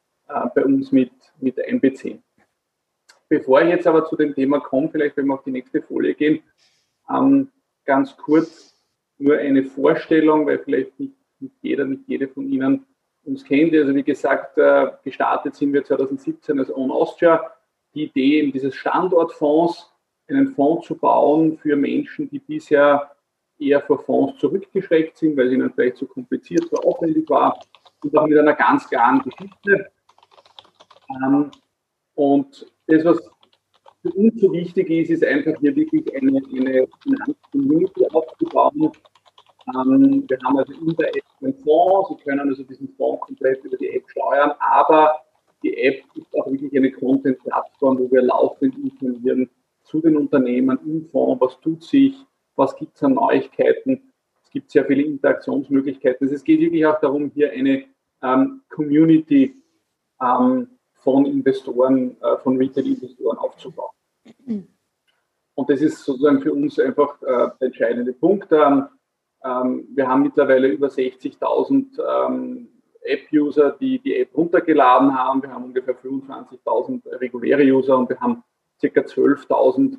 bei 0.54 0.64
uns 0.64 0.92
mit, 0.92 1.10
mit 1.40 1.58
einbeziehen. 1.64 2.22
Bevor 3.28 3.62
ich 3.62 3.68
jetzt 3.68 3.86
aber 3.86 4.04
zu 4.06 4.16
dem 4.16 4.34
Thema 4.34 4.60
komme, 4.60 4.88
vielleicht 4.90 5.16
wenn 5.16 5.26
wir 5.26 5.34
auf 5.34 5.44
die 5.44 5.50
nächste 5.50 5.82
Folie 5.82 6.14
gehen, 6.14 6.42
ähm, 7.10 7.50
ganz 7.84 8.16
kurz 8.16 8.74
nur 9.18 9.38
eine 9.38 9.64
Vorstellung, 9.64 10.46
weil 10.46 10.58
vielleicht 10.58 10.98
nicht, 10.98 11.14
nicht 11.40 11.54
jeder, 11.62 11.84
nicht 11.84 12.02
jede 12.06 12.28
von 12.28 12.48
Ihnen 12.48 12.86
uns 13.24 13.44
kennt. 13.44 13.74
Also 13.74 13.94
wie 13.94 14.02
gesagt, 14.02 14.56
äh, 14.58 14.92
gestartet 15.04 15.54
sind 15.54 15.72
wir 15.72 15.84
2017 15.84 16.58
als 16.58 16.74
On 16.74 16.90
Austria. 16.90 17.52
Die 17.94 18.04
Idee 18.04 18.40
eben 18.40 18.52
dieses 18.52 18.74
Standortfonds, 18.74 19.92
einen 20.28 20.48
Fonds 20.48 20.86
zu 20.86 20.96
bauen 20.96 21.58
für 21.58 21.76
Menschen, 21.76 22.28
die 22.30 22.38
bisher 22.38 23.10
eher 23.58 23.80
vor 23.80 23.98
Fonds 23.98 24.38
zurückgeschreckt 24.38 25.16
sind, 25.16 25.36
weil 25.36 25.48
es 25.48 25.52
ihnen 25.52 25.72
vielleicht 25.72 25.96
zu 25.96 26.06
kompliziert, 26.06 26.68
zu 26.68 26.76
aufwendig 26.76 27.28
war, 27.28 27.58
und 28.02 28.16
auch 28.16 28.26
mit 28.26 28.38
einer 28.38 28.54
ganz 28.54 28.88
klaren 28.88 29.22
Geschichte. 29.22 29.90
Ähm, 31.10 31.50
und 32.14 32.66
das, 32.86 33.04
was 33.04 33.30
für 34.02 34.12
uns 34.12 34.40
so 34.40 34.52
wichtig 34.52 34.90
ist, 34.90 35.10
ist 35.10 35.24
einfach 35.24 35.58
hier 35.60 35.74
wirklich 35.74 36.04
eine, 36.14 36.38
eine 36.38 36.88
Finanzcommunity 37.02 38.06
aufzubauen. 38.12 38.92
Ähm, 39.74 40.24
wir 40.28 40.38
haben 40.44 40.58
also 40.58 40.72
in 40.72 40.96
der 40.96 41.08
App 41.08 41.24
einen 41.42 41.54
Fonds, 41.54 42.08
Sie 42.08 42.24
können 42.24 42.48
also 42.48 42.62
diesen 42.62 42.88
Fonds 42.96 43.20
komplett 43.26 43.64
über 43.64 43.76
die 43.76 43.90
App 43.90 44.08
steuern, 44.08 44.52
aber 44.58 45.14
die 45.62 45.76
App 45.76 46.02
ist 46.14 46.34
auch 46.36 46.50
wirklich 46.50 46.76
eine 46.76 46.90
Content-Plattform, 46.92 47.98
wo 47.98 48.10
wir 48.10 48.22
laufend 48.22 48.76
informieren 48.78 49.50
zu 49.82 50.00
den 50.00 50.16
Unternehmen 50.16 50.78
im 50.84 51.08
Fonds, 51.10 51.40
was 51.40 51.60
tut 51.60 51.82
sich, 51.82 52.14
was 52.56 52.76
gibt 52.76 52.96
es 52.96 53.02
an 53.02 53.14
Neuigkeiten. 53.14 54.12
Es 54.42 54.50
gibt 54.50 54.70
sehr 54.70 54.84
viele 54.84 55.02
Interaktionsmöglichkeiten. 55.02 56.26
Also 56.26 56.34
es 56.34 56.44
geht 56.44 56.60
wirklich 56.60 56.86
auch 56.86 57.00
darum, 57.00 57.30
hier 57.34 57.52
eine 57.52 57.84
ähm, 58.22 58.62
Community 58.68 59.54
ähm, 60.22 60.77
von 60.98 61.26
Investoren, 61.26 62.16
äh, 62.20 62.36
von 62.38 62.56
Retail-Investoren 62.56 63.38
aufzubauen. 63.38 63.90
Und 65.54 65.70
das 65.70 65.80
ist 65.80 66.04
sozusagen 66.04 66.40
für 66.40 66.52
uns 66.52 66.78
einfach 66.78 67.20
äh, 67.22 67.50
der 67.60 67.66
entscheidende 67.66 68.12
Punkt. 68.12 68.52
Ähm, 68.52 68.88
ähm 69.44 69.88
wir 69.94 70.08
haben 70.08 70.22
mittlerweile 70.22 70.68
über 70.68 70.88
60.000 70.88 71.98
ähm, 71.98 72.68
App-User, 73.02 73.76
die 73.80 73.98
die 73.98 74.16
App 74.16 74.36
runtergeladen 74.36 75.16
haben. 75.16 75.42
Wir 75.42 75.50
haben 75.50 75.64
ungefähr 75.64 75.96
25.000 75.96 77.20
reguläre 77.20 77.62
User 77.62 77.96
und 77.98 78.08
wir 78.08 78.20
haben 78.20 78.42
ca. 78.80 78.86
12.000 78.86 79.98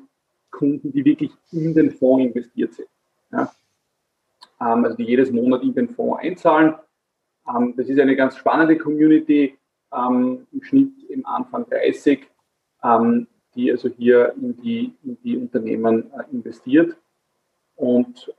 Kunden, 0.50 0.92
die 0.92 1.04
wirklich 1.04 1.32
in 1.52 1.74
den 1.74 1.90
Fonds 1.90 2.24
investiert 2.24 2.74
sind. 2.74 2.88
Ja. 3.32 3.52
Also 4.58 4.96
die 4.96 5.04
jedes 5.04 5.30
Monat 5.30 5.62
in 5.62 5.74
den 5.74 5.88
Fonds 5.88 6.22
einzahlen. 6.22 6.74
Das 7.76 7.88
ist 7.88 7.98
eine 7.98 8.16
ganz 8.16 8.36
spannende 8.36 8.76
Community, 8.78 9.58
ähm, 9.92 10.46
im 10.52 10.62
Schnitt 10.62 10.92
im 11.08 11.26
Anfang 11.26 11.66
30, 11.68 12.26
die 13.54 13.70
also 13.72 13.88
hier 13.88 14.32
in 14.40 14.56
die, 14.62 14.94
in 15.02 15.18
die 15.22 15.36
Unternehmen 15.36 16.10
äh, 16.12 16.22
investiert. 16.32 16.96
Und 17.76 18.32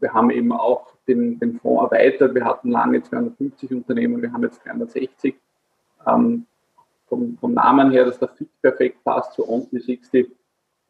wir 0.00 0.12
haben 0.12 0.30
eben 0.30 0.52
auch 0.52 0.94
den, 1.06 1.38
den 1.38 1.58
Fonds 1.60 1.92
erweitert. 1.92 2.34
Wir 2.34 2.44
hatten 2.44 2.70
lange 2.70 3.02
250 3.02 3.72
Unternehmen, 3.72 4.22
wir 4.22 4.32
haben 4.32 4.42
jetzt 4.42 4.64
360. 4.64 5.34
Ähm, 6.06 6.46
vom, 7.08 7.36
vom, 7.38 7.54
Namen 7.54 7.90
her, 7.90 8.04
dass 8.04 8.18
der 8.18 8.28
Fit 8.28 8.48
perfekt 8.62 9.02
passt 9.04 9.34
zu 9.34 9.46
On360. 9.48 10.30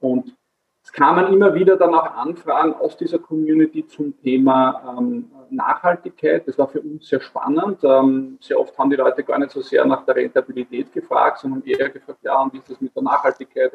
Und 0.01 0.35
es 0.83 0.93
kamen 0.93 1.33
immer 1.33 1.55
wieder 1.55 1.77
dann 1.77 1.95
auch 1.95 2.15
Anfragen 2.15 2.75
aus 2.75 2.97
dieser 2.97 3.19
Community 3.19 3.87
zum 3.87 4.19
Thema 4.23 4.97
ähm, 4.99 5.31
Nachhaltigkeit. 5.51 6.49
Das 6.49 6.57
war 6.59 6.69
für 6.69 6.81
uns 6.81 7.07
sehr 7.07 7.21
spannend. 7.21 7.79
Ähm, 7.85 8.39
sehr 8.41 8.59
oft 8.59 8.77
haben 8.79 8.91
die 8.91 8.97
Leute 8.97 9.23
gar 9.23 9.39
nicht 9.39 9.51
so 9.51 9.61
sehr 9.61 9.85
nach 9.85 10.05
der 10.07 10.17
Rentabilität 10.17 10.93
gefragt, 10.93 11.39
sondern 11.39 11.63
eher 11.65 11.91
gefragt, 11.91 12.21
ja, 12.23 12.41
und 12.41 12.53
wie 12.55 12.59
ist 12.59 12.71
das 12.71 12.81
mit 12.81 12.95
der 12.97 13.03
Nachhaltigkeit? 13.03 13.73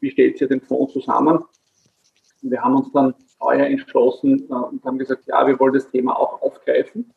Wie 0.00 0.10
stellt 0.10 0.40
ihr 0.40 0.48
den 0.48 0.60
Fonds 0.60 0.94
zusammen? 0.94 1.44
Und 2.42 2.50
wir 2.50 2.62
haben 2.62 2.76
uns 2.76 2.90
dann 2.92 3.14
heuer 3.40 3.66
entschlossen 3.66 4.48
äh, 4.50 4.54
und 4.54 4.84
haben 4.84 4.98
gesagt, 4.98 5.26
ja, 5.26 5.46
wir 5.46 5.58
wollen 5.60 5.74
das 5.74 5.90
Thema 5.90 6.18
auch 6.18 6.40
aufgreifen, 6.40 7.12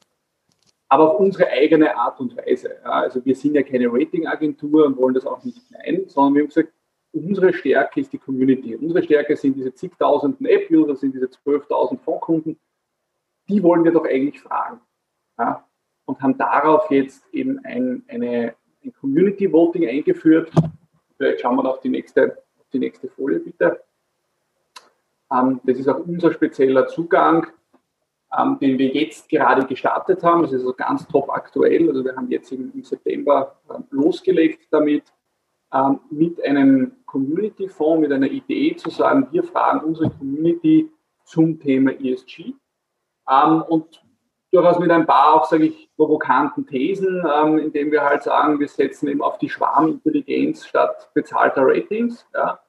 aber 0.89 1.13
auf 1.13 1.19
unsere 1.19 1.47
eigene 1.47 1.95
Art 1.95 2.19
und 2.19 2.35
Weise. 2.35 2.83
Also 2.83 3.23
wir 3.23 3.35
sind 3.35 3.55
ja 3.55 3.63
keine 3.63 3.87
Ratingagentur 3.87 4.85
und 4.85 4.97
wollen 4.97 5.15
das 5.15 5.25
auch 5.25 5.43
nicht 5.43 5.61
sein, 5.69 6.03
sondern 6.07 6.35
wir 6.35 6.41
haben 6.41 6.49
gesagt, 6.49 6.73
unsere 7.13 7.53
Stärke 7.53 7.99
ist 7.99 8.13
die 8.13 8.17
Community. 8.17 8.75
Unsere 8.75 9.03
Stärke 9.03 9.35
sind 9.35 9.55
diese 9.55 9.73
zigtausenden 9.73 10.45
App-User, 10.45 10.95
sind 10.95 11.13
diese 11.13 11.25
12.000 11.27 11.99
Fondkunden. 11.99 12.59
Die 13.49 13.61
wollen 13.61 13.83
wir 13.83 13.91
doch 13.91 14.05
eigentlich 14.05 14.39
fragen. 14.41 14.79
Ja, 15.37 15.65
und 16.05 16.21
haben 16.21 16.37
darauf 16.37 16.89
jetzt 16.91 17.25
eben 17.33 17.59
ein, 17.65 18.03
eine, 18.07 18.55
ein 18.83 18.93
Community 18.99 19.51
Voting 19.51 19.87
eingeführt. 19.87 20.51
Vielleicht 21.17 21.41
schauen 21.41 21.55
wir 21.55 21.69
auf 21.69 21.79
die 21.81 21.89
nächste, 21.89 22.43
die 22.73 22.79
nächste 22.79 23.07
Folie 23.09 23.39
bitte. 23.39 23.81
Ähm, 25.31 25.61
das 25.63 25.77
ist 25.77 25.87
auch 25.87 25.99
unser 25.99 26.33
spezieller 26.33 26.87
Zugang, 26.87 27.47
ähm, 28.37 28.57
den 28.59 28.77
wir 28.77 28.87
jetzt 28.87 29.29
gerade 29.29 29.65
gestartet 29.65 30.23
haben. 30.23 30.43
Das 30.43 30.51
ist 30.51 30.61
also 30.61 30.73
ganz 30.73 31.07
top 31.07 31.29
aktuell. 31.29 31.87
Also 31.89 32.03
wir 32.03 32.15
haben 32.15 32.29
jetzt 32.29 32.51
im, 32.51 32.83
September 32.83 33.59
ähm, 33.73 33.85
losgelegt 33.91 34.67
damit, 34.71 35.03
mit 36.09 36.43
einem 36.43 36.91
Community-Fonds, 37.05 38.01
mit 38.01 38.11
einer 38.11 38.29
Idee 38.29 38.75
zu 38.75 38.89
sagen, 38.89 39.27
wir 39.31 39.43
fragen 39.43 39.81
unsere 39.81 40.09
Community 40.09 40.89
zum 41.23 41.59
Thema 41.59 41.91
ESG. 41.91 42.53
und 43.69 44.03
durchaus 44.51 44.79
mit 44.79 44.91
ein 44.91 45.05
paar 45.05 45.35
auch, 45.35 45.45
sage 45.45 45.67
ich, 45.67 45.89
provokanten 45.95 46.67
Thesen, 46.67 47.25
indem 47.59 47.91
wir 47.91 48.03
halt 48.03 48.23
sagen, 48.23 48.59
wir 48.59 48.67
setzen 48.67 49.07
eben 49.07 49.21
auf 49.21 49.37
die 49.37 49.49
Schwarmintelligenz 49.49 50.65
statt 50.65 51.09
bezahlter 51.13 51.65
Ratings. 51.65 52.27
Ja. 52.33 52.59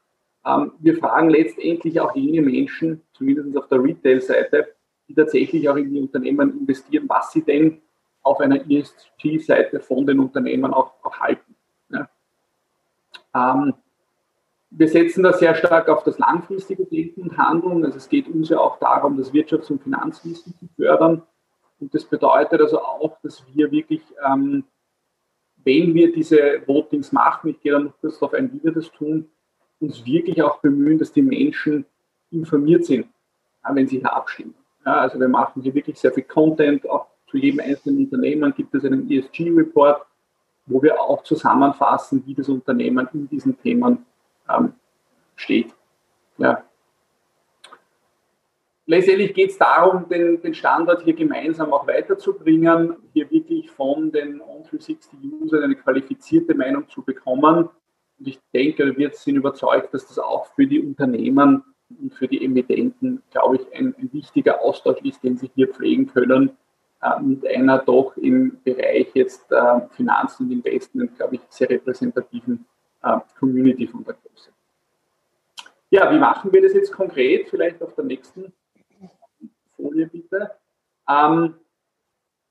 Ähm, 0.45 0.73
wir 0.79 0.97
fragen 0.97 1.31
letztendlich 1.31 2.01
auch 2.01 2.15
jene 2.15 2.43
Menschen, 2.43 3.03
zumindest 3.13 3.57
auf 3.57 3.69
der 3.69 3.83
Retail-Seite, 3.83 4.75
die 5.09 5.15
tatsächlich 5.15 5.69
auch 5.69 5.77
in 5.77 5.93
die 5.93 6.01
Unternehmen 6.01 6.59
investieren, 6.61 7.09
was 7.09 7.33
sie 7.33 7.43
denn 7.43 7.83
auf 8.23 8.41
einer 8.41 8.61
ESG-Seite 8.69 9.81
von 9.81 10.07
den 10.07 10.21
Unternehmen 10.21 10.73
auch, 10.73 10.95
auch 11.03 11.19
halten. 11.19 11.57
Ähm, 13.35 13.75
wir 14.71 14.89
setzen 14.89 15.23
da 15.23 15.33
sehr 15.33 15.55
stark 15.55 15.89
auf 15.89 16.03
das 16.03 16.19
langfristige 16.19 16.87
Denken 16.87 17.23
und 17.23 17.37
Handeln. 17.37 17.85
Also 17.85 17.99
es 17.99 18.09
geht 18.09 18.29
uns 18.29 18.49
ja 18.49 18.59
auch 18.59 18.79
darum, 18.79 19.19
das 19.19 19.33
Wirtschafts- 19.33 19.71
und 19.71 19.83
Finanzwissen 19.83 20.55
zu 20.59 20.67
fördern. 20.77 21.23
Und 21.79 21.95
das 21.95 22.05
bedeutet 22.05 22.61
also 22.61 22.81
auch, 22.81 23.19
dass 23.23 23.45
wir 23.55 23.71
wirklich, 23.71 24.03
ähm, 24.25 24.65
wenn 25.65 25.95
wir 25.95 26.13
diese 26.13 26.63
Votings 26.67 27.13
machen, 27.13 27.51
ich 27.51 27.61
gehe 27.61 27.73
dann 27.73 27.85
noch 27.85 28.01
kurz 28.01 28.19
darauf 28.19 28.35
ein, 28.35 28.53
wie 28.53 28.65
wir 28.65 28.73
das 28.73 28.91
tun, 28.93 29.29
uns 29.81 30.07
wirklich 30.07 30.43
auch 30.43 30.61
bemühen, 30.61 30.99
dass 30.99 31.13
die 31.13 31.23
Menschen 31.23 31.85
informiert 32.31 32.85
sind, 32.85 33.07
wenn 33.69 33.87
sie 33.89 33.99
hier 33.99 34.13
abstimmen. 34.13 34.55
Ja, 34.87 34.97
also 34.97 35.21
wir 35.21 35.29
machen 35.29 35.63
hier 35.63 35.75
wirklich 35.75 35.99
sehr 35.99 36.13
viel 36.13 36.25
Content, 36.25 36.89
auch 36.89 37.07
zu 37.29 37.37
jedem 37.37 37.61
einzelnen 37.61 38.05
Unternehmen 38.05 38.55
gibt 38.55 38.75
es 38.75 38.85
einen 38.85 39.11
ESG-Report, 39.11 40.07
wo 40.67 40.83
wir 40.83 41.01
auch 41.01 41.23
zusammenfassen, 41.23 42.23
wie 42.27 42.35
das 42.35 42.49
Unternehmen 42.49 43.09
in 43.13 43.29
diesen 43.29 43.59
Themen 43.61 44.07
ähm, 44.49 44.75
steht. 45.37 45.75
Ja. 46.39 46.65
Letztendlich 48.87 49.33
geht 49.35 49.51
es 49.51 49.59
darum, 49.59 50.09
den, 50.09 50.41
den, 50.43 50.55
Standard 50.55 51.03
hier 51.03 51.15
gemeinsam 51.15 51.73
auch 51.73 51.87
weiterzubringen, 51.87 52.97
hier 53.13 53.31
wirklich 53.31 53.71
von 53.71 54.11
den 54.11 54.43
On360-Usern 54.43 55.63
eine 55.63 55.77
qualifizierte 55.77 56.55
Meinung 56.55 56.89
zu 56.89 57.03
bekommen 57.03 57.69
und 58.23 58.29
ich 58.29 58.39
denke, 58.55 58.97
wir 58.97 59.11
sind 59.13 59.35
überzeugt, 59.35 59.93
dass 59.93 60.07
das 60.07 60.17
auch 60.19 60.47
für 60.55 60.65
die 60.65 60.81
Unternehmen 60.81 61.65
und 62.01 62.15
für 62.15 62.29
die 62.29 62.45
Emittenten, 62.45 63.21
glaube 63.33 63.57
ich, 63.57 63.77
ein, 63.77 63.95
ein 63.99 64.13
wichtiger 64.13 64.61
Austausch 64.61 65.01
ist, 65.03 65.25
den 65.25 65.37
sie 65.37 65.51
hier 65.57 65.67
pflegen 65.67 66.07
können, 66.07 66.57
mit 67.21 67.47
einer 67.47 67.79
doch 67.79 68.17
im 68.17 68.61
Bereich 68.63 69.09
jetzt 69.15 69.51
äh, 69.51 69.81
Finanzen 69.91 70.47
und 70.47 70.53
Investment, 70.53 71.17
glaube 71.17 71.37
ich, 71.37 71.41
sehr 71.49 71.69
repräsentativen 71.69 72.65
äh, 73.03 73.19
Community 73.39 73.87
von 73.89 74.05
der 74.05 74.15
Größe. 74.15 74.51
Ja, 75.91 76.11
wie 76.13 76.19
machen 76.19 76.53
wir 76.53 76.63
das 76.63 76.75
jetzt 76.75 76.93
konkret? 76.93 77.49
Vielleicht 77.49 77.83
auf 77.83 77.95
der 77.95 78.05
nächsten 78.05 78.53
Folie 79.77 80.07
bitte. 80.07 80.53
Ähm, 81.09 81.55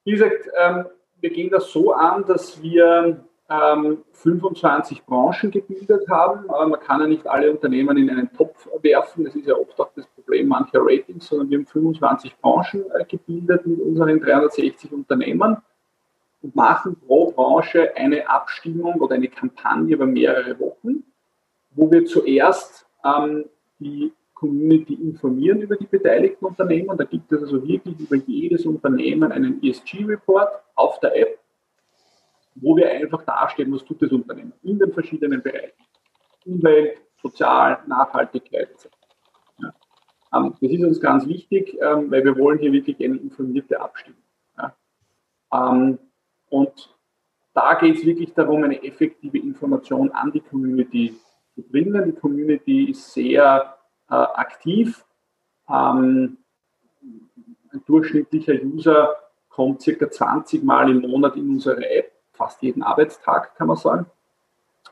wie 0.04 0.12
gesagt, 0.12 0.50
ähm, 0.58 0.86
wir 1.20 1.30
gehen 1.30 1.50
das 1.50 1.72
so 1.72 1.94
an, 1.94 2.26
dass 2.26 2.62
wir 2.62 3.26
25 4.12 4.98
ähm, 4.98 5.04
Branchen 5.06 5.52
gebildet 5.52 6.08
haben. 6.10 6.46
man 6.48 6.80
kann 6.80 7.02
ja 7.02 7.08
nicht 7.08 7.28
alle 7.28 7.52
Unternehmen 7.52 7.98
in 7.98 8.10
einen 8.10 8.32
Topf 8.34 8.70
werfen. 8.82 9.26
Das 9.26 9.36
ist 9.36 9.48
ja 9.48 9.56
oft 9.56 9.80
auch 9.80 9.92
das 9.96 10.06
Problem 10.08 10.48
mancher 10.48 10.80
Ratings, 10.82 11.28
sondern 11.28 11.50
wir 11.50 11.58
haben 11.58 11.66
25 11.66 12.38
Branchen 12.38 12.86
äh, 12.92 13.04
gebildet 13.06 13.66
mit 13.66 13.82
unseren 13.82 14.20
360 14.20 14.94
Unternehmen 14.94 15.58
und 16.42 16.56
machen 16.56 16.96
pro 17.06 17.32
Branche 17.32 17.96
eine 17.96 18.30
Abstimmung 18.30 18.96
oder 19.02 19.16
eine 19.16 19.28
Kampagne 19.28 19.96
über 19.96 20.06
mehrere 20.06 20.58
Wochen, 20.60 21.04
wo 21.72 21.92
wir 21.92 22.06
zuerst 22.06 22.86
ähm, 23.04 23.46
die 23.80 24.14
Community 24.34 24.94
informieren 24.96 25.62
über 25.62 25.76
die 25.76 25.86
beteiligten 25.86 26.46
Unternehmen. 26.46 26.98
Da 26.98 27.04
gibt 27.04 27.32
es 27.32 27.42
also 27.44 27.68
wirklich 27.68 28.00
über 28.00 28.16
jedes 28.16 28.66
Unternehmen 28.66 29.32
einen 29.32 29.62
ESG-Report 29.62 30.50
auf 30.76 31.00
der 31.00 31.16
App 31.16 31.38
wo 32.56 32.76
wir 32.76 32.90
einfach 32.90 33.24
darstellen, 33.24 33.74
was 33.74 33.84
tut 33.86 34.02
das 34.02 34.12
Unternehmen 34.12 34.54
in 34.64 34.78
den 34.80 34.92
verschiedenen 34.92 35.42
Bereichen. 35.42 35.74
Umwelt, 36.46 37.02
Sozial, 37.22 37.80
Nachhaltigkeit. 37.88 38.90
Ja. 39.60 39.74
Ähm, 40.34 40.56
das 40.60 40.72
ist 40.72 40.84
uns 40.84 41.00
ganz 41.00 41.28
wichtig, 41.28 41.78
ähm, 41.82 42.10
weil 42.12 42.24
wir 42.24 42.38
wollen 42.38 42.60
hier 42.60 42.72
wirklich 42.72 42.98
eine 43.04 43.18
informierte 43.18 43.80
Abstimmung. 43.80 44.22
Ja. 44.58 44.76
Ähm, 45.54 46.00
und 46.50 46.96
da 47.54 47.76
geht 47.76 47.98
es 47.98 48.06
wirklich 48.06 48.34
darum, 48.34 48.64
eine 48.64 48.84
effektive 48.84 49.38
Information 49.38 50.12
an 50.12 50.32
die 50.32 50.40
Community 50.40 51.16
zu 51.54 51.62
bringen. 51.62 52.06
Die 52.06 52.20
Community 52.20 52.92
ist 52.92 53.14
sehr 53.14 53.78
äh, 54.10 54.14
aktiv. 54.14 55.06
Ähm, 55.70 56.38
ein 57.74 57.84
durchschnittlicher 57.86 58.54
User 58.64 59.16
kommt 59.50 59.82
circa 59.82 60.10
20 60.10 60.64
Mal 60.64 60.90
im 60.90 61.02
Monat 61.02 61.36
in 61.36 61.50
unsere 61.50 61.90
App, 61.90 62.11
fast 62.42 62.62
jeden 62.64 62.82
Arbeitstag, 62.82 63.56
kann 63.56 63.68
man 63.68 63.78
sagen. 63.78 64.08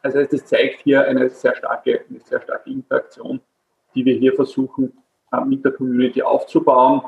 Das 0.03 0.45
zeigt 0.45 0.81
hier 0.81 1.05
eine 1.05 1.29
sehr 1.29 1.55
starke, 1.55 2.05
eine 2.07 2.19
sehr 2.19 2.41
starke 2.41 2.69
Interaktion, 2.69 3.41
die 3.95 4.05
wir 4.05 4.15
hier 4.15 4.33
versuchen 4.33 4.93
äh, 5.31 5.41
mit 5.41 5.65
der 5.65 5.71
Community 5.71 6.21
aufzubauen 6.21 7.01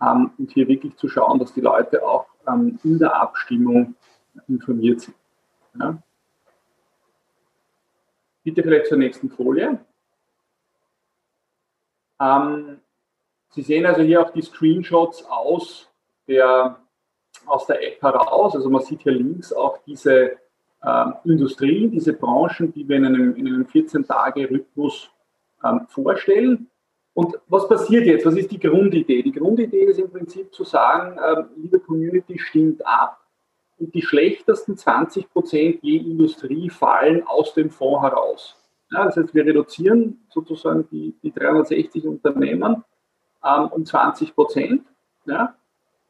ähm, 0.00 0.30
und 0.38 0.52
hier 0.52 0.68
wirklich 0.68 0.96
zu 0.96 1.08
schauen, 1.08 1.40
dass 1.40 1.52
die 1.52 1.60
Leute 1.60 2.06
auch 2.06 2.26
ähm, 2.46 2.78
in 2.84 2.98
der 3.00 3.20
Abstimmung 3.20 3.96
informiert 4.46 5.00
sind. 5.00 5.16
Ja. 5.78 6.00
Bitte 8.44 8.62
vielleicht 8.62 8.86
zur 8.86 8.98
nächsten 8.98 9.28
Folie. 9.28 9.78
Ähm, 12.20 12.80
Sie 13.52 13.62
sehen 13.62 13.84
also 13.84 14.02
hier 14.02 14.22
auch 14.22 14.30
die 14.30 14.42
Screenshots 14.42 15.24
aus 15.24 15.90
der, 16.28 16.78
aus 17.46 17.66
der 17.66 17.82
App 17.86 18.02
heraus. 18.02 18.54
Also 18.54 18.70
man 18.70 18.82
sieht 18.82 19.02
hier 19.02 19.12
links 19.12 19.52
auch 19.52 19.78
diese 19.86 20.32
äh, 20.82 21.04
Industrien, 21.24 21.90
diese 21.90 22.12
Branchen, 22.12 22.72
die 22.72 22.88
wir 22.88 22.96
in 22.96 23.06
einem, 23.06 23.36
in 23.36 23.46
einem 23.46 23.64
14-Tage-Rhythmus 23.64 25.10
ähm, 25.64 25.86
vorstellen. 25.88 26.68
Und 27.12 27.38
was 27.48 27.68
passiert 27.68 28.06
jetzt? 28.06 28.24
Was 28.24 28.36
ist 28.36 28.50
die 28.50 28.60
Grundidee? 28.60 29.22
Die 29.22 29.32
Grundidee 29.32 29.84
ist 29.84 29.98
im 29.98 30.10
Prinzip 30.10 30.54
zu 30.54 30.64
sagen, 30.64 31.18
äh, 31.18 31.44
liebe 31.56 31.80
Community, 31.80 32.38
stimmt 32.38 32.86
ab 32.86 33.20
und 33.78 33.94
die 33.94 34.02
schlechtesten 34.02 34.76
20 34.76 35.30
Prozent 35.30 35.78
je 35.82 35.96
Industrie 35.96 36.70
fallen 36.70 37.26
aus 37.26 37.54
dem 37.54 37.70
Fonds 37.70 38.02
heraus. 38.02 38.56
Ja, 38.92 39.04
das 39.04 39.16
heißt, 39.16 39.34
wir 39.34 39.46
reduzieren 39.46 40.24
sozusagen 40.28 40.88
die, 40.90 41.14
die 41.22 41.32
360 41.32 42.06
Unternehmen 42.06 42.84
ähm, 43.44 43.66
um 43.70 43.86
20 43.86 44.34
Prozent, 44.34 44.84
ja, 45.26 45.54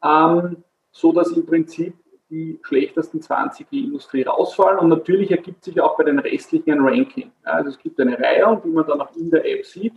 ähm, 0.03 0.65
so 0.93 1.13
dass 1.13 1.31
im 1.33 1.47
Prinzip 1.47 1.95
die 2.31 2.59
schlechtesten 2.63 3.21
20 3.21 3.69
die 3.69 3.85
Industrie 3.85 4.23
rausfallen. 4.23 4.79
Und 4.79 4.89
natürlich 4.89 5.31
ergibt 5.31 5.65
sich 5.65 5.81
auch 5.81 5.97
bei 5.97 6.05
den 6.05 6.19
restlichen 6.19 6.73
ein 6.73 6.81
Ranking. 6.81 7.33
Also 7.43 7.71
es 7.71 7.79
gibt 7.79 8.01
eine 8.01 8.19
Reihe, 8.19 8.61
die 8.65 8.69
man 8.69 8.87
dann 8.87 9.01
auch 9.01 9.15
in 9.17 9.31
der 9.31 9.45
App 9.45 9.67
sieht, 9.67 9.95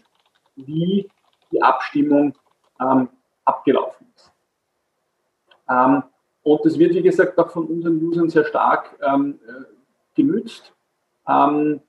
wie 0.56 1.10
die 1.52 1.62
Abstimmung 1.62 2.34
ähm, 2.82 3.10
abgelaufen 3.46 4.08
ist. 4.16 4.32
Ähm, 5.70 6.04
und 6.42 6.66
das 6.66 6.78
wird, 6.78 6.94
wie 6.94 7.04
gesagt, 7.04 7.38
auch 7.38 7.52
von 7.52 7.68
unseren 7.68 8.04
Usern 8.04 8.30
sehr 8.30 8.46
stark 8.46 8.98
ähm, 9.02 9.40
äh, 9.48 9.64
genützt. 10.16 10.74
Ähm, 11.28 11.82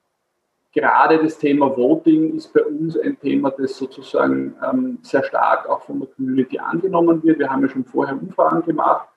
gerade 0.74 1.22
das 1.22 1.38
Thema 1.38 1.74
Voting 1.74 2.34
ist 2.34 2.52
bei 2.52 2.64
uns 2.64 2.98
ein 2.98 3.18
Thema, 3.18 3.50
das 3.52 3.78
sozusagen 3.78 4.54
ähm, 4.62 4.98
sehr 5.02 5.24
stark 5.24 5.68
auch 5.68 5.82
von 5.82 6.00
der 6.00 6.08
Community 6.08 6.58
angenommen 6.58 7.22
wird. 7.22 7.38
Wir 7.38 7.48
haben 7.48 7.62
ja 7.62 7.68
schon 7.68 7.84
vorher 7.84 8.20
Umfragen 8.20 8.64
gemacht. 8.66 9.08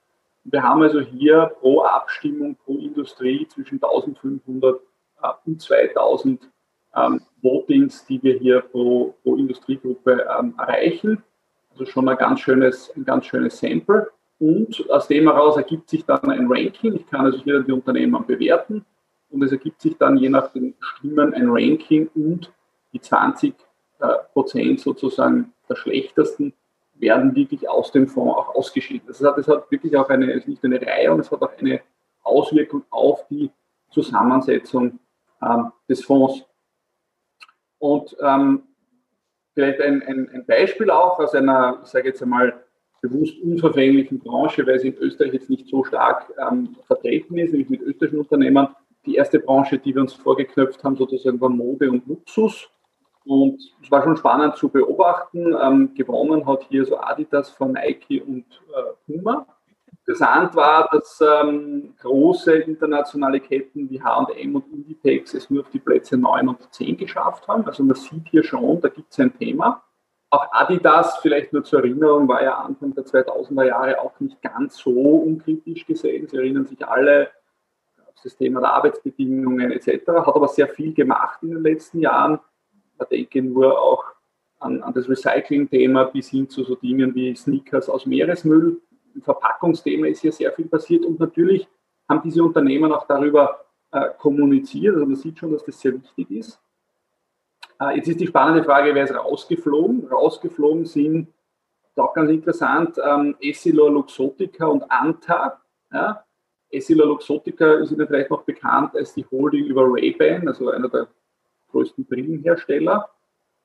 Wir 0.44 0.64
haben 0.64 0.84
also 0.84 1.02
hier 1.02 1.52
pro 1.60 1.82
Abstimmung, 1.82 2.56
pro 2.64 2.78
Industrie 2.78 3.48
zwischen 3.48 3.76
1500 3.76 4.80
äh, 5.22 5.28
und 5.46 5.62
2000 5.62 6.48
ähm, 6.96 7.22
Votings, 7.42 8.06
die 8.06 8.22
wir 8.22 8.38
hier 8.38 8.62
pro, 8.62 9.16
pro 9.24 9.36
Industriegruppe 9.36 10.28
ähm, 10.40 10.54
erreichen. 10.58 11.24
Also 11.72 11.86
schon 11.86 12.08
ein 12.08 12.18
ganz 12.18 12.40
schönes, 12.40 12.94
ein 12.96 13.04
ganz 13.04 13.26
schönes 13.26 13.60
Sample. 13.60 14.10
Und 14.40 14.88
aus 14.92 15.08
dem 15.08 15.24
heraus 15.24 15.58
ergibt 15.58 15.90
sich 15.90 16.06
dann 16.06 16.30
ein 16.30 16.46
Ranking. 16.48 16.96
Ich 16.96 17.08
kann 17.08 17.26
also 17.26 17.40
hier 17.40 17.62
die 17.62 17.72
Unternehmen 17.72 18.24
bewerten 18.28 18.86
und 19.30 19.44
es 19.44 19.52
ergibt 19.52 19.82
sich 19.82 19.98
dann 19.98 20.18
je 20.18 20.30
nach 20.30 20.52
den 20.54 20.76
Stimmen 20.80 21.34
ein 21.34 21.50
Ranking 21.50 22.10
und 22.16 22.52
die 22.94 23.02
20 23.02 23.54
äh, 24.00 24.08
Prozent 24.34 24.80
sozusagen 24.80 25.54
der 25.70 25.76
schlechtesten 25.76 26.54
werden 26.96 27.36
wirklich 27.36 27.68
aus 27.70 27.92
dem 27.92 28.08
Fonds 28.08 28.36
auch 28.36 28.56
ausgeschieden. 28.56 29.08
Das 29.08 29.22
hat, 29.22 29.38
das 29.38 29.48
hat 29.48 29.70
wirklich 29.72 29.96
auch 29.96 30.10
eine, 30.10 30.32
es 30.32 30.40
ist 30.40 30.48
nicht 30.48 30.66
eine 30.66 30.82
Reihe 30.82 31.12
und 31.14 31.20
es 31.20 31.32
hat 31.32 31.42
auch 31.42 31.58
eine 31.58 31.82
Auswirkung 32.24 32.84
auf 32.90 33.28
die 33.28 33.52
Zusammensetzung 33.90 35.00
ähm, 35.42 35.72
des 35.88 36.04
Fonds. 36.04 36.44
Und 37.80 38.16
ähm, 38.22 38.64
vielleicht 39.54 39.82
ein, 39.82 40.02
ein, 40.04 40.30
ein, 40.34 40.46
Beispiel 40.46 40.90
auch 40.90 41.20
aus 41.20 41.36
einer, 41.36 41.80
ich 41.84 41.90
sage 41.90 42.10
jetzt 42.10 42.22
einmal, 42.24 42.64
bewusst 43.02 43.40
unverfänglichen 43.42 44.20
Branche, 44.20 44.66
weil 44.66 44.80
sie 44.80 44.90
in 44.90 44.98
Österreich 44.98 45.34
jetzt 45.34 45.50
nicht 45.50 45.68
so 45.68 45.84
stark 45.84 46.34
ähm, 46.40 46.76
vertreten 46.88 47.38
ist, 47.38 47.52
nämlich 47.52 47.70
mit 47.70 47.82
österreichischen 47.82 48.20
Unternehmen. 48.20 48.68
Die 49.08 49.16
erste 49.16 49.40
Branche, 49.40 49.80
die 49.80 49.96
wir 49.96 50.02
uns 50.02 50.14
vorgeknöpft 50.14 50.84
haben, 50.84 50.98
sozusagen 50.98 51.40
war 51.40 51.50
Mode 51.50 51.90
und 51.90 52.06
Luxus. 52.08 52.70
Und 53.24 53.58
es 53.82 53.90
war 53.90 54.04
schon 54.04 54.18
spannend 54.18 54.58
zu 54.58 54.68
beobachten. 54.68 55.56
Ähm, 55.62 55.94
gewonnen 55.96 56.46
hat 56.46 56.66
hier 56.70 56.86
so 56.86 57.00
Adidas 57.00 57.50
von 57.50 57.72
Nike 57.72 58.22
und 58.22 58.46
äh, 58.74 58.94
Puma. 59.06 59.48
Interessant 60.06 60.56
war, 60.56 60.90
dass 60.92 61.22
ähm, 61.22 61.94
große 62.02 62.54
internationale 62.54 63.40
Ketten 63.40 63.90
wie 63.90 64.02
H&M 64.02 64.56
und 64.56 64.68
Inditex 64.74 65.34
es 65.34 65.50
nur 65.50 65.62
auf 65.62 65.70
die 65.70 65.80
Plätze 65.80 66.18
9 66.18 66.50
und 66.50 66.74
10 66.74 66.98
geschafft 66.98 67.48
haben. 67.48 67.66
Also 67.66 67.84
man 67.84 67.96
sieht 67.96 68.28
hier 68.30 68.44
schon, 68.44 68.82
da 68.82 68.90
gibt 68.90 69.12
es 69.12 69.20
ein 69.20 69.38
Thema. 69.38 69.84
Auch 70.30 70.48
Adidas, 70.52 71.18
vielleicht 71.22 71.54
nur 71.54 71.64
zur 71.64 71.80
Erinnerung, 71.80 72.28
war 72.28 72.44
ja 72.44 72.56
Anfang 72.56 72.94
der 72.94 73.06
2000er 73.06 73.64
Jahre 73.64 74.02
auch 74.02 74.20
nicht 74.20 74.42
ganz 74.42 74.78
so 74.78 74.92
unkritisch 74.92 75.86
gesehen. 75.86 76.28
Sie 76.28 76.36
erinnern 76.36 76.66
sich 76.66 76.86
alle 76.86 77.30
das 78.24 78.36
Thema 78.36 78.62
der 78.62 78.74
Arbeitsbedingungen 78.74 79.72
etc., 79.72 80.08
hat 80.08 80.36
aber 80.36 80.48
sehr 80.48 80.68
viel 80.68 80.94
gemacht 80.94 81.40
in 81.44 81.52
den 81.52 81.64
letzten 81.64 82.00
Jahren. 82.00 82.40
Man 82.98 83.08
denke 83.10 83.42
nur 83.42 83.80
auch 83.80 84.04
an, 84.60 84.82
an 84.82 84.94
das 84.94 85.08
Recycling-Thema 85.08 86.06
bis 86.06 86.30
hin 86.30 86.50
zu 86.50 86.64
so 86.64 86.76
Dingen 86.76 87.14
wie 87.14 87.36
Sneakers 87.36 87.90
aus 87.90 88.06
Meeresmüll 88.06 88.82
im 89.18 89.22
Verpackungsthema 89.22 90.08
ist 90.08 90.22
hier 90.22 90.32
sehr 90.32 90.52
viel 90.54 90.68
passiert 90.68 91.06
und 91.06 91.20
natürlich 91.20 91.68
haben 92.08 92.22
diese 92.24 92.44
Unternehmen 92.44 92.92
auch 92.92 93.08
darüber 93.08 93.66
äh, 93.92 94.10
kommuniziert. 94.18 94.94
Also 94.94 95.06
man 95.06 95.16
sieht 95.16 95.40
schon, 95.40 95.52
dass 95.52 95.66
das 95.66 95.80
sehr 95.80 95.94
wichtig 95.94 96.32
ist. 96.32 96.62
Äh, 97.82 97.98
jetzt 97.98 98.08
ist 98.08 98.20
die 98.20 98.28
spannende 98.28 98.64
Frage, 98.64 98.94
wer 98.94 99.04
ist 99.04 99.14
rausgeflogen? 99.14 100.08
Rausgeflogen 100.08 100.86
sind, 100.86 101.34
auch 101.96 102.14
ganz 102.14 102.30
interessant, 102.30 103.00
ähm, 103.04 103.36
Essilor 103.42 103.90
Luxotica 103.90 104.68
und 104.68 104.90
Anta. 104.90 105.60
Ja? 105.92 106.24
Essilor 106.70 107.08
Luxotica 107.08 107.76
ist 107.76 107.92
Ihnen 107.92 108.08
vielleicht 108.08 108.30
noch 108.30 108.44
bekannt 108.44 108.96
als 108.96 109.14
die 109.14 109.26
Holding 109.26 109.66
über 109.66 109.84
Ray-Ban, 109.86 110.48
also 110.48 110.70
einer 110.70 110.90
der 110.90 111.08
größten 111.72 112.06
Brillenhersteller. 112.06 113.10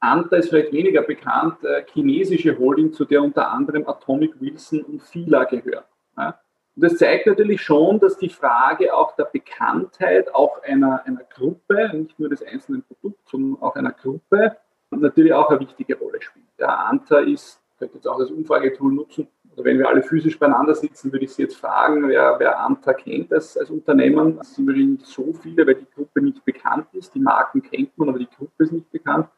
Anta 0.00 0.36
ist 0.36 0.48
vielleicht 0.48 0.72
weniger 0.72 1.02
bekannt, 1.02 1.62
äh, 1.62 1.84
chinesische 1.92 2.58
Holding, 2.58 2.92
zu 2.92 3.04
der 3.04 3.22
unter 3.22 3.50
anderem 3.50 3.86
Atomic 3.86 4.40
Wilson 4.40 4.82
und 4.82 5.02
Fila 5.02 5.44
gehören. 5.44 5.84
Ja. 6.16 6.40
Und 6.74 6.84
das 6.84 6.96
zeigt 6.96 7.26
natürlich 7.26 7.60
schon, 7.60 8.00
dass 8.00 8.18
die 8.18 8.28
Frage 8.28 8.94
auch 8.94 9.14
der 9.14 9.26
Bekanntheit 9.26 10.34
auch 10.34 10.62
einer, 10.62 11.04
einer 11.06 11.22
Gruppe, 11.24 11.90
nicht 11.94 12.18
nur 12.18 12.30
des 12.30 12.42
einzelnen 12.42 12.82
Produkts, 12.82 13.30
sondern 13.30 13.62
auch 13.62 13.76
einer 13.76 13.92
Gruppe, 13.92 14.56
natürlich 14.90 15.32
auch 15.32 15.48
eine 15.50 15.60
wichtige 15.60 15.96
Rolle 15.98 16.20
spielt. 16.20 16.46
Der 16.58 16.86
Anta 16.86 17.18
ist, 17.18 17.60
könnte 17.78 17.96
jetzt 17.96 18.06
auch 18.06 18.18
das 18.18 18.30
Umfragetool 18.30 18.92
nutzen, 18.92 19.28
oder 19.54 19.64
wenn 19.64 19.78
wir 19.78 19.88
alle 19.88 20.02
physisch 20.02 20.38
beieinander 20.38 20.74
sitzen, 20.74 21.12
würde 21.12 21.24
ich 21.24 21.32
Sie 21.32 21.42
jetzt 21.42 21.56
fragen, 21.56 22.08
wer, 22.08 22.36
wer 22.38 22.58
Anta 22.60 22.94
kennt 22.94 23.32
als, 23.32 23.56
als 23.56 23.70
Unternehmen. 23.70 24.36
Das 24.38 24.54
sind 24.54 24.66
wahrscheinlich 24.66 25.00
nicht 25.00 25.06
so 25.06 25.32
viele, 25.34 25.66
weil 25.66 25.74
die 25.74 25.90
Gruppe 25.94 26.22
nicht 26.22 26.44
bekannt 26.44 26.86
ist. 26.92 27.14
Die 27.14 27.20
Marken 27.20 27.62
kennt 27.62 27.96
man, 27.98 28.08
aber 28.08 28.18
die 28.18 28.28
Gruppe 28.28 28.64
ist 28.64 28.72
nicht 28.72 28.90
bekannt. 28.90 29.28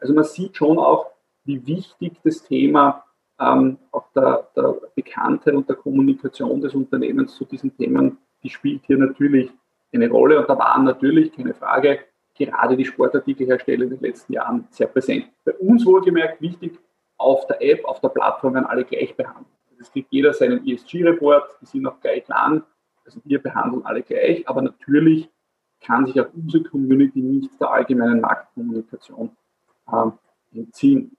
Also 0.00 0.14
man 0.14 0.24
sieht 0.24 0.56
schon 0.56 0.78
auch, 0.78 1.10
wie 1.44 1.66
wichtig 1.66 2.14
das 2.22 2.42
Thema 2.42 3.04
ähm, 3.40 3.78
auch 3.90 4.06
der, 4.14 4.48
der 4.54 4.76
Bekanntheit 4.94 5.54
und 5.54 5.68
der 5.68 5.76
Kommunikation 5.76 6.60
des 6.60 6.74
Unternehmens 6.74 7.34
zu 7.34 7.44
diesen 7.44 7.76
Themen, 7.76 8.18
die 8.42 8.50
spielt 8.50 8.84
hier 8.86 8.98
natürlich 8.98 9.50
eine 9.92 10.08
Rolle. 10.08 10.40
Und 10.40 10.48
da 10.48 10.58
waren 10.58 10.84
natürlich, 10.84 11.32
keine 11.32 11.54
Frage, 11.54 12.00
gerade 12.36 12.76
die 12.76 12.84
Sportartikelhersteller 12.84 13.84
in 13.84 13.90
den 13.90 14.00
letzten 14.00 14.32
Jahren 14.32 14.66
sehr 14.70 14.86
präsent. 14.86 15.26
Bei 15.44 15.52
uns 15.54 15.84
wohlgemerkt 15.84 16.40
wichtig, 16.40 16.78
auf 17.16 17.46
der 17.46 17.62
App, 17.62 17.84
auf 17.84 18.00
der 18.00 18.08
Plattform 18.08 18.54
werden 18.54 18.66
alle 18.66 18.84
gleich 18.84 19.16
behandelt. 19.16 19.53
Es 19.84 19.92
kriegt 19.92 20.10
jeder 20.10 20.32
seinen 20.32 20.66
ESG-Report, 20.66 21.58
die 21.60 21.66
sind 21.66 21.86
auch 21.86 22.00
gleich 22.00 22.26
lang. 22.28 22.64
Also 23.04 23.20
wir 23.24 23.38
behandeln 23.38 23.84
alle 23.84 24.02
gleich, 24.02 24.48
aber 24.48 24.62
natürlich 24.62 25.28
kann 25.82 26.06
sich 26.06 26.18
auch 26.18 26.32
unsere 26.32 26.64
Community 26.64 27.20
nicht 27.20 27.60
der 27.60 27.70
allgemeinen 27.70 28.22
Marktkommunikation 28.22 29.30
ähm, 29.92 30.12
entziehen. 30.54 31.16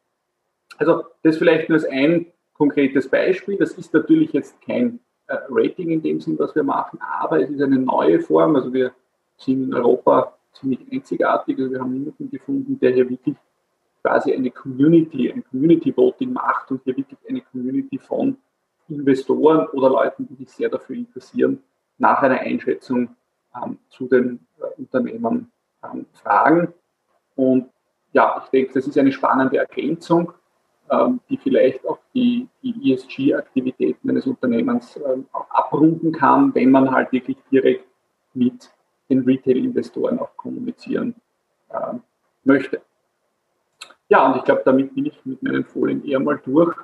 Also 0.78 1.04
das 1.22 1.38
vielleicht 1.38 1.70
nur 1.70 1.78
als 1.78 1.86
ein 1.86 2.26
konkretes 2.54 3.08
Beispiel. 3.08 3.58
Das 3.58 3.74
ist 3.74 3.94
natürlich 3.94 4.34
jetzt 4.34 4.60
kein 4.62 5.00
äh, 5.28 5.38
Rating 5.50 5.92
in 5.92 6.02
dem 6.02 6.20
Sinn, 6.20 6.40
was 6.40 6.56
wir 6.56 6.64
machen, 6.64 7.00
aber 7.02 7.40
es 7.40 7.52
ist 7.52 7.62
eine 7.62 7.78
neue 7.78 8.20
Form. 8.20 8.56
Also 8.56 8.74
wir 8.74 8.94
sind 9.38 9.66
in 9.66 9.74
Europa 9.76 10.36
ziemlich 10.54 10.80
einzigartig. 10.92 11.60
Also 11.60 11.72
wir 11.72 11.80
haben 11.80 11.94
niemanden 11.94 12.32
gefunden, 12.32 12.80
der 12.80 12.94
hier 12.94 13.08
wirklich 13.08 13.36
quasi 14.02 14.34
eine 14.34 14.50
Community, 14.50 15.32
ein 15.32 15.44
Community 15.44 15.96
Voting 15.96 16.34
macht 16.34 16.72
und 16.72 16.84
hier 16.84 16.98
wirklich 16.98 17.20
eine 17.30 17.42
Community 17.42 18.00
von 18.00 18.38
Investoren 18.90 19.68
oder 19.68 19.90
Leuten, 19.90 20.28
die 20.28 20.36
sich 20.36 20.52
sehr 20.52 20.70
dafür 20.70 20.96
interessieren, 20.96 21.62
nach 21.98 22.22
einer 22.22 22.40
Einschätzung 22.40 23.16
ähm, 23.56 23.80
zu 23.90 24.08
den 24.08 24.46
äh, 24.60 24.82
Unternehmen 24.82 25.52
ähm, 25.84 26.06
fragen. 26.14 26.74
Und 27.36 27.70
ja, 28.14 28.42
ich 28.44 28.50
denke, 28.50 28.74
das 28.74 28.88
ist 28.88 28.98
eine 28.98 29.12
spannende 29.12 29.58
Ergänzung 29.58 30.34
ähm, 30.90 31.20
die 31.30 31.38
vielleicht 31.38 31.86
auch 31.88 32.00
die, 32.14 32.48
die 32.62 32.94
ESG-Aktivitäten 32.94 34.10
eines 34.10 34.28
Unternehmens 34.28 34.98
ähm, 34.98 35.26
auch 35.32 35.50
abrunden 35.50 36.12
kann, 36.12 36.54
wenn 36.54 36.72
man 36.72 36.92
halt 36.92 37.12
wirklich 37.12 37.38
direkt 37.52 37.86
mit 38.34 38.70
den 39.10 39.22
Retail-Investoren 39.22 40.20
auch 40.20 40.36
kommunizieren 40.38 41.16
äh, 41.70 41.96
möchte. 42.44 42.82
Ja, 44.10 44.28
und 44.28 44.38
ich 44.38 44.44
glaube, 44.44 44.62
damit 44.64 44.94
bin 44.94 45.08
ich 45.08 45.26
mit 45.26 45.42
meinen 45.42 45.66
Folien 45.66 46.06
eher 46.06 46.20
mal 46.20 46.40
durch. 46.44 46.76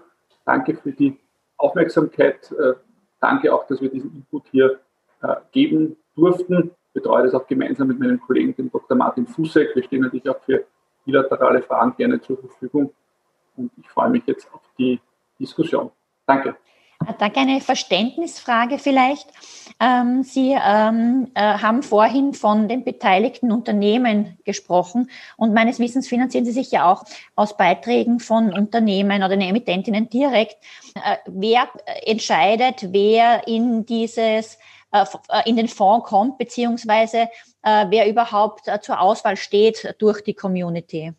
Danke 0.45 0.75
für 0.75 0.91
die 0.91 1.19
Aufmerksamkeit. 1.61 2.51
Äh, 2.51 2.73
danke 3.19 3.53
auch, 3.53 3.67
dass 3.67 3.81
wir 3.81 3.89
diesen 3.89 4.13
Input 4.15 4.43
hier 4.51 4.79
äh, 5.21 5.35
geben 5.51 5.97
durften. 6.15 6.71
Ich 6.87 6.93
betreue 6.93 7.23
das 7.23 7.33
auch 7.33 7.47
gemeinsam 7.47 7.87
mit 7.87 7.99
meinem 7.99 8.19
Kollegen, 8.19 8.55
dem 8.55 8.71
Dr. 8.71 8.97
Martin 8.97 9.27
Fussek. 9.27 9.75
Wir 9.75 9.83
stehen 9.83 10.01
natürlich 10.01 10.29
auch 10.29 10.41
für 10.41 10.65
bilaterale 11.05 11.61
Fragen 11.61 11.95
gerne 11.95 12.19
zur 12.21 12.37
Verfügung. 12.37 12.93
Und 13.55 13.71
ich 13.77 13.89
freue 13.89 14.09
mich 14.09 14.25
jetzt 14.25 14.51
auf 14.53 14.61
die 14.77 14.99
Diskussion. 15.39 15.91
Danke. 16.25 16.55
Danke, 17.17 17.39
eine 17.39 17.61
Verständnisfrage 17.61 18.77
vielleicht. 18.77 19.27
Ähm, 19.79 20.23
Sie 20.23 20.51
ähm, 20.51 21.31
äh, 21.33 21.41
haben 21.41 21.81
vorhin 21.81 22.33
von 22.33 22.67
den 22.67 22.83
beteiligten 22.83 23.51
Unternehmen 23.51 24.37
gesprochen 24.43 25.09
und 25.37 25.53
meines 25.53 25.79
Wissens 25.79 26.07
finanzieren 26.07 26.45
Sie 26.45 26.51
sich 26.51 26.71
ja 26.71 26.91
auch 26.91 27.03
aus 27.35 27.57
Beiträgen 27.57 28.19
von 28.19 28.53
Unternehmen 28.53 29.23
oder 29.23 29.29
den 29.29 29.41
Emittentinnen 29.41 30.09
direkt. 30.09 30.57
Äh, 30.95 31.17
wer 31.25 31.67
entscheidet, 32.05 32.93
wer 32.93 33.47
in 33.47 33.85
dieses 33.85 34.57
äh, 34.91 35.05
äh, 35.29 35.49
in 35.49 35.55
den 35.55 35.67
Fonds 35.69 36.07
kommt, 36.07 36.37
beziehungsweise 36.37 37.29
äh, 37.63 37.85
wer 37.89 38.09
überhaupt 38.09 38.69
zur 38.81 38.99
Auswahl 38.99 39.37
steht 39.37 39.95
durch 39.99 40.21
die 40.21 40.33
Community? 40.33 41.13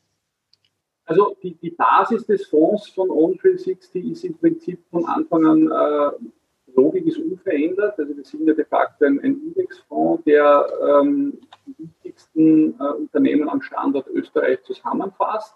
Also 1.05 1.36
die, 1.42 1.55
die 1.55 1.70
Basis 1.70 2.26
des 2.26 2.46
Fonds 2.46 2.88
von 2.88 3.09
On360 3.09 4.12
ist 4.12 4.24
im 4.24 4.36
Prinzip 4.38 4.80
von 4.90 5.05
Anfang 5.05 5.46
an 5.46 5.70
äh, 5.70 6.11
Logik 6.74 7.07
ist 7.07 7.18
unverändert. 7.18 7.98
Also 7.98 8.16
wir 8.16 8.24
sind 8.24 8.46
ja 8.46 8.55
de 8.55 8.64
facto 8.64 9.05
ein, 9.05 9.18
ein 9.20 9.40
Indexfonds, 9.46 10.22
der 10.24 10.66
ähm, 10.88 11.38
die 11.66 11.84
wichtigsten 11.84 12.78
äh, 12.80 12.84
Unternehmen 12.84 13.48
am 13.48 13.61
Standort 13.62 14.07
Österreich 14.09 14.62
zusammenfasst. 14.62 15.55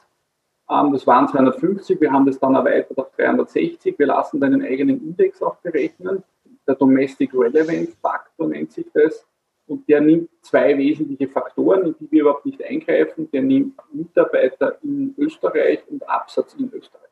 Ähm, 0.71 0.93
das 0.93 1.07
waren 1.07 1.29
250, 1.29 2.01
wir 2.01 2.13
haben 2.13 2.27
das 2.27 2.39
dann 2.39 2.55
erweitert 2.55 2.99
auf 2.99 3.11
360. 3.17 3.99
Wir 3.99 4.07
lassen 4.07 4.41
dann 4.41 4.55
einen 4.55 4.65
eigenen 4.65 5.01
Index 5.01 5.43
auch 5.43 5.57
berechnen. 5.57 6.23
Der 6.67 6.75
Domestic 6.75 7.33
Relevance 7.33 7.97
Factor 8.03 8.49
nennt 8.49 8.73
sich 8.73 8.87
das. 8.93 9.25
Und 9.67 9.89
der 9.89 10.01
nimmt 10.01 10.31
zwei 10.43 10.79
wesentliche 10.79 11.29
Faktoren, 11.29 11.87
in 11.87 11.97
die 11.99 12.11
wir 12.11 12.23
überhaupt 12.23 12.47
nicht 12.47 12.63
eingreifen. 12.63 13.29
Der 13.33 13.43
nimmt 13.43 13.75
Mitarbeiter 13.93 14.79
in 14.83 15.15
Österreich 15.19 15.81
und 15.89 16.09
Absatz 16.09 16.55
in 16.55 16.73
Österreich. 16.73 17.11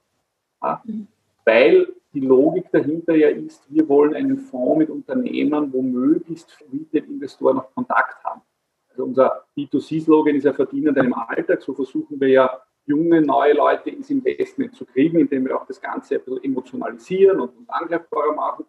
Ja? 0.63 0.83
Mhm. 0.85 1.09
Weil 1.45 1.89
die 2.13 2.21
Logik 2.21 2.71
dahinter 2.71 3.15
ja 3.15 3.29
ist, 3.29 3.67
wir 3.69 3.89
wollen 3.89 4.15
einen 4.15 4.39
Fonds 4.39 4.79
mit 4.79 4.91
Unternehmen, 4.91 5.73
wo 5.73 5.83
möglichst 5.83 6.57
Retail-Investoren 6.73 7.57
noch 7.57 7.75
Kontakt 7.75 8.23
haben. 8.25 8.41
Also 8.89 9.05
unser 9.05 9.45
B2C-Slogan 9.57 10.37
ist 10.37 10.45
ja 10.45 10.53
verdienen 10.53 10.95
deinem 10.95 11.13
Alltag. 11.13 11.61
So 11.61 11.75
versuchen 11.75 12.21
wir 12.21 12.29
ja 12.29 12.63
junge, 12.87 13.21
neue 13.21 13.55
Leute 13.55 13.91
ins 13.91 14.11
Investment 14.11 14.77
zu 14.77 14.87
kriegen, 14.87 15.19
indem 15.19 15.47
wir 15.47 15.61
auch 15.61 15.67
das 15.67 15.81
Ganze 15.81 16.15
ein 16.15 16.25
bisschen 16.25 16.45
emotionalisieren 16.45 17.41
und, 17.41 17.57
und 17.57 17.69
angreifbarer 17.69 18.35
machen. 18.35 18.65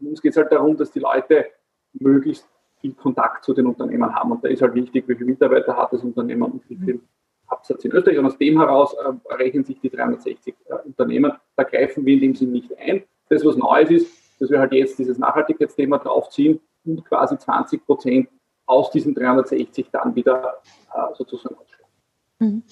Und 0.00 0.08
uns 0.08 0.20
geht 0.20 0.32
es 0.32 0.36
halt 0.36 0.50
darum, 0.50 0.76
dass 0.76 0.90
die 0.90 0.98
Leute 0.98 1.46
möglichst 1.92 2.48
viel 2.82 2.92
Kontakt 2.92 3.44
zu 3.44 3.54
den 3.54 3.66
Unternehmen 3.66 4.14
haben. 4.14 4.32
Und 4.32 4.44
da 4.44 4.48
ist 4.48 4.60
halt 4.60 4.74
wichtig, 4.74 5.08
wie 5.08 5.14
viele 5.14 5.30
Mitarbeiter 5.30 5.74
hat 5.76 5.92
das 5.92 6.02
Unternehmen 6.02 6.42
und 6.42 6.68
wie 6.68 6.76
viel 6.76 7.00
Absatz 7.46 7.84
in 7.84 7.92
Österreich. 7.92 8.18
Und 8.18 8.26
aus 8.26 8.36
dem 8.36 8.58
heraus 8.58 8.94
äh, 8.94 9.34
rechnen 9.34 9.64
sich 9.64 9.80
die 9.80 9.88
360 9.88 10.54
äh, 10.66 10.74
Unternehmen. 10.84 11.32
Da 11.56 11.62
greifen 11.62 12.04
wir 12.04 12.14
in 12.14 12.20
dem 12.20 12.34
Sinn 12.34 12.52
nicht 12.52 12.76
ein. 12.78 13.04
Das, 13.30 13.44
was 13.44 13.56
Neues 13.56 13.90
ist, 13.90 14.40
dass 14.40 14.50
wir 14.50 14.58
halt 14.58 14.72
jetzt 14.72 14.98
dieses 14.98 15.16
Nachhaltigkeitsthema 15.16 15.98
draufziehen 15.98 16.60
und 16.84 17.04
quasi 17.04 17.38
20 17.38 17.86
Prozent 17.86 18.28
aus 18.66 18.90
diesen 18.90 19.14
360 19.14 19.86
dann 19.92 20.14
wieder 20.14 20.60
äh, 20.92 21.14
sozusagen 21.14 21.54
ausstellen. 21.54 21.81
Mhm. 22.42 22.64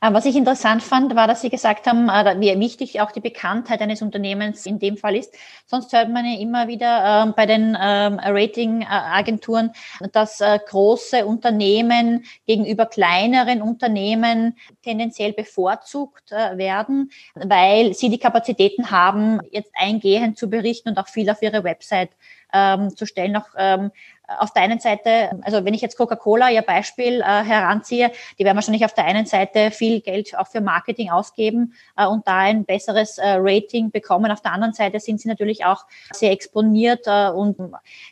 Äh, 0.00 0.12
was 0.14 0.24
ich 0.24 0.34
interessant 0.34 0.82
fand, 0.82 1.14
war, 1.14 1.26
dass 1.26 1.42
Sie 1.42 1.50
gesagt 1.50 1.86
haben, 1.86 2.08
äh, 2.08 2.40
wie 2.40 2.58
wichtig 2.58 3.02
auch 3.02 3.12
die 3.12 3.20
Bekanntheit 3.20 3.82
eines 3.82 4.00
Unternehmens 4.00 4.64
in 4.64 4.78
dem 4.78 4.96
Fall 4.96 5.14
ist. 5.14 5.34
Sonst 5.66 5.92
hört 5.92 6.08
man 6.08 6.24
ja 6.24 6.40
immer 6.40 6.68
wieder 6.68 7.24
ähm, 7.24 7.34
bei 7.36 7.44
den 7.44 7.76
ähm, 7.78 8.18
Ratingagenturen, 8.18 9.72
dass 10.12 10.40
äh, 10.40 10.58
große 10.66 11.26
Unternehmen 11.26 12.24
gegenüber 12.46 12.86
kleineren 12.86 13.60
Unternehmen 13.60 14.56
tendenziell 14.82 15.34
bevorzugt 15.34 16.30
werden, 16.30 17.10
weil 17.34 17.92
sie 17.92 18.08
die 18.08 18.18
Kapazitäten 18.18 18.90
haben, 18.90 19.40
jetzt 19.50 19.72
eingehend 19.74 20.38
zu 20.38 20.48
berichten 20.48 20.88
und 20.88 20.98
auch 20.98 21.08
viel 21.08 21.28
auf 21.28 21.42
ihre 21.42 21.62
Website 21.64 22.10
ähm, 22.52 22.96
zu 22.96 23.06
stellen. 23.06 23.36
Auch 23.36 23.90
auf 24.38 24.52
der 24.52 24.62
einen 24.62 24.78
Seite, 24.78 25.30
also 25.42 25.64
wenn 25.64 25.74
ich 25.74 25.80
jetzt 25.80 25.96
Coca-Cola, 25.96 26.50
ihr 26.50 26.62
Beispiel 26.62 27.20
äh, 27.20 27.24
heranziehe, 27.24 28.12
die 28.38 28.44
werden 28.44 28.56
wahrscheinlich 28.56 28.84
auf 28.84 28.94
der 28.94 29.04
einen 29.04 29.26
Seite 29.26 29.70
viel 29.70 30.00
Geld 30.00 30.36
auch 30.38 30.46
für 30.46 30.60
Marketing 30.60 31.10
ausgeben 31.10 31.74
äh, 31.96 32.06
und 32.06 32.26
da 32.26 32.38
ein 32.38 32.64
besseres 32.64 33.18
äh, 33.18 33.36
Rating 33.38 33.90
bekommen. 33.90 34.30
Auf 34.30 34.40
der 34.40 34.52
anderen 34.52 34.74
Seite 34.74 35.00
sind 35.00 35.20
sie 35.20 35.28
natürlich 35.28 35.64
auch 35.64 35.84
sehr 36.12 36.32
exponiert 36.32 37.06
äh, 37.06 37.30
und 37.30 37.56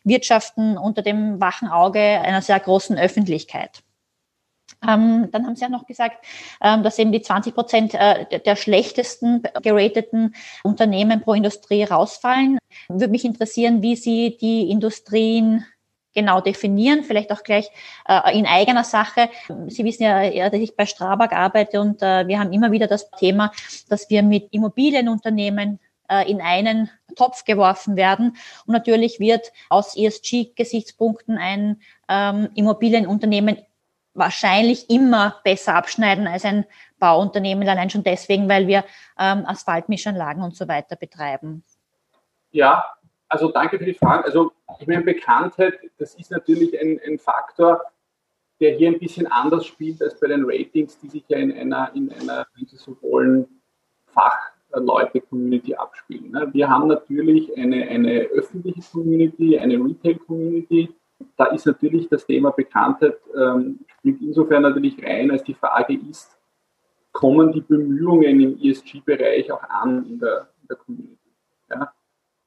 wirtschaften 0.04 0.76
unter 0.76 1.02
dem 1.02 1.40
wachen 1.40 1.68
Auge 1.68 2.00
einer 2.00 2.42
sehr 2.42 2.58
großen 2.58 2.98
Öffentlichkeit. 2.98 3.82
Ähm, 4.86 5.28
dann 5.32 5.44
haben 5.44 5.56
Sie 5.56 5.62
ja 5.62 5.68
noch 5.68 5.86
gesagt, 5.86 6.24
ähm, 6.60 6.82
dass 6.82 6.98
eben 6.98 7.10
die 7.10 7.22
20 7.22 7.54
Prozent 7.54 7.94
äh, 7.94 8.40
der 8.40 8.54
schlechtesten 8.54 9.42
gerateten 9.62 10.34
Unternehmen 10.62 11.20
pro 11.20 11.32
Industrie 11.32 11.82
rausfallen. 11.82 12.58
Würde 12.88 13.08
mich 13.08 13.24
interessieren, 13.24 13.82
wie 13.82 13.96
Sie 13.96 14.36
die 14.40 14.70
Industrien 14.70 15.64
genau 16.18 16.40
definieren, 16.40 17.04
vielleicht 17.04 17.30
auch 17.32 17.42
gleich 17.44 17.70
äh, 18.08 18.36
in 18.36 18.46
eigener 18.46 18.84
Sache. 18.84 19.30
Sie 19.68 19.84
wissen 19.84 20.02
ja, 20.02 20.50
dass 20.50 20.60
ich 20.60 20.76
bei 20.76 20.84
Strabag 20.84 21.32
arbeite 21.32 21.80
und 21.80 22.02
äh, 22.02 22.26
wir 22.26 22.40
haben 22.40 22.52
immer 22.52 22.72
wieder 22.72 22.88
das 22.88 23.10
Thema, 23.12 23.52
dass 23.88 24.10
wir 24.10 24.22
mit 24.22 24.52
Immobilienunternehmen 24.52 25.78
äh, 26.08 26.28
in 26.28 26.40
einen 26.40 26.90
Topf 27.16 27.44
geworfen 27.44 27.96
werden. 27.96 28.36
Und 28.66 28.72
natürlich 28.72 29.20
wird 29.20 29.52
aus 29.68 29.96
ESG-Gesichtspunkten 29.96 31.38
ein 31.38 31.80
ähm, 32.08 32.48
Immobilienunternehmen 32.54 33.58
wahrscheinlich 34.14 34.90
immer 34.90 35.36
besser 35.44 35.76
abschneiden 35.76 36.26
als 36.26 36.44
ein 36.44 36.64
Bauunternehmen, 36.98 37.68
allein 37.68 37.90
schon 37.90 38.02
deswegen, 38.02 38.48
weil 38.48 38.66
wir 38.66 38.84
ähm, 39.18 39.46
Asphaltmischanlagen 39.46 40.42
und 40.42 40.56
so 40.56 40.66
weiter 40.66 40.96
betreiben. 40.96 41.62
Ja, 42.50 42.84
also 43.28 43.50
danke 43.50 43.78
für 43.78 43.84
die 43.84 43.94
Frage. 43.94 44.24
Also 44.24 44.52
ich 44.80 44.86
meine, 44.86 45.02
Bekanntheit, 45.02 45.78
das 45.98 46.14
ist 46.14 46.30
natürlich 46.30 46.78
ein, 46.80 47.00
ein 47.06 47.18
Faktor, 47.18 47.82
der 48.60 48.74
hier 48.74 48.88
ein 48.88 48.98
bisschen 48.98 49.26
anders 49.26 49.66
spielt 49.66 50.02
als 50.02 50.18
bei 50.18 50.28
den 50.28 50.44
Ratings, 50.44 50.98
die 50.98 51.08
sich 51.08 51.24
ja 51.28 51.38
in 51.38 51.52
einer, 51.52 51.92
in 51.94 52.12
einer, 52.12 52.46
wenn 52.54 52.66
Sie 52.66 52.76
so 52.76 52.96
wollen, 53.02 53.46
Fachleute-Community 54.06 55.74
abspielen. 55.74 56.32
Ne? 56.32 56.48
Wir 56.52 56.68
haben 56.68 56.88
natürlich 56.88 57.56
eine, 57.56 57.86
eine 57.88 58.22
öffentliche 58.22 58.80
Community, 58.90 59.58
eine 59.58 59.74
Retail-Community. 59.74 60.88
Da 61.36 61.46
ist 61.46 61.66
natürlich 61.66 62.08
das 62.08 62.26
Thema 62.26 62.50
Bekanntheit, 62.50 63.18
ähm, 63.36 63.80
spielt 63.98 64.20
insofern 64.22 64.62
natürlich 64.62 65.02
rein, 65.04 65.30
als 65.30 65.44
die 65.44 65.54
Frage 65.54 65.98
ist, 66.10 66.36
kommen 67.12 67.52
die 67.52 67.60
Bemühungen 67.60 68.40
im 68.40 68.58
ESG-Bereich 68.60 69.50
auch 69.52 69.62
an 69.62 70.04
in 70.06 70.18
der, 70.18 70.48
in 70.62 70.68
der 70.68 70.76
Community? 70.76 71.30
Ja? 71.70 71.92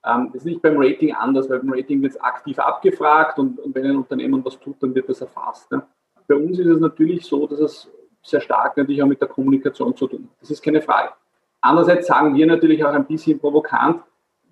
Ähm, 0.06 0.30
das 0.34 0.41
ist 0.41 0.45
nicht 0.45 0.62
beim 0.62 0.78
Rating 0.78 1.14
anders, 1.14 1.49
weil 1.49 1.60
beim 1.60 1.74
Rating 1.74 2.02
wird 2.02 2.14
es 2.14 2.22
aktiv 2.22 2.58
abgefragt 2.60 3.38
und, 3.38 3.60
und, 3.60 3.76
wenn 3.76 3.86
ein 3.86 3.97
Unternehmen 3.97 4.43
was 4.43 4.60
tut, 4.60 4.82
dann 4.82 4.95
wird 4.95 5.08
das 5.10 5.22
erfasst. 5.22 5.72
Ne? 5.72 5.84
Bei 6.28 6.36
uns 6.36 6.58
ist 6.58 6.68
es 6.68 6.80
natürlich 6.80 7.26
so, 7.26 7.45
dass 7.45 7.60
es 7.60 7.91
sehr 8.24 8.41
stark 8.41 8.78
natürlich 8.78 9.02
auch 9.02 9.08
mit 9.08 9.22
der 9.22 9.28
Kommunikation 9.28 9.95
zu 9.95 10.08
tun 10.08 10.24
hat. 10.24 10.41
Das 10.41 10.52
ist 10.52 10.62
keine 10.62 10.82
Frage. 10.82 11.12
Andererseits 11.62 12.08
sagen 12.08 12.36
wir 12.36 12.47
natürlich 12.47 12.84
auch 12.84 12.93
ein 12.93 13.06
bisschen 13.06 13.39
provokant, 13.39 14.02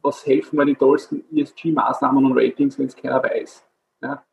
was 0.02 0.26
helfen 0.26 0.58
mir 0.58 0.66
die 0.66 0.76
tollsten 0.76 1.24
ESG-Maßnahmen 1.36 2.26
und 2.26 2.38
Ratings, 2.38 2.78
wenn 2.78 2.86
es 2.86 2.96
keiner 2.96 3.22
weiß. 3.24 3.66
Ja? 4.02 4.24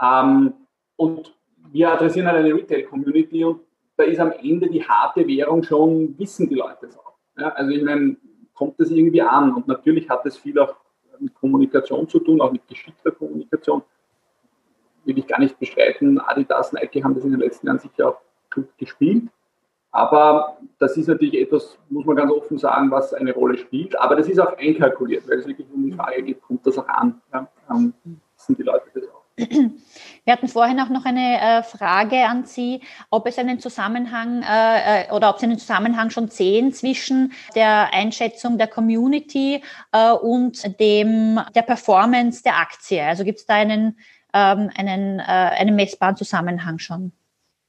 Ähm, 0.00 0.52
und 0.96 1.34
wir 1.70 1.92
adressieren 1.92 2.28
halt 2.28 2.38
eine 2.38 2.54
Retail-Community 2.54 3.44
und 3.44 3.60
da 3.96 4.04
ist 4.04 4.20
am 4.20 4.32
Ende 4.32 4.68
die 4.68 4.86
harte 4.86 5.26
Währung 5.26 5.62
schon, 5.62 6.16
wissen 6.18 6.48
die 6.48 6.54
Leute 6.54 6.86
es 6.86 6.98
auch. 6.98 7.14
Ja? 7.38 7.48
Also 7.50 7.70
ich 7.70 7.82
meine, 7.82 8.16
kommt 8.58 8.78
das 8.80 8.90
irgendwie 8.90 9.22
an. 9.22 9.54
Und 9.54 9.68
natürlich 9.68 10.10
hat 10.10 10.26
es 10.26 10.36
viel 10.36 10.58
auch 10.58 10.74
mit 11.20 11.34
Kommunikation 11.34 12.08
zu 12.08 12.18
tun, 12.18 12.40
auch 12.40 12.52
mit 12.52 12.66
geschickter 12.66 13.12
Kommunikation. 13.12 13.82
Will 15.04 15.18
ich 15.18 15.26
gar 15.26 15.38
nicht 15.38 15.58
bestreiten. 15.58 16.20
Adidas, 16.20 16.72
Nike 16.72 17.02
haben 17.02 17.14
das 17.14 17.24
in 17.24 17.30
den 17.30 17.40
letzten 17.40 17.66
Jahren 17.68 17.78
sicher 17.78 18.08
auch 18.08 18.20
gut 18.52 18.76
gespielt. 18.76 19.28
Aber 19.90 20.58
das 20.78 20.96
ist 20.96 21.06
natürlich 21.06 21.40
etwas, 21.40 21.78
muss 21.88 22.04
man 22.04 22.16
ganz 22.16 22.30
offen 22.30 22.58
sagen, 22.58 22.90
was 22.90 23.14
eine 23.14 23.32
Rolle 23.32 23.56
spielt. 23.56 23.98
Aber 23.98 24.16
das 24.16 24.28
ist 24.28 24.38
auch 24.38 24.56
einkalkuliert, 24.58 25.28
weil 25.28 25.38
es 25.38 25.46
wirklich 25.46 25.66
um 25.72 25.84
die 25.84 25.92
Frage 25.92 26.22
geht, 26.22 26.42
kommt 26.42 26.66
das 26.66 26.76
auch 26.78 26.88
an? 26.88 27.20
Ja, 27.32 27.48
ähm, 27.70 27.94
wissen 28.36 28.56
die 28.56 28.62
Leute 28.64 28.84
das 28.92 29.08
auch? 29.08 29.17
Wir 29.38 30.32
hatten 30.34 30.48
vorhin 30.48 30.78
auch 30.80 30.90
noch 30.90 31.06
eine 31.06 31.40
äh, 31.40 31.62
Frage 31.62 32.26
an 32.26 32.44
Sie, 32.44 32.82
ob 33.08 33.26
es 33.26 33.38
einen 33.38 33.60
Zusammenhang 33.60 34.42
äh, 34.42 35.04
äh, 35.06 35.12
oder 35.12 35.30
ob 35.30 35.38
Sie 35.38 35.46
einen 35.46 35.58
Zusammenhang 35.58 36.10
schon 36.10 36.28
sehen 36.28 36.72
zwischen 36.72 37.32
der 37.54 37.94
Einschätzung 37.94 38.58
der 38.58 38.66
Community 38.66 39.62
und 40.22 40.78
dem 40.80 41.40
der 41.54 41.62
Performance 41.62 42.42
der 42.42 42.58
Aktie. 42.58 43.02
Also 43.02 43.24
gibt 43.24 43.38
es 43.38 43.46
da 43.46 43.54
einen, 43.54 43.98
ähm, 44.34 44.70
einen, 44.76 45.20
einen 45.20 45.76
messbaren 45.76 46.16
Zusammenhang 46.16 46.78
schon? 46.78 47.12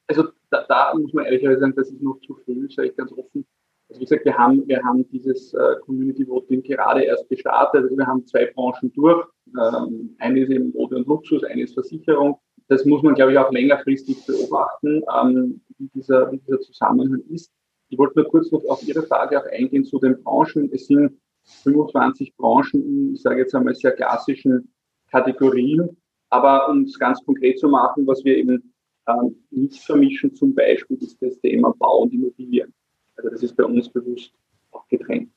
Also 0.07 0.25
da, 0.49 0.65
da 0.67 0.93
muss 0.95 1.13
man 1.13 1.25
ehrlicherweise 1.25 1.61
sagen, 1.61 1.73
das 1.77 1.89
ist 1.89 2.01
noch 2.01 2.19
zu 2.25 2.35
früh, 2.43 2.67
sage 2.69 2.89
ich 2.89 2.97
ganz 2.97 3.11
offen. 3.13 3.45
Also 3.89 4.01
wie 4.01 4.05
gesagt, 4.05 4.25
wir 4.25 4.37
haben, 4.37 4.67
wir 4.67 4.83
haben 4.83 5.09
dieses 5.09 5.53
äh, 5.53 5.75
Community 5.83 6.27
Voting 6.27 6.61
gerade 6.61 7.03
erst 7.03 7.27
gestartet. 7.27 7.83
Also 7.83 7.97
wir 7.97 8.05
haben 8.05 8.25
zwei 8.27 8.45
Branchen 8.45 8.93
durch. 8.93 9.25
Ähm, 9.47 10.15
eine 10.19 10.41
ist 10.41 10.51
eben 10.51 10.71
Mode 10.73 10.97
und 10.97 11.07
Luxus, 11.07 11.43
eine 11.43 11.63
ist 11.63 11.73
Versicherung. 11.73 12.37
Das 12.67 12.85
muss 12.85 13.01
man, 13.01 13.15
glaube 13.15 13.31
ich, 13.31 13.37
auch 13.39 13.51
längerfristig 13.51 14.23
beobachten, 14.27 15.01
ähm, 15.19 15.61
wie, 15.79 15.89
dieser, 15.95 16.31
wie 16.31 16.37
dieser 16.37 16.59
Zusammenhang 16.59 17.23
ist. 17.29 17.51
Ich 17.89 17.97
wollte 17.97 18.19
nur 18.19 18.29
kurz 18.29 18.51
noch 18.51 18.63
auf 18.65 18.87
Ihre 18.87 19.01
Frage 19.01 19.41
auch 19.41 19.47
eingehen 19.51 19.83
zu 19.83 19.97
den 19.97 20.21
Branchen. 20.21 20.69
Es 20.71 20.85
sind 20.85 21.19
25 21.63 22.35
Branchen 22.37 22.83
in, 22.83 23.15
ich 23.15 23.23
sage 23.23 23.39
jetzt 23.39 23.55
einmal, 23.55 23.73
sehr 23.73 23.93
klassischen 23.93 24.71
Kategorien. 25.09 25.97
Aber 26.29 26.69
um 26.69 26.83
es 26.83 26.99
ganz 26.99 27.25
konkret 27.25 27.57
zu 27.57 27.67
machen, 27.67 28.05
was 28.05 28.23
wir 28.23 28.37
eben 28.37 28.71
ähm, 29.07 29.35
nicht 29.49 29.83
vermischen, 29.83 30.35
zum 30.35 30.53
Beispiel 30.53 30.97
ist 30.97 31.19
das 31.21 31.39
Thema 31.39 31.73
Bau 31.79 32.03
und 32.03 32.13
Immobilien. 32.13 32.71
Also 33.19 33.29
das 33.29 33.43
ist 33.43 33.55
bei 33.55 33.65
uns 33.65 33.89
bewusst 33.89 34.33
auch 34.71 34.87
getrennt. 34.87 35.29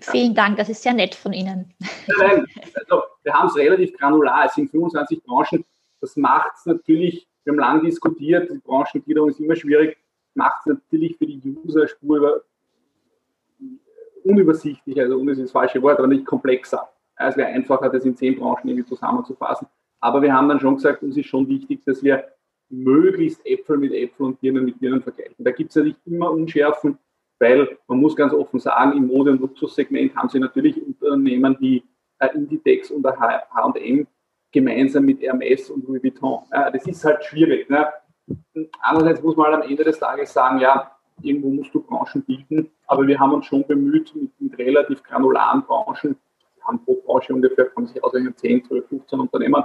Vielen 0.00 0.34
Dank, 0.34 0.56
das 0.56 0.68
ist 0.68 0.82
sehr 0.82 0.92
nett 0.92 1.14
von 1.14 1.32
Ihnen. 1.32 1.72
Nein, 2.18 2.46
also 2.74 3.02
wir 3.22 3.32
haben 3.32 3.48
es 3.48 3.56
relativ 3.56 3.96
granular, 3.96 4.46
es 4.46 4.54
sind 4.54 4.70
25 4.70 5.22
Branchen. 5.22 5.64
Das 6.00 6.16
macht 6.16 6.52
es 6.56 6.66
natürlich, 6.66 7.26
wir 7.44 7.52
haben 7.52 7.60
lange 7.60 7.82
diskutiert, 7.82 8.50
die 8.50 8.58
Branchengliederung 8.58 9.28
ist 9.28 9.40
immer 9.40 9.54
schwierig, 9.54 9.96
macht 10.34 10.60
es 10.60 10.66
natürlich 10.66 11.16
für 11.16 11.26
die 11.26 11.40
User 11.64 11.86
spurüber 11.86 12.42
unübersichtlich, 14.24 15.00
also 15.00 15.16
un 15.18 15.28
ist 15.28 15.40
das 15.40 15.50
falsche 15.50 15.80
Wort, 15.82 15.98
aber 15.98 16.08
nicht 16.08 16.26
komplexer. 16.26 16.88
Es 17.16 17.36
wäre 17.36 17.48
einfacher, 17.48 17.88
das 17.88 18.04
in 18.04 18.16
zehn 18.16 18.36
Branchen 18.36 18.68
irgendwie 18.68 18.88
zusammenzufassen. 18.88 19.68
Aber 20.00 20.22
wir 20.22 20.32
haben 20.32 20.48
dann 20.48 20.60
schon 20.60 20.74
gesagt, 20.76 21.02
uns 21.02 21.16
ist 21.16 21.26
schon 21.26 21.48
wichtig, 21.48 21.84
dass 21.84 22.02
wir 22.02 22.24
möglichst 22.68 23.44
Äpfel 23.46 23.78
mit 23.78 23.92
Äpfel 23.92 24.26
und 24.26 24.40
Birnen 24.40 24.64
mit 24.64 24.80
Birnen 24.80 25.02
vergleichen. 25.02 25.44
Da 25.44 25.52
gibt 25.52 25.70
es 25.70 25.76
ja 25.76 25.82
nicht 25.82 25.98
immer 26.06 26.30
Unschärfen, 26.30 26.98
weil 27.42 27.76
man 27.88 27.98
muss 27.98 28.14
ganz 28.14 28.32
offen 28.32 28.60
sagen, 28.60 28.96
im 28.96 29.08
Mode- 29.08 29.32
und 29.32 29.40
Luxussegment 29.40 30.14
haben 30.14 30.28
sie 30.28 30.38
natürlich 30.38 30.80
Unternehmen 30.80 31.56
wie 31.58 31.82
äh, 32.20 32.28
Inditex 32.34 32.92
und 32.92 33.04
H&M 33.04 34.06
gemeinsam 34.52 35.04
mit 35.04 35.20
Hermes 35.20 35.68
und 35.68 35.86
Louis 35.88 36.04
Vuitton. 36.04 36.44
Äh, 36.52 36.70
das 36.70 36.86
ist 36.86 37.04
halt 37.04 37.24
schwierig. 37.24 37.68
Ne? 37.68 37.88
Andererseits 38.80 39.22
muss 39.22 39.36
man 39.36 39.46
halt 39.46 39.64
am 39.64 39.68
Ende 39.68 39.82
des 39.82 39.98
Tages 39.98 40.32
sagen, 40.32 40.60
ja, 40.60 40.92
irgendwo 41.20 41.50
musst 41.50 41.74
du 41.74 41.82
Branchen 41.82 42.22
bilden, 42.22 42.70
aber 42.86 43.06
wir 43.08 43.18
haben 43.18 43.34
uns 43.34 43.46
schon 43.46 43.66
bemüht 43.66 44.14
mit, 44.14 44.30
mit 44.40 44.56
relativ 44.58 45.02
granularen 45.02 45.62
Branchen, 45.62 46.16
wir 46.54 46.64
haben 46.64 46.84
pro 46.84 46.94
Branche 46.94 47.34
ungefähr, 47.34 47.64
kann 47.66 47.88
sich 47.88 48.02
ausrechnen, 48.04 48.36
10, 48.36 48.64
12, 48.66 48.88
15 48.88 49.18
Unternehmen, 49.18 49.64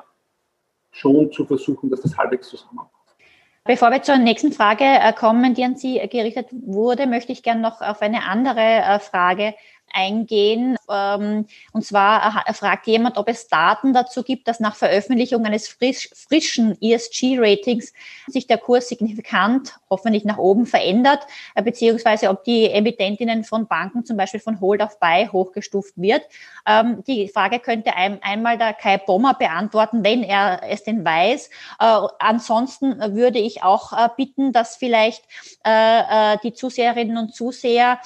schon 0.91 1.31
zu 1.31 1.45
versuchen, 1.45 1.91
dass 1.91 2.01
das 2.01 2.17
halbwegs 2.17 2.49
zusammenpasst. 2.49 2.96
Bevor 3.67 3.91
wir 3.91 4.01
zur 4.01 4.17
nächsten 4.17 4.53
Frage 4.53 4.85
äh, 4.85 5.11
kommen, 5.11 5.53
die 5.53 5.63
an 5.65 5.75
Sie 5.75 5.99
gerichtet 6.07 6.47
wurde, 6.51 7.05
möchte 7.05 7.33
ich 7.33 7.43
gerne 7.43 7.59
noch 7.59 7.81
auf 7.81 8.01
eine 8.01 8.23
andere 8.23 8.61
äh, 8.61 8.99
Frage 8.99 9.55
eingehen. 9.93 10.77
Ähm, 10.89 11.45
und 11.71 11.85
zwar 11.85 12.45
fragt 12.53 12.87
jemand, 12.87 13.17
ob 13.17 13.27
es 13.27 13.47
Daten 13.47 13.93
dazu 13.93 14.23
gibt, 14.23 14.47
dass 14.47 14.59
nach 14.59 14.75
Veröffentlichung 14.75 15.45
eines 15.45 15.67
frisch, 15.67 16.09
frischen 16.13 16.77
ESG-Ratings 16.81 17.93
sich 18.27 18.47
der 18.47 18.57
Kurs 18.57 18.89
signifikant, 18.89 19.79
hoffentlich 19.89 20.25
nach 20.25 20.37
oben 20.37 20.65
verändert, 20.65 21.25
äh, 21.55 21.63
beziehungsweise 21.63 22.29
ob 22.29 22.43
die 22.43 22.69
Emittentinnen 22.69 23.43
von 23.43 23.67
Banken 23.67 24.05
zum 24.05 24.17
Beispiel 24.17 24.39
von 24.39 24.61
Hold 24.61 24.81
of 24.81 24.99
Buy 24.99 25.27
hochgestuft 25.27 25.93
wird. 25.95 26.23
Ähm, 26.65 27.03
die 27.07 27.27
Frage 27.27 27.59
könnte 27.59 27.93
einmal 27.95 28.57
der 28.57 28.73
Kai 28.73 28.97
Bommer 28.97 29.33
beantworten, 29.33 30.03
wenn 30.03 30.23
er 30.23 30.61
es 30.69 30.83
denn 30.83 31.03
weiß. 31.03 31.49
Äh, 31.79 32.07
ansonsten 32.19 33.15
würde 33.15 33.39
ich 33.39 33.63
auch 33.63 33.93
äh, 33.93 34.09
bitten, 34.15 34.51
dass 34.51 34.75
vielleicht 34.75 35.23
die 36.43 36.53
Zuseherinnen 36.53 37.17
und 37.17 37.35
Zuseher, 37.35 37.99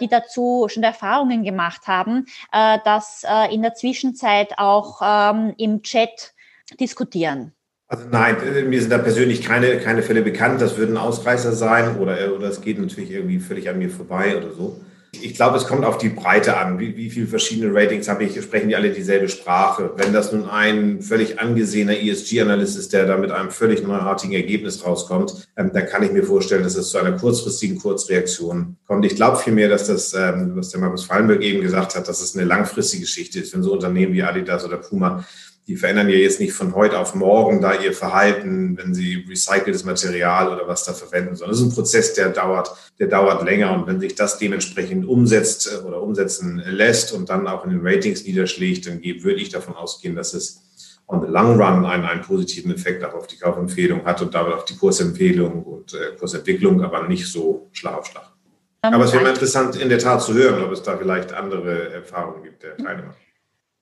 die 0.00 0.08
dazu 0.08 0.66
schon 0.68 0.82
Erfahrungen 0.82 1.27
Erfahrungen 1.28 1.44
gemacht 1.44 1.86
haben, 1.86 2.26
äh, 2.52 2.78
das 2.84 3.24
äh, 3.28 3.54
in 3.54 3.62
der 3.62 3.74
Zwischenzeit 3.74 4.54
auch 4.58 5.00
ähm, 5.02 5.54
im 5.58 5.82
Chat 5.82 6.34
diskutieren. 6.80 7.52
Also 7.88 8.04
nein, 8.10 8.36
äh, 8.42 8.62
mir 8.62 8.80
sind 8.80 8.90
da 8.90 8.98
persönlich 8.98 9.42
keine, 9.42 9.78
keine 9.78 10.02
Fälle 10.02 10.22
bekannt. 10.22 10.60
Das 10.60 10.76
würden 10.76 10.96
Ausreißer 10.96 11.52
sein 11.52 11.98
oder, 11.98 12.34
oder 12.34 12.48
es 12.48 12.60
geht 12.60 12.78
natürlich 12.78 13.10
irgendwie 13.10 13.38
völlig 13.38 13.68
an 13.68 13.78
mir 13.78 13.90
vorbei 13.90 14.36
oder 14.36 14.52
so. 14.52 14.80
Ich 15.22 15.34
glaube, 15.34 15.56
es 15.56 15.66
kommt 15.66 15.84
auf 15.84 15.98
die 15.98 16.08
Breite 16.08 16.56
an. 16.56 16.78
Wie, 16.78 16.96
wie 16.96 17.10
viele 17.10 17.26
verschiedene 17.26 17.74
Ratings 17.74 18.08
habe 18.08 18.24
ich? 18.24 18.40
Sprechen 18.42 18.68
die 18.68 18.76
alle 18.76 18.90
dieselbe 18.90 19.28
Sprache? 19.28 19.92
Wenn 19.96 20.12
das 20.12 20.32
nun 20.32 20.48
ein 20.48 21.00
völlig 21.02 21.40
angesehener 21.40 21.98
ESG-Analyst 21.98 22.78
ist, 22.78 22.92
der 22.92 23.06
da 23.06 23.16
mit 23.16 23.30
einem 23.30 23.50
völlig 23.50 23.82
neuartigen 23.82 24.34
Ergebnis 24.34 24.84
rauskommt, 24.84 25.48
ähm, 25.56 25.70
dann 25.72 25.86
kann 25.86 26.02
ich 26.02 26.12
mir 26.12 26.24
vorstellen, 26.24 26.62
dass 26.62 26.76
es 26.76 26.90
zu 26.90 26.98
einer 26.98 27.12
kurzfristigen 27.12 27.78
Kurzreaktion 27.78 28.76
kommt. 28.86 29.04
Ich 29.06 29.16
glaube 29.16 29.38
vielmehr, 29.38 29.68
dass 29.68 29.86
das, 29.86 30.14
ähm, 30.14 30.52
was 30.54 30.70
der 30.70 30.80
Markus 30.80 31.04
Fallenberg 31.04 31.42
eben 31.42 31.60
gesagt 31.60 31.94
hat, 31.94 32.08
dass 32.08 32.20
es 32.20 32.36
eine 32.36 32.44
langfristige 32.44 33.02
Geschichte 33.02 33.40
ist. 33.40 33.54
Wenn 33.54 33.62
so 33.62 33.72
Unternehmen 33.72 34.12
wie 34.12 34.22
Adidas 34.22 34.64
oder 34.64 34.76
Puma 34.76 35.24
die 35.68 35.76
verändern 35.76 36.08
ja 36.08 36.16
jetzt 36.16 36.40
nicht 36.40 36.54
von 36.54 36.74
heute 36.74 36.98
auf 36.98 37.14
morgen 37.14 37.60
da 37.60 37.74
ihr 37.74 37.92
Verhalten, 37.92 38.78
wenn 38.78 38.94
sie 38.94 39.26
recyceltes 39.28 39.84
Material 39.84 40.48
oder 40.48 40.66
was 40.66 40.84
da 40.84 40.94
verwenden, 40.94 41.36
sondern 41.36 41.54
es 41.54 41.60
ist 41.60 41.66
ein 41.66 41.74
Prozess, 41.74 42.14
der 42.14 42.30
dauert, 42.30 42.74
der 42.98 43.06
dauert 43.06 43.44
länger. 43.44 43.74
Und 43.74 43.86
wenn 43.86 44.00
sich 44.00 44.14
das 44.14 44.38
dementsprechend 44.38 45.06
umsetzt 45.06 45.70
äh, 45.70 45.86
oder 45.86 46.02
umsetzen 46.02 46.62
lässt 46.66 47.12
und 47.12 47.28
dann 47.28 47.46
auch 47.46 47.64
in 47.64 47.70
den 47.70 47.86
Ratings 47.86 48.24
niederschlägt, 48.24 48.86
dann 48.86 49.02
würde 49.02 49.40
ich 49.40 49.50
davon 49.50 49.76
ausgehen, 49.76 50.16
dass 50.16 50.32
es 50.32 50.62
on 51.06 51.20
the 51.20 51.28
long 51.30 51.60
run 51.60 51.84
einen, 51.84 52.04
einen 52.06 52.22
positiven 52.22 52.74
Effekt 52.74 53.04
auch 53.04 53.12
auf 53.12 53.26
die 53.26 53.36
Kaufempfehlung 53.36 54.06
hat 54.06 54.22
und 54.22 54.34
damit 54.34 54.54
auf 54.54 54.64
die 54.64 54.76
Kursempfehlung 54.76 55.64
und 55.64 55.92
äh, 55.92 56.16
Kursentwicklung, 56.18 56.82
aber 56.82 57.06
nicht 57.06 57.26
so 57.26 57.68
Schlag 57.72 57.98
auf 57.98 58.06
Schlag. 58.06 58.32
Aber 58.80 59.04
es 59.04 59.12
wäre 59.12 59.22
mal 59.22 59.30
interessant, 59.30 59.76
in 59.76 59.90
der 59.90 59.98
Tat 59.98 60.22
zu 60.22 60.32
hören, 60.32 60.62
ob 60.62 60.72
es 60.72 60.82
da 60.82 60.96
vielleicht 60.96 61.34
andere 61.34 61.92
Erfahrungen 61.92 62.42
gibt 62.42 62.62
der 62.62 62.76
Teilnehmer. 62.76 63.14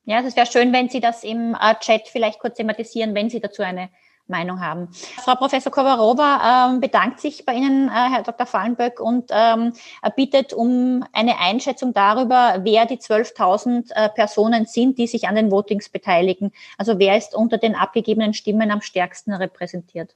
Ja, 0.06 0.20
es 0.20 0.36
wäre 0.36 0.46
schön, 0.46 0.72
wenn 0.72 0.88
Sie 0.88 1.00
das 1.00 1.24
im 1.24 1.54
äh, 1.54 1.74
Chat 1.80 2.08
vielleicht 2.08 2.38
kurz 2.38 2.56
thematisieren, 2.56 3.14
wenn 3.14 3.28
Sie 3.28 3.40
dazu 3.40 3.62
eine 3.62 3.90
Meinung 4.28 4.60
haben. 4.60 4.88
Frau 4.92 5.34
Professor 5.34 5.72
Kovarova 5.72 6.70
ähm, 6.70 6.80
bedankt 6.80 7.18
sich 7.20 7.44
bei 7.44 7.54
Ihnen, 7.54 7.88
äh, 7.88 7.90
Herr 7.90 8.22
Dr. 8.22 8.46
Fallenböck, 8.46 9.00
und 9.00 9.30
ähm, 9.30 9.72
bittet 10.14 10.52
um 10.52 11.04
eine 11.12 11.40
Einschätzung 11.40 11.92
darüber, 11.92 12.60
wer 12.62 12.86
die 12.86 12.98
12.000 12.98 13.92
äh, 13.94 14.08
Personen 14.10 14.66
sind, 14.66 14.98
die 14.98 15.08
sich 15.08 15.26
an 15.26 15.34
den 15.34 15.50
Votings 15.50 15.88
beteiligen. 15.88 16.52
Also 16.78 17.00
wer 17.00 17.16
ist 17.16 17.34
unter 17.34 17.58
den 17.58 17.74
abgegebenen 17.74 18.32
Stimmen 18.32 18.70
am 18.70 18.82
stärksten 18.82 19.32
repräsentiert? 19.32 20.14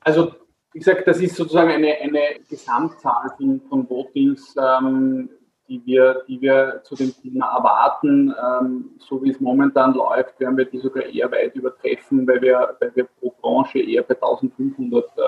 Also 0.00 0.32
wie 0.72 0.78
gesagt, 0.78 1.06
das 1.06 1.20
ist 1.20 1.36
sozusagen 1.36 1.70
eine, 1.70 1.94
eine 2.00 2.40
Gesamtzahl 2.48 3.32
von, 3.36 3.60
von 3.68 3.88
Votings. 3.88 4.54
Ähm, 4.58 5.28
die 5.68 5.84
wir, 5.84 6.22
die 6.28 6.40
wir 6.40 6.80
zu 6.84 6.94
dem 6.94 7.12
Thema 7.14 7.56
erwarten. 7.56 8.32
Ähm, 8.32 8.90
so 8.98 9.22
wie 9.22 9.30
es 9.30 9.40
momentan 9.40 9.94
läuft, 9.94 10.38
werden 10.40 10.56
wir 10.56 10.66
die 10.66 10.78
sogar 10.78 11.04
eher 11.04 11.30
weit 11.30 11.54
übertreffen, 11.54 12.26
weil 12.26 12.42
wir, 12.42 12.76
weil 12.80 12.94
wir 12.94 13.04
pro 13.04 13.30
Branche 13.40 13.80
eher 13.80 14.02
bei 14.02 14.14
1500 14.14 15.04
äh, 15.04 15.20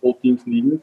Votings 0.00 0.44
liegen. 0.46 0.82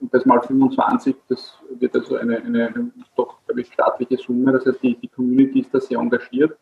Und 0.00 0.14
das 0.14 0.24
mal 0.24 0.40
25, 0.40 1.16
das 1.28 1.58
wird 1.78 1.94
also 1.94 2.16
eine, 2.16 2.38
eine, 2.38 2.90
doch, 3.16 3.44
glaube 3.44 3.60
ich, 3.60 3.72
staatliche 3.72 4.16
Summe. 4.16 4.52
Das 4.52 4.64
heißt, 4.64 4.82
die, 4.82 4.96
die 4.96 5.08
Community 5.08 5.60
ist 5.60 5.74
da 5.74 5.80
sehr 5.80 5.98
engagiert. 5.98 6.56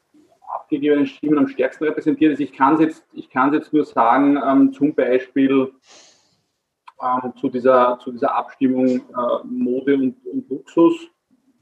Abgegebene 0.54 1.06
Stimmen 1.06 1.38
am 1.38 1.48
stärksten 1.48 1.84
repräsentiert 1.84 2.32
ist. 2.32 2.40
Ich 2.40 2.52
kann 2.52 2.74
es 2.74 2.80
jetzt, 2.80 3.06
jetzt 3.12 3.72
nur 3.72 3.84
sagen, 3.84 4.40
ähm, 4.44 4.72
zum 4.72 4.94
Beispiel 4.94 5.72
ähm, 7.00 7.32
zu, 7.36 7.48
dieser, 7.48 7.98
zu 8.02 8.10
dieser 8.10 8.34
Abstimmung 8.34 8.88
äh, 8.88 9.44
Mode 9.44 9.94
und, 9.94 10.16
und 10.26 10.48
Luxus 10.48 11.08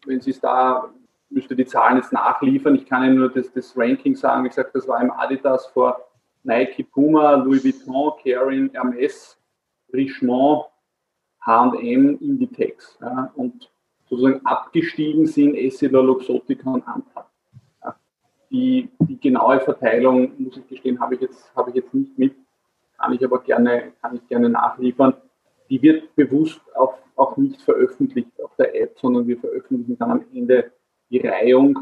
wenn 0.06 0.20
Sie 0.20 0.30
es 0.30 0.40
da, 0.40 0.88
müsste 1.28 1.56
die 1.56 1.66
Zahlen 1.66 1.96
jetzt 1.96 2.12
nachliefern. 2.12 2.74
Ich 2.74 2.86
kann 2.86 3.04
Ihnen 3.04 3.16
nur 3.16 3.30
das, 3.30 3.52
das 3.52 3.76
Ranking 3.76 4.16
sagen. 4.16 4.44
Wie 4.44 4.48
gesagt, 4.48 4.74
das 4.74 4.86
war 4.86 5.00
im 5.00 5.10
Adidas 5.10 5.66
vor 5.66 6.00
Nike, 6.42 6.84
Puma, 6.84 7.34
Louis 7.34 7.64
Vuitton, 7.64 8.12
Kering, 8.22 8.70
Hermes, 8.72 9.38
Richemont, 9.92 10.66
H&M, 11.40 12.18
Inditex. 12.20 12.98
Ja, 13.00 13.32
und 13.34 13.70
sozusagen 14.08 14.44
abgestiegen 14.46 15.26
sind 15.26 15.54
Essilor, 15.54 16.04
Luxottica 16.04 16.70
und 16.70 16.86
Anta. 16.86 17.26
Ja, 17.82 17.96
die, 18.50 18.88
die, 19.00 19.18
genaue 19.18 19.60
Verteilung, 19.60 20.32
muss 20.38 20.56
ich 20.56 20.68
gestehen, 20.68 21.00
habe 21.00 21.16
ich 21.16 21.20
jetzt, 21.20 21.54
habe 21.56 21.70
ich 21.70 21.76
jetzt 21.76 21.92
nicht 21.92 22.16
mit, 22.16 22.34
kann 22.96 23.12
ich 23.12 23.24
aber 23.24 23.40
gerne, 23.40 23.92
kann 24.00 24.14
ich 24.14 24.26
gerne 24.28 24.48
nachliefern 24.48 25.14
die 25.70 25.82
wird 25.82 26.14
bewusst 26.14 26.60
auch, 26.74 26.94
auch 27.16 27.36
nicht 27.36 27.60
veröffentlicht 27.62 28.30
auf 28.42 28.54
der 28.56 28.74
App, 28.74 28.98
sondern 28.98 29.26
wir 29.26 29.38
veröffentlichen 29.38 29.98
dann 29.98 30.10
am 30.10 30.24
Ende 30.34 30.72
die 31.10 31.18
Reihung 31.26 31.78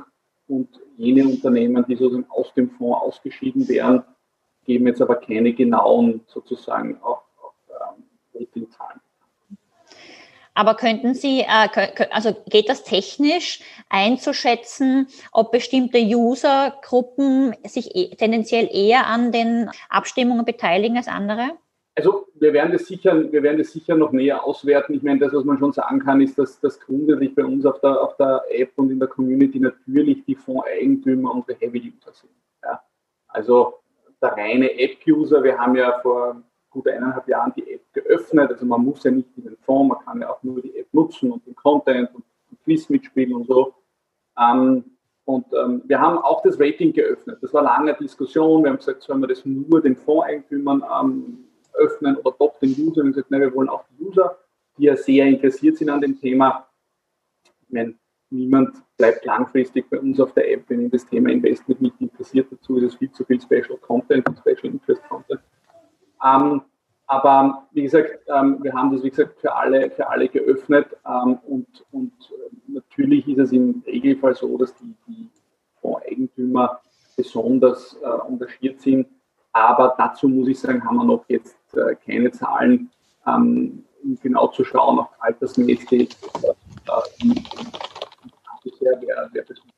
und 0.47 0.68
jene 0.97 1.24
Unternehmen, 1.24 1.85
die 1.89 1.97
sozusagen 1.97 2.30
aus 2.30 2.53
dem 2.55 2.70
Fonds 2.70 3.01
ausgeschieden 3.01 3.66
wären, 3.68 4.05
geben 4.64 4.87
jetzt 4.87 5.03
aber 5.03 5.16
keine 5.16 5.53
genauen 5.53 6.22
sozusagen 6.26 7.01
auch, 7.03 7.22
auch 7.43 7.55
ähm, 7.68 8.05
Ratingzahlen. 8.35 9.01
Aber 10.55 10.76
könnten 10.76 11.14
Sie, 11.14 11.41
äh, 11.41 12.07
also 12.11 12.32
geht 12.49 12.68
das 12.68 12.85
technisch 12.85 13.61
einzuschätzen, 13.89 15.09
ob 15.32 15.51
bestimmte 15.51 15.99
Usergruppen 15.99 17.57
sich 17.64 17.95
e, 17.97 18.14
tendenziell 18.14 18.68
eher 18.72 19.07
an 19.07 19.32
den 19.32 19.68
Abstimmungen 19.89 20.45
beteiligen 20.45 20.97
als 20.97 21.09
andere? 21.09 21.59
Also 21.97 22.26
wir 22.34 22.53
werden 22.53 22.72
das 22.72 22.86
sicher, 22.86 23.30
wir 23.30 23.42
werden 23.42 23.59
das 23.59 23.70
sicher 23.70 23.95
noch 23.95 24.11
näher 24.11 24.42
auswerten. 24.42 24.95
Ich 24.95 25.03
meine, 25.03 25.20
das, 25.20 25.32
was 25.32 25.45
man 25.45 25.59
schon 25.59 25.72
sagen 25.72 26.01
kann, 26.01 26.20
ist, 26.20 26.36
dass 26.36 26.61
das 26.61 26.80
grundsätzlich 26.80 27.34
bei 27.34 27.45
uns 27.45 27.64
auf 27.64 27.80
der, 27.80 28.01
auf 28.01 28.16
der 28.16 28.42
App 28.51 28.72
und 28.76 28.90
in 28.90 28.99
der 28.99 29.09
Community 29.09 29.61
natürlich 29.61 30.24
die 30.24 30.34
Fondseigentümer 30.34 31.32
unsere 31.32 31.57
Heavy-User 31.59 32.12
sind. 32.12 32.32
Ja. 32.64 32.82
Also 33.28 33.74
der 34.20 34.32
reine 34.32 34.76
App-User, 34.76 35.42
wir 35.45 35.57
haben 35.57 35.76
ja 35.76 36.01
vor 36.01 36.42
gut 36.70 36.88
eineinhalb 36.88 37.28
Jahren 37.28 37.53
die 37.57 37.74
App 37.74 37.82
geöffnet. 37.92 38.51
Also 38.51 38.66
man 38.66 38.84
muss 38.84 39.05
ja 39.05 39.12
nicht 39.12 39.28
in 39.36 39.45
den 39.45 39.57
Fonds, 39.59 39.95
man 39.95 40.05
kann 40.05 40.20
ja 40.20 40.30
auch 40.30 40.42
nur 40.42 40.61
die 40.61 40.76
App 40.76 40.88
nutzen 40.92 41.30
und 41.30 41.47
den 41.47 41.55
Content 41.55 42.12
und, 42.12 42.24
und 42.51 42.64
Quiz 42.64 42.88
mitspielen 42.88 43.34
und 43.34 43.47
so. 43.47 43.74
Ähm, 44.36 44.84
und 45.26 45.47
ähm, 45.55 45.82
wir 45.86 46.01
haben 46.01 46.18
auch 46.18 46.42
das 46.42 46.59
Rating 46.59 46.92
geöffnet. 46.92 47.38
Das 47.40 47.55
war 47.55 47.62
lange 47.62 47.95
Diskussion. 47.95 48.64
Wir 48.64 48.70
haben 48.70 48.78
gesagt, 48.78 49.03
sollen 49.03 49.20
wir 49.20 49.28
das 49.28 49.45
nur 49.45 49.80
den 49.80 49.97
Fondseigentümern 49.97 50.84
ähm, 51.01 51.45
öffnen 51.75 52.16
oder 52.16 52.35
doch 52.39 52.59
den 52.59 52.70
User. 52.70 53.03
Und 53.03 53.12
gesagt, 53.12 53.31
nein, 53.31 53.41
wir 53.41 53.55
wollen 53.55 53.68
auch 53.68 53.85
die 53.89 54.05
User, 54.05 54.39
die 54.79 54.85
ja 54.85 54.97
sehr 54.97 55.27
interessiert 55.27 55.77
sind 55.77 55.91
an 55.91 56.01
dem 56.01 56.18
Thema. 56.20 56.68
Ich 57.66 57.72
meine, 57.72 57.95
niemand 58.31 58.77
bleibt 58.97 59.25
langfristig 59.25 59.89
bei 59.91 59.99
uns 59.99 60.20
auf 60.20 60.33
der 60.35 60.51
App, 60.53 60.64
wenn 60.68 60.83
ihn 60.83 60.91
das 60.91 61.07
Thema 61.07 61.31
Investment 61.31 61.81
nicht 61.81 62.01
interessiert. 62.01 62.49
Dazu 62.51 62.77
ist 62.77 62.85
es 62.85 62.95
viel 62.97 63.11
zu 63.12 63.25
viel 63.25 63.41
Special 63.41 63.79
Content 63.81 64.29
und 64.29 64.39
Special 64.39 64.72
Interest 64.72 65.03
Content. 65.09 65.41
Ähm, 66.25 66.62
aber 67.07 67.68
wie 67.72 67.83
gesagt, 67.83 68.20
ähm, 68.29 68.59
wir 68.62 68.72
haben 68.72 68.93
das, 68.93 69.03
wie 69.03 69.11
gesagt, 69.11 69.39
für 69.41 69.55
alle, 69.55 69.91
für 69.91 70.09
alle 70.09 70.29
geöffnet 70.29 70.87
ähm, 71.07 71.39
und, 71.47 71.85
und 71.93 72.12
natürlich 72.66 73.29
ist 73.29 73.39
es 73.39 73.53
im 73.53 73.83
Regelfall 73.87 74.35
so, 74.35 74.57
dass 74.57 74.75
die, 74.77 74.95
die 75.07 75.29
Fondseigentümer 75.81 76.81
besonders 77.16 77.97
äh, 78.03 78.29
engagiert 78.29 78.81
sind. 78.81 79.07
Aber 79.55 79.94
dazu 79.96 80.28
muss 80.28 80.48
ich 80.48 80.59
sagen, 80.59 80.84
haben 80.84 80.96
wir 80.96 81.05
noch 81.05 81.24
jetzt 81.28 81.57
äh, 81.74 81.94
keine 82.05 82.30
Zahlen, 82.32 82.90
ähm, 83.26 83.84
um 84.02 84.18
genau 84.20 84.48
zu 84.48 84.64
schauen, 84.64 84.98
auch 84.98 85.11
altersmäßig. 85.20 86.11
Äh, 86.42 86.52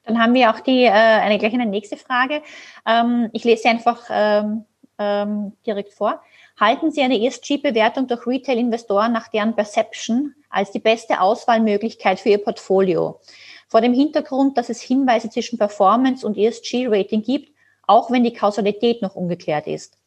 Dann 0.04 0.18
haben 0.18 0.32
wir 0.32 0.50
auch 0.50 0.60
die, 0.60 0.84
äh, 0.84 0.90
eine, 0.90 1.38
gleich 1.38 1.52
eine 1.52 1.66
nächste 1.66 1.98
Frage. 1.98 2.42
Ähm, 2.86 3.28
ich 3.34 3.44
lese 3.44 3.64
sie 3.64 3.68
einfach 3.68 4.02
ähm, 4.08 4.64
ähm, 4.98 5.52
direkt 5.66 5.92
vor. 5.92 6.22
Halten 6.58 6.90
Sie 6.90 7.02
eine 7.02 7.20
ESG-Bewertung 7.20 8.06
durch 8.06 8.26
Retail-Investoren 8.26 9.12
nach 9.12 9.28
deren 9.28 9.54
Perception 9.54 10.34
als 10.48 10.70
die 10.70 10.78
beste 10.78 11.20
Auswahlmöglichkeit 11.20 12.18
für 12.18 12.30
Ihr 12.30 12.42
Portfolio? 12.42 13.20
Vor 13.68 13.82
dem 13.82 13.92
Hintergrund, 13.92 14.56
dass 14.56 14.70
es 14.70 14.80
Hinweise 14.80 15.28
zwischen 15.28 15.58
Performance 15.58 16.26
und 16.26 16.38
ESG-Rating 16.38 17.22
gibt, 17.22 17.55
auch 17.86 18.10
wenn 18.10 18.24
die 18.24 18.32
Kausalität 18.32 19.02
noch 19.02 19.14
ungeklärt 19.14 19.66
ist. 19.66 19.98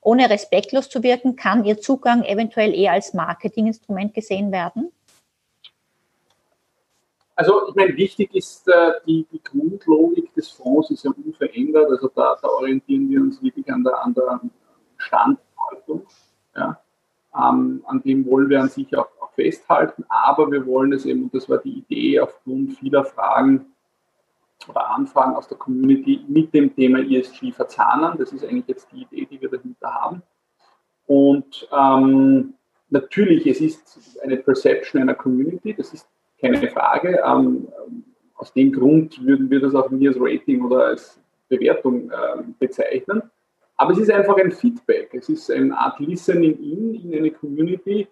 Ohne 0.00 0.30
respektlos 0.30 0.88
zu 0.88 1.02
wirken, 1.02 1.36
kann 1.36 1.64
Ihr 1.64 1.80
Zugang 1.80 2.22
eventuell 2.24 2.74
eher 2.74 2.92
als 2.92 3.12
Marketinginstrument 3.12 4.14
gesehen 4.14 4.52
werden? 4.52 4.92
Also 7.34 7.68
ich 7.68 7.74
meine, 7.74 7.94
wichtig 7.96 8.34
ist 8.34 8.66
äh, 8.68 8.92
die, 9.06 9.26
die, 9.30 9.42
Grundlogik 9.42 10.32
des 10.34 10.48
Fonds 10.48 10.90
ist 10.90 11.04
ja 11.04 11.10
unverändert. 11.10 11.90
Also 11.90 12.08
da, 12.08 12.36
da 12.40 12.48
orientieren 12.48 13.10
wir 13.10 13.20
uns 13.20 13.42
wirklich 13.42 13.70
an 13.70 13.84
der, 13.84 14.02
an 14.02 14.14
Standhaltung. 14.96 16.06
Ja. 16.56 16.80
Ähm, 17.36 17.84
an 17.86 18.02
dem 18.02 18.24
wollen 18.26 18.48
wir 18.48 18.62
an 18.62 18.70
sich 18.70 18.96
auch, 18.96 19.08
auch, 19.20 19.32
festhalten, 19.34 20.02
aber 20.08 20.50
wir 20.50 20.64
wollen 20.64 20.94
es 20.94 21.04
eben, 21.04 21.24
und 21.24 21.34
das 21.34 21.46
war 21.50 21.58
die 21.58 21.80
Idee 21.80 22.20
aufgrund 22.20 22.78
vieler 22.78 23.04
Fragen 23.04 23.66
oder 24.68 24.90
Anfragen 24.90 25.36
aus 25.36 25.48
der 25.48 25.58
Community 25.58 26.24
mit 26.28 26.52
dem 26.54 26.74
Thema 26.74 26.98
ESG 26.98 27.52
verzahnen. 27.52 28.18
Das 28.18 28.32
ist 28.32 28.44
eigentlich 28.44 28.68
jetzt 28.68 28.90
die 28.92 29.02
Idee, 29.02 29.26
die 29.30 29.40
wir 29.40 29.50
dahinter 29.50 29.92
haben. 29.92 30.22
Und 31.06 31.68
ähm, 31.72 32.54
natürlich, 32.90 33.46
es 33.46 33.60
ist 33.60 34.20
eine 34.22 34.36
Perception 34.36 35.02
einer 35.02 35.14
Community, 35.14 35.74
das 35.74 35.92
ist 35.92 36.08
keine 36.40 36.68
Frage. 36.68 37.20
Ähm, 37.24 37.68
aus 38.34 38.52
dem 38.52 38.72
Grund 38.72 39.24
würden 39.24 39.50
wir 39.50 39.60
das 39.60 39.74
auch 39.74 39.90
nie 39.90 40.08
als 40.08 40.18
Rating 40.20 40.62
oder 40.64 40.86
als 40.86 41.18
Bewertung 41.48 42.10
äh, 42.10 42.42
bezeichnen. 42.58 43.22
Aber 43.76 43.92
es 43.92 43.98
ist 43.98 44.10
einfach 44.10 44.36
ein 44.36 44.52
Feedback. 44.52 45.10
Es 45.12 45.28
ist 45.28 45.50
eine 45.50 45.76
Art 45.76 46.00
Listening 46.00 46.58
in, 46.58 46.94
in 46.94 47.18
eine 47.18 47.30
Community, 47.30 48.08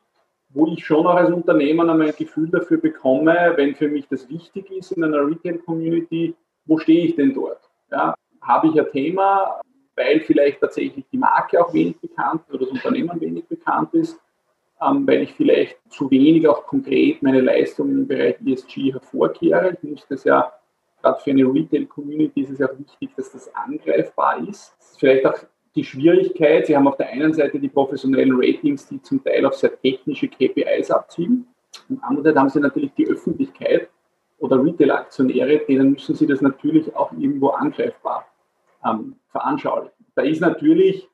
wo 0.51 0.69
ich 0.69 0.85
schon 0.85 1.07
auch 1.07 1.17
als 1.17 1.31
Unternehmer 1.31 1.89
ein 1.89 2.13
Gefühl 2.17 2.49
dafür 2.49 2.79
bekomme, 2.79 3.55
wenn 3.57 3.75
für 3.75 3.89
mich 3.89 4.07
das 4.09 4.29
wichtig 4.29 4.71
ist 4.71 4.93
in 4.93 5.03
einer 5.03 5.27
Retail-Community, 5.27 6.35
wo 6.67 6.79
stehe 6.79 7.07
ich 7.07 7.17
denn 7.17 7.35
dort? 7.35 7.61
Ja, 7.91 8.15
habe 8.41 8.69
ich 8.69 8.79
ein 8.79 8.91
Thema, 8.91 9.61
weil 9.97 10.21
vielleicht 10.21 10.61
tatsächlich 10.61 11.05
die 11.11 11.19
Marke 11.19 11.65
auch 11.65 11.73
wenig 11.73 11.99
bekannt 12.01 12.43
oder 12.49 12.61
das 12.61 12.71
Unternehmen 12.71 13.21
wenig 13.21 13.47
bekannt 13.47 13.95
ist, 13.95 14.19
ähm, 14.81 15.07
weil 15.07 15.23
ich 15.23 15.33
vielleicht 15.35 15.79
zu 15.89 16.11
wenig 16.11 16.47
auch 16.49 16.67
konkret 16.67 17.23
meine 17.23 17.41
Leistungen 17.41 17.99
im 17.99 18.09
Bereich 18.09 18.37
ESG 18.45 18.93
hervorkehre. 18.93 19.77
Ich 19.83 19.89
muss 19.89 20.07
das 20.09 20.25
ja, 20.25 20.53
gerade 21.01 21.21
für 21.21 21.31
eine 21.31 21.45
Retail-Community 21.45 22.43
ist 22.43 22.51
es 22.51 22.59
ja 22.59 22.67
auch 22.71 22.79
wichtig, 22.79 23.11
dass 23.17 23.33
das 23.33 23.55
angreifbar 23.55 24.39
ist. 24.49 24.75
Das 24.79 24.91
ist 24.91 25.01
vielleicht 25.01 25.27
auch 25.27 25.39
die 25.75 25.85
Schwierigkeit, 25.85 26.67
Sie 26.67 26.77
haben 26.77 26.87
auf 26.87 26.97
der 26.97 27.09
einen 27.09 27.33
Seite 27.33 27.59
die 27.59 27.69
professionellen 27.69 28.33
Ratings, 28.35 28.87
die 28.87 29.03
zum 29.03 29.23
Teil 29.25 29.45
auf 29.45 29.55
sehr 29.55 29.77
technische 29.81 30.29
KPIs 30.29 30.91
abzielen. 30.91 31.49
Und 31.89 32.01
andererseits 32.03 32.39
haben 32.39 32.49
Sie 32.49 32.61
natürlich 32.61 32.93
die 32.95 33.09
Öffentlichkeit 33.09 33.89
oder 34.39 34.63
Retail-Aktionäre, 34.63 35.65
denen 35.67 35.93
müssen 35.93 36.15
Sie 36.15 36.27
das 36.27 36.41
natürlich 36.41 36.95
auch 36.95 37.13
irgendwo 37.13 37.49
angreifbar 37.51 38.27
ähm, 38.85 39.17
veranschaulichen. 39.29 39.93
Da 40.15 40.23
ist 40.23 40.41
natürlich 40.41 41.09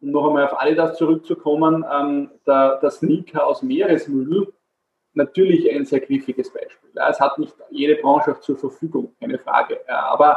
um 0.00 0.10
noch 0.10 0.26
einmal 0.26 0.44
auf 0.44 0.60
Adidas 0.60 0.98
zurückzukommen, 0.98 1.84
ähm, 1.90 2.30
der, 2.46 2.78
der 2.80 2.90
Sneaker 2.90 3.46
aus 3.46 3.62
Meeresmüll 3.62 4.52
natürlich 5.14 5.70
ein 5.72 5.86
sehr 5.86 6.00
griffiges 6.00 6.52
Beispiel. 6.52 6.90
Es 6.94 7.20
hat 7.20 7.38
nicht 7.38 7.54
jede 7.70 7.96
Branche 7.96 8.32
auch 8.32 8.40
zur 8.40 8.56
Verfügung, 8.56 9.14
keine 9.18 9.38
Frage. 9.38 9.80
Aber 9.88 10.36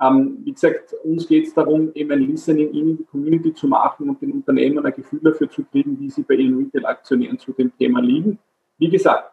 ähm, 0.00 0.38
wie 0.44 0.52
gesagt, 0.52 0.94
uns 1.02 1.26
geht 1.26 1.48
es 1.48 1.54
darum, 1.54 1.92
eben 1.94 2.12
ein 2.12 2.20
Listening 2.20 2.72
in 2.72 2.98
die 2.98 3.04
Community 3.04 3.52
zu 3.52 3.66
machen 3.66 4.08
und 4.08 4.22
den 4.22 4.32
Unternehmen 4.32 4.84
ein 4.84 4.94
Gefühl 4.94 5.20
dafür 5.22 5.50
zu 5.50 5.64
kriegen, 5.64 5.98
wie 5.98 6.10
sie 6.10 6.22
bei 6.22 6.34
ihren 6.34 6.56
Retail-Aktionären 6.58 7.38
zu 7.38 7.52
dem 7.52 7.76
Thema 7.76 8.00
liegen. 8.00 8.38
Wie 8.78 8.88
gesagt, 8.88 9.31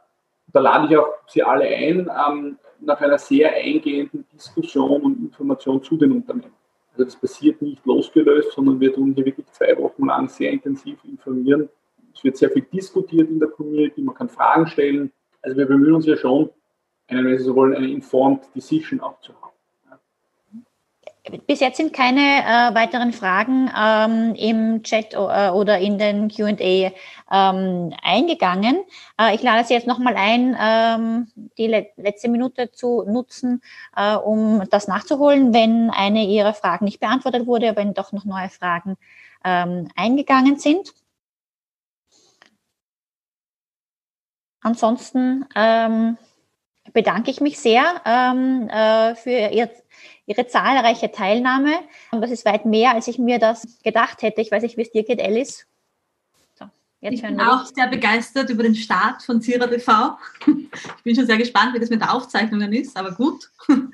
da 0.51 0.59
lade 0.59 0.87
ich 0.89 0.97
auch 0.97 1.07
Sie 1.27 1.43
alle 1.43 1.65
ein, 1.65 2.09
ähm, 2.09 2.57
nach 2.81 2.99
einer 3.01 3.17
sehr 3.17 3.53
eingehenden 3.53 4.25
Diskussion 4.33 5.01
und 5.01 5.19
Information 5.19 5.83
zu 5.83 5.97
den 5.97 6.11
Unternehmen. 6.13 6.53
Also 6.91 7.05
das 7.05 7.15
passiert 7.15 7.61
nicht 7.61 7.85
losgelöst, 7.85 8.53
sondern 8.53 8.79
wir 8.79 8.93
tun 8.93 9.13
hier 9.13 9.25
wirklich 9.25 9.47
zwei 9.51 9.77
Wochen 9.77 10.05
lang 10.05 10.27
sehr 10.27 10.51
intensiv 10.51 10.97
informieren. 11.03 11.69
Es 12.13 12.23
wird 12.23 12.37
sehr 12.37 12.49
viel 12.49 12.63
diskutiert 12.63 13.29
in 13.29 13.39
der 13.39 13.49
Community, 13.49 14.01
man 14.01 14.15
kann 14.15 14.29
Fragen 14.29 14.67
stellen. 14.67 15.11
Also 15.41 15.57
wir 15.57 15.65
bemühen 15.65 15.95
uns 15.95 16.05
ja 16.05 16.17
schon, 16.17 16.49
eine, 17.07 17.23
wenn 17.23 17.37
Sie 17.37 17.43
so 17.43 17.55
wollen, 17.55 17.75
eine 17.75 17.89
informed 17.89 18.43
Decision 18.55 18.99
auch 18.99 19.19
zu 19.21 19.33
haben. 19.41 19.48
Bis 21.47 21.59
jetzt 21.59 21.77
sind 21.77 21.93
keine 21.93 22.21
äh, 22.21 22.75
weiteren 22.75 23.11
Fragen 23.11 23.69
ähm, 23.77 24.35
im 24.35 24.83
Chat 24.83 25.13
äh, 25.13 25.17
oder 25.49 25.77
in 25.77 25.97
den 25.97 26.29
QA 26.29 26.91
ähm, 27.31 27.93
eingegangen. 28.01 28.83
Äh, 29.19 29.35
ich 29.35 29.43
lade 29.43 29.65
Sie 29.65 29.73
jetzt 29.73 29.85
nochmal 29.85 30.15
ein, 30.15 30.57
ähm, 30.59 31.27
die 31.57 31.67
le 31.67 31.87
letzte 31.97 32.29
Minute 32.29 32.71
zu 32.71 33.03
nutzen, 33.03 33.61
äh, 33.95 34.15
um 34.15 34.63
das 34.69 34.87
nachzuholen, 34.87 35.53
wenn 35.53 35.89
eine 35.89 36.25
Ihrer 36.25 36.53
Fragen 36.53 36.85
nicht 36.85 37.01
beantwortet 37.01 37.45
wurde, 37.45 37.75
wenn 37.75 37.93
doch 37.93 38.13
noch 38.13 38.25
neue 38.25 38.49
Fragen 38.49 38.95
ähm, 39.43 39.89
eingegangen 39.95 40.57
sind. 40.57 40.93
Ansonsten 44.61 45.45
ähm, 45.55 46.17
bedanke 46.93 47.31
ich 47.31 47.41
mich 47.41 47.59
sehr 47.59 48.01
ähm, 48.05 48.69
äh, 48.69 49.15
für 49.15 49.49
Ihr 49.51 49.69
Ihre 50.29 50.45
zahlreiche 50.45 51.11
Teilnahme. 51.11 51.79
Und 52.11 52.21
das 52.21 52.29
ist 52.29 52.45
weit 52.45 52.63
mehr, 52.63 52.93
als 52.93 53.07
ich 53.07 53.17
mir 53.17 53.39
das 53.39 53.79
gedacht 53.83 54.21
hätte. 54.21 54.41
Ich 54.41 54.51
weiß 54.51 54.61
nicht, 54.61 54.77
wie 54.77 54.83
es 54.83 54.91
dir 54.91 55.03
geht, 55.03 55.19
Alice. 55.19 55.65
So, 56.53 56.65
ich 57.01 57.23
bin 57.23 57.41
auch 57.41 57.65
sehr 57.65 57.87
begeistert 57.87 58.51
über 58.51 58.61
den 58.61 58.75
Start 58.75 59.23
von 59.23 59.41
Zira 59.41 59.65
TV. 59.65 60.17
Ich 60.97 61.03
bin 61.03 61.15
schon 61.15 61.25
sehr 61.25 61.37
gespannt, 61.37 61.73
wie 61.73 61.79
das 61.79 61.89
mit 61.89 62.07
Aufzeichnungen 62.07 62.71
ist, 62.73 62.95
aber 62.95 63.11
gut. 63.11 63.49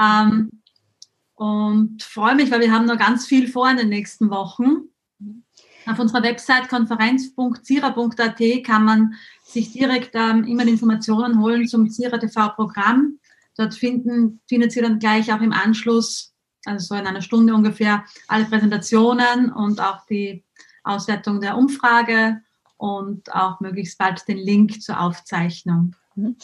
Ähm, 0.00 0.62
und 1.34 2.04
freue 2.04 2.36
mich, 2.36 2.52
weil 2.52 2.60
wir 2.60 2.70
haben 2.70 2.86
noch 2.86 2.98
ganz 2.98 3.26
viel 3.26 3.48
vor 3.48 3.68
in 3.68 3.78
den 3.78 3.88
nächsten 3.88 4.30
Wochen. 4.30 4.84
Auf 5.86 5.98
unserer 5.98 6.22
Website 6.22 6.68
konferenz.zira.at 6.68 8.40
kann 8.64 8.84
man 8.84 9.14
sich 9.44 9.72
direkt 9.72 10.10
ähm, 10.14 10.44
immer 10.44 10.64
Informationen 10.68 11.42
holen 11.42 11.66
zum 11.66 11.90
Zira 11.90 12.18
TV-Programm. 12.18 13.17
Dort 13.58 13.74
finden, 13.74 14.40
findet 14.48 14.72
Sie 14.72 14.80
dann 14.80 14.98
gleich 14.98 15.32
auch 15.32 15.40
im 15.40 15.52
Anschluss 15.52 16.32
also 16.64 16.94
so 16.94 17.00
in 17.00 17.06
einer 17.06 17.22
Stunde 17.22 17.54
ungefähr, 17.54 18.04
alle 18.26 18.44
Präsentationen 18.44 19.52
und 19.52 19.80
auch 19.80 20.04
die 20.06 20.44
Auswertung 20.84 21.40
der 21.40 21.56
Umfrage 21.56 22.40
und 22.76 23.32
auch 23.34 23.60
möglichst 23.60 23.98
bald 23.98 24.26
den 24.28 24.38
Link 24.38 24.82
zur 24.82 25.00
Aufzeichnung. 25.00 25.96
Mhm 26.14 26.36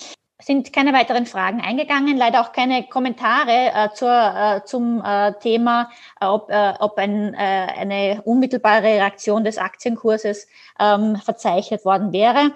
sind 0.42 0.72
keine 0.72 0.92
weiteren 0.92 1.26
Fragen 1.26 1.60
eingegangen, 1.60 2.16
leider 2.16 2.40
auch 2.40 2.52
keine 2.52 2.86
Kommentare 2.88 3.70
äh, 3.72 3.88
zur, 3.94 4.10
äh, 4.10 4.64
zum 4.64 5.02
äh, 5.02 5.32
Thema, 5.38 5.90
äh, 6.20 6.26
ob, 6.26 6.50
äh, 6.50 6.74
ob 6.80 6.98
ein, 6.98 7.32
äh, 7.34 7.36
eine 7.36 8.20
unmittelbare 8.24 8.82
Reaktion 8.82 9.44
des 9.44 9.58
Aktienkurses 9.58 10.46
ähm, 10.78 11.16
verzeichnet 11.16 11.84
worden 11.84 12.12
wäre. 12.12 12.52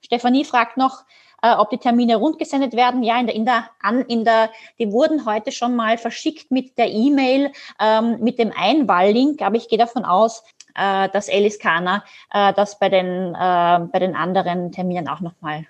Stefanie 0.00 0.44
fragt 0.44 0.76
noch, 0.76 1.04
ob 1.42 1.70
die 1.70 1.78
Termine 1.78 2.16
rundgesendet 2.16 2.74
werden. 2.74 3.02
Ja, 3.02 3.18
in 3.18 3.26
der, 3.26 3.34
in 3.34 3.44
der, 3.44 3.70
an, 3.80 4.02
in 4.02 4.24
der, 4.24 4.50
die 4.78 4.92
wurden 4.92 5.24
heute 5.24 5.52
schon 5.52 5.76
mal 5.76 5.98
verschickt 5.98 6.50
mit 6.50 6.76
der 6.78 6.90
E-Mail, 6.90 7.52
ähm, 7.80 8.18
mit 8.20 8.38
dem 8.38 8.52
Einwahllink, 8.54 9.42
aber 9.42 9.56
ich 9.56 9.68
gehe 9.68 9.78
davon 9.78 10.04
aus, 10.04 10.44
dass 10.72 11.28
Alice 11.28 11.58
Kana 11.58 12.04
das 12.30 12.78
bei 12.78 12.88
den, 12.88 13.32
bei 13.32 13.98
den 13.98 14.14
anderen 14.14 14.70
Terminen 14.70 15.08
auch 15.08 15.20
nochmal 15.20 15.66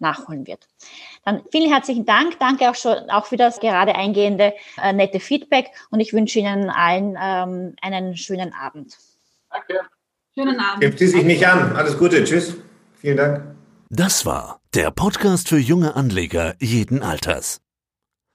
nachholen 0.00 0.46
wird. 0.46 0.66
Dann 1.24 1.42
vielen 1.50 1.70
herzlichen 1.70 2.04
Dank. 2.04 2.38
Danke 2.38 2.70
auch 2.70 2.74
schon 2.74 3.10
auch 3.10 3.26
für 3.26 3.36
das 3.36 3.60
gerade 3.60 3.94
eingehende 3.94 4.54
äh, 4.82 4.92
nette 4.92 5.20
Feedback 5.20 5.70
und 5.90 6.00
ich 6.00 6.12
wünsche 6.12 6.38
Ihnen 6.38 6.70
allen 6.70 7.16
ähm, 7.20 7.76
einen 7.82 8.16
schönen 8.16 8.52
Abend. 8.54 8.96
Danke. 9.50 9.80
Schönen 10.34 10.58
Abend. 10.58 10.80
Gibt 10.80 10.98
Sie 10.98 11.08
sich 11.08 11.24
nicht 11.24 11.46
an. 11.46 11.76
Alles 11.76 11.98
Gute. 11.98 12.24
Tschüss. 12.24 12.56
Vielen 12.94 13.16
Dank. 13.16 13.56
Das 13.90 14.24
war 14.24 14.59
der 14.74 14.92
Podcast 14.92 15.48
für 15.48 15.58
junge 15.58 15.96
Anleger 15.96 16.54
jeden 16.60 17.02
Alters. 17.02 17.60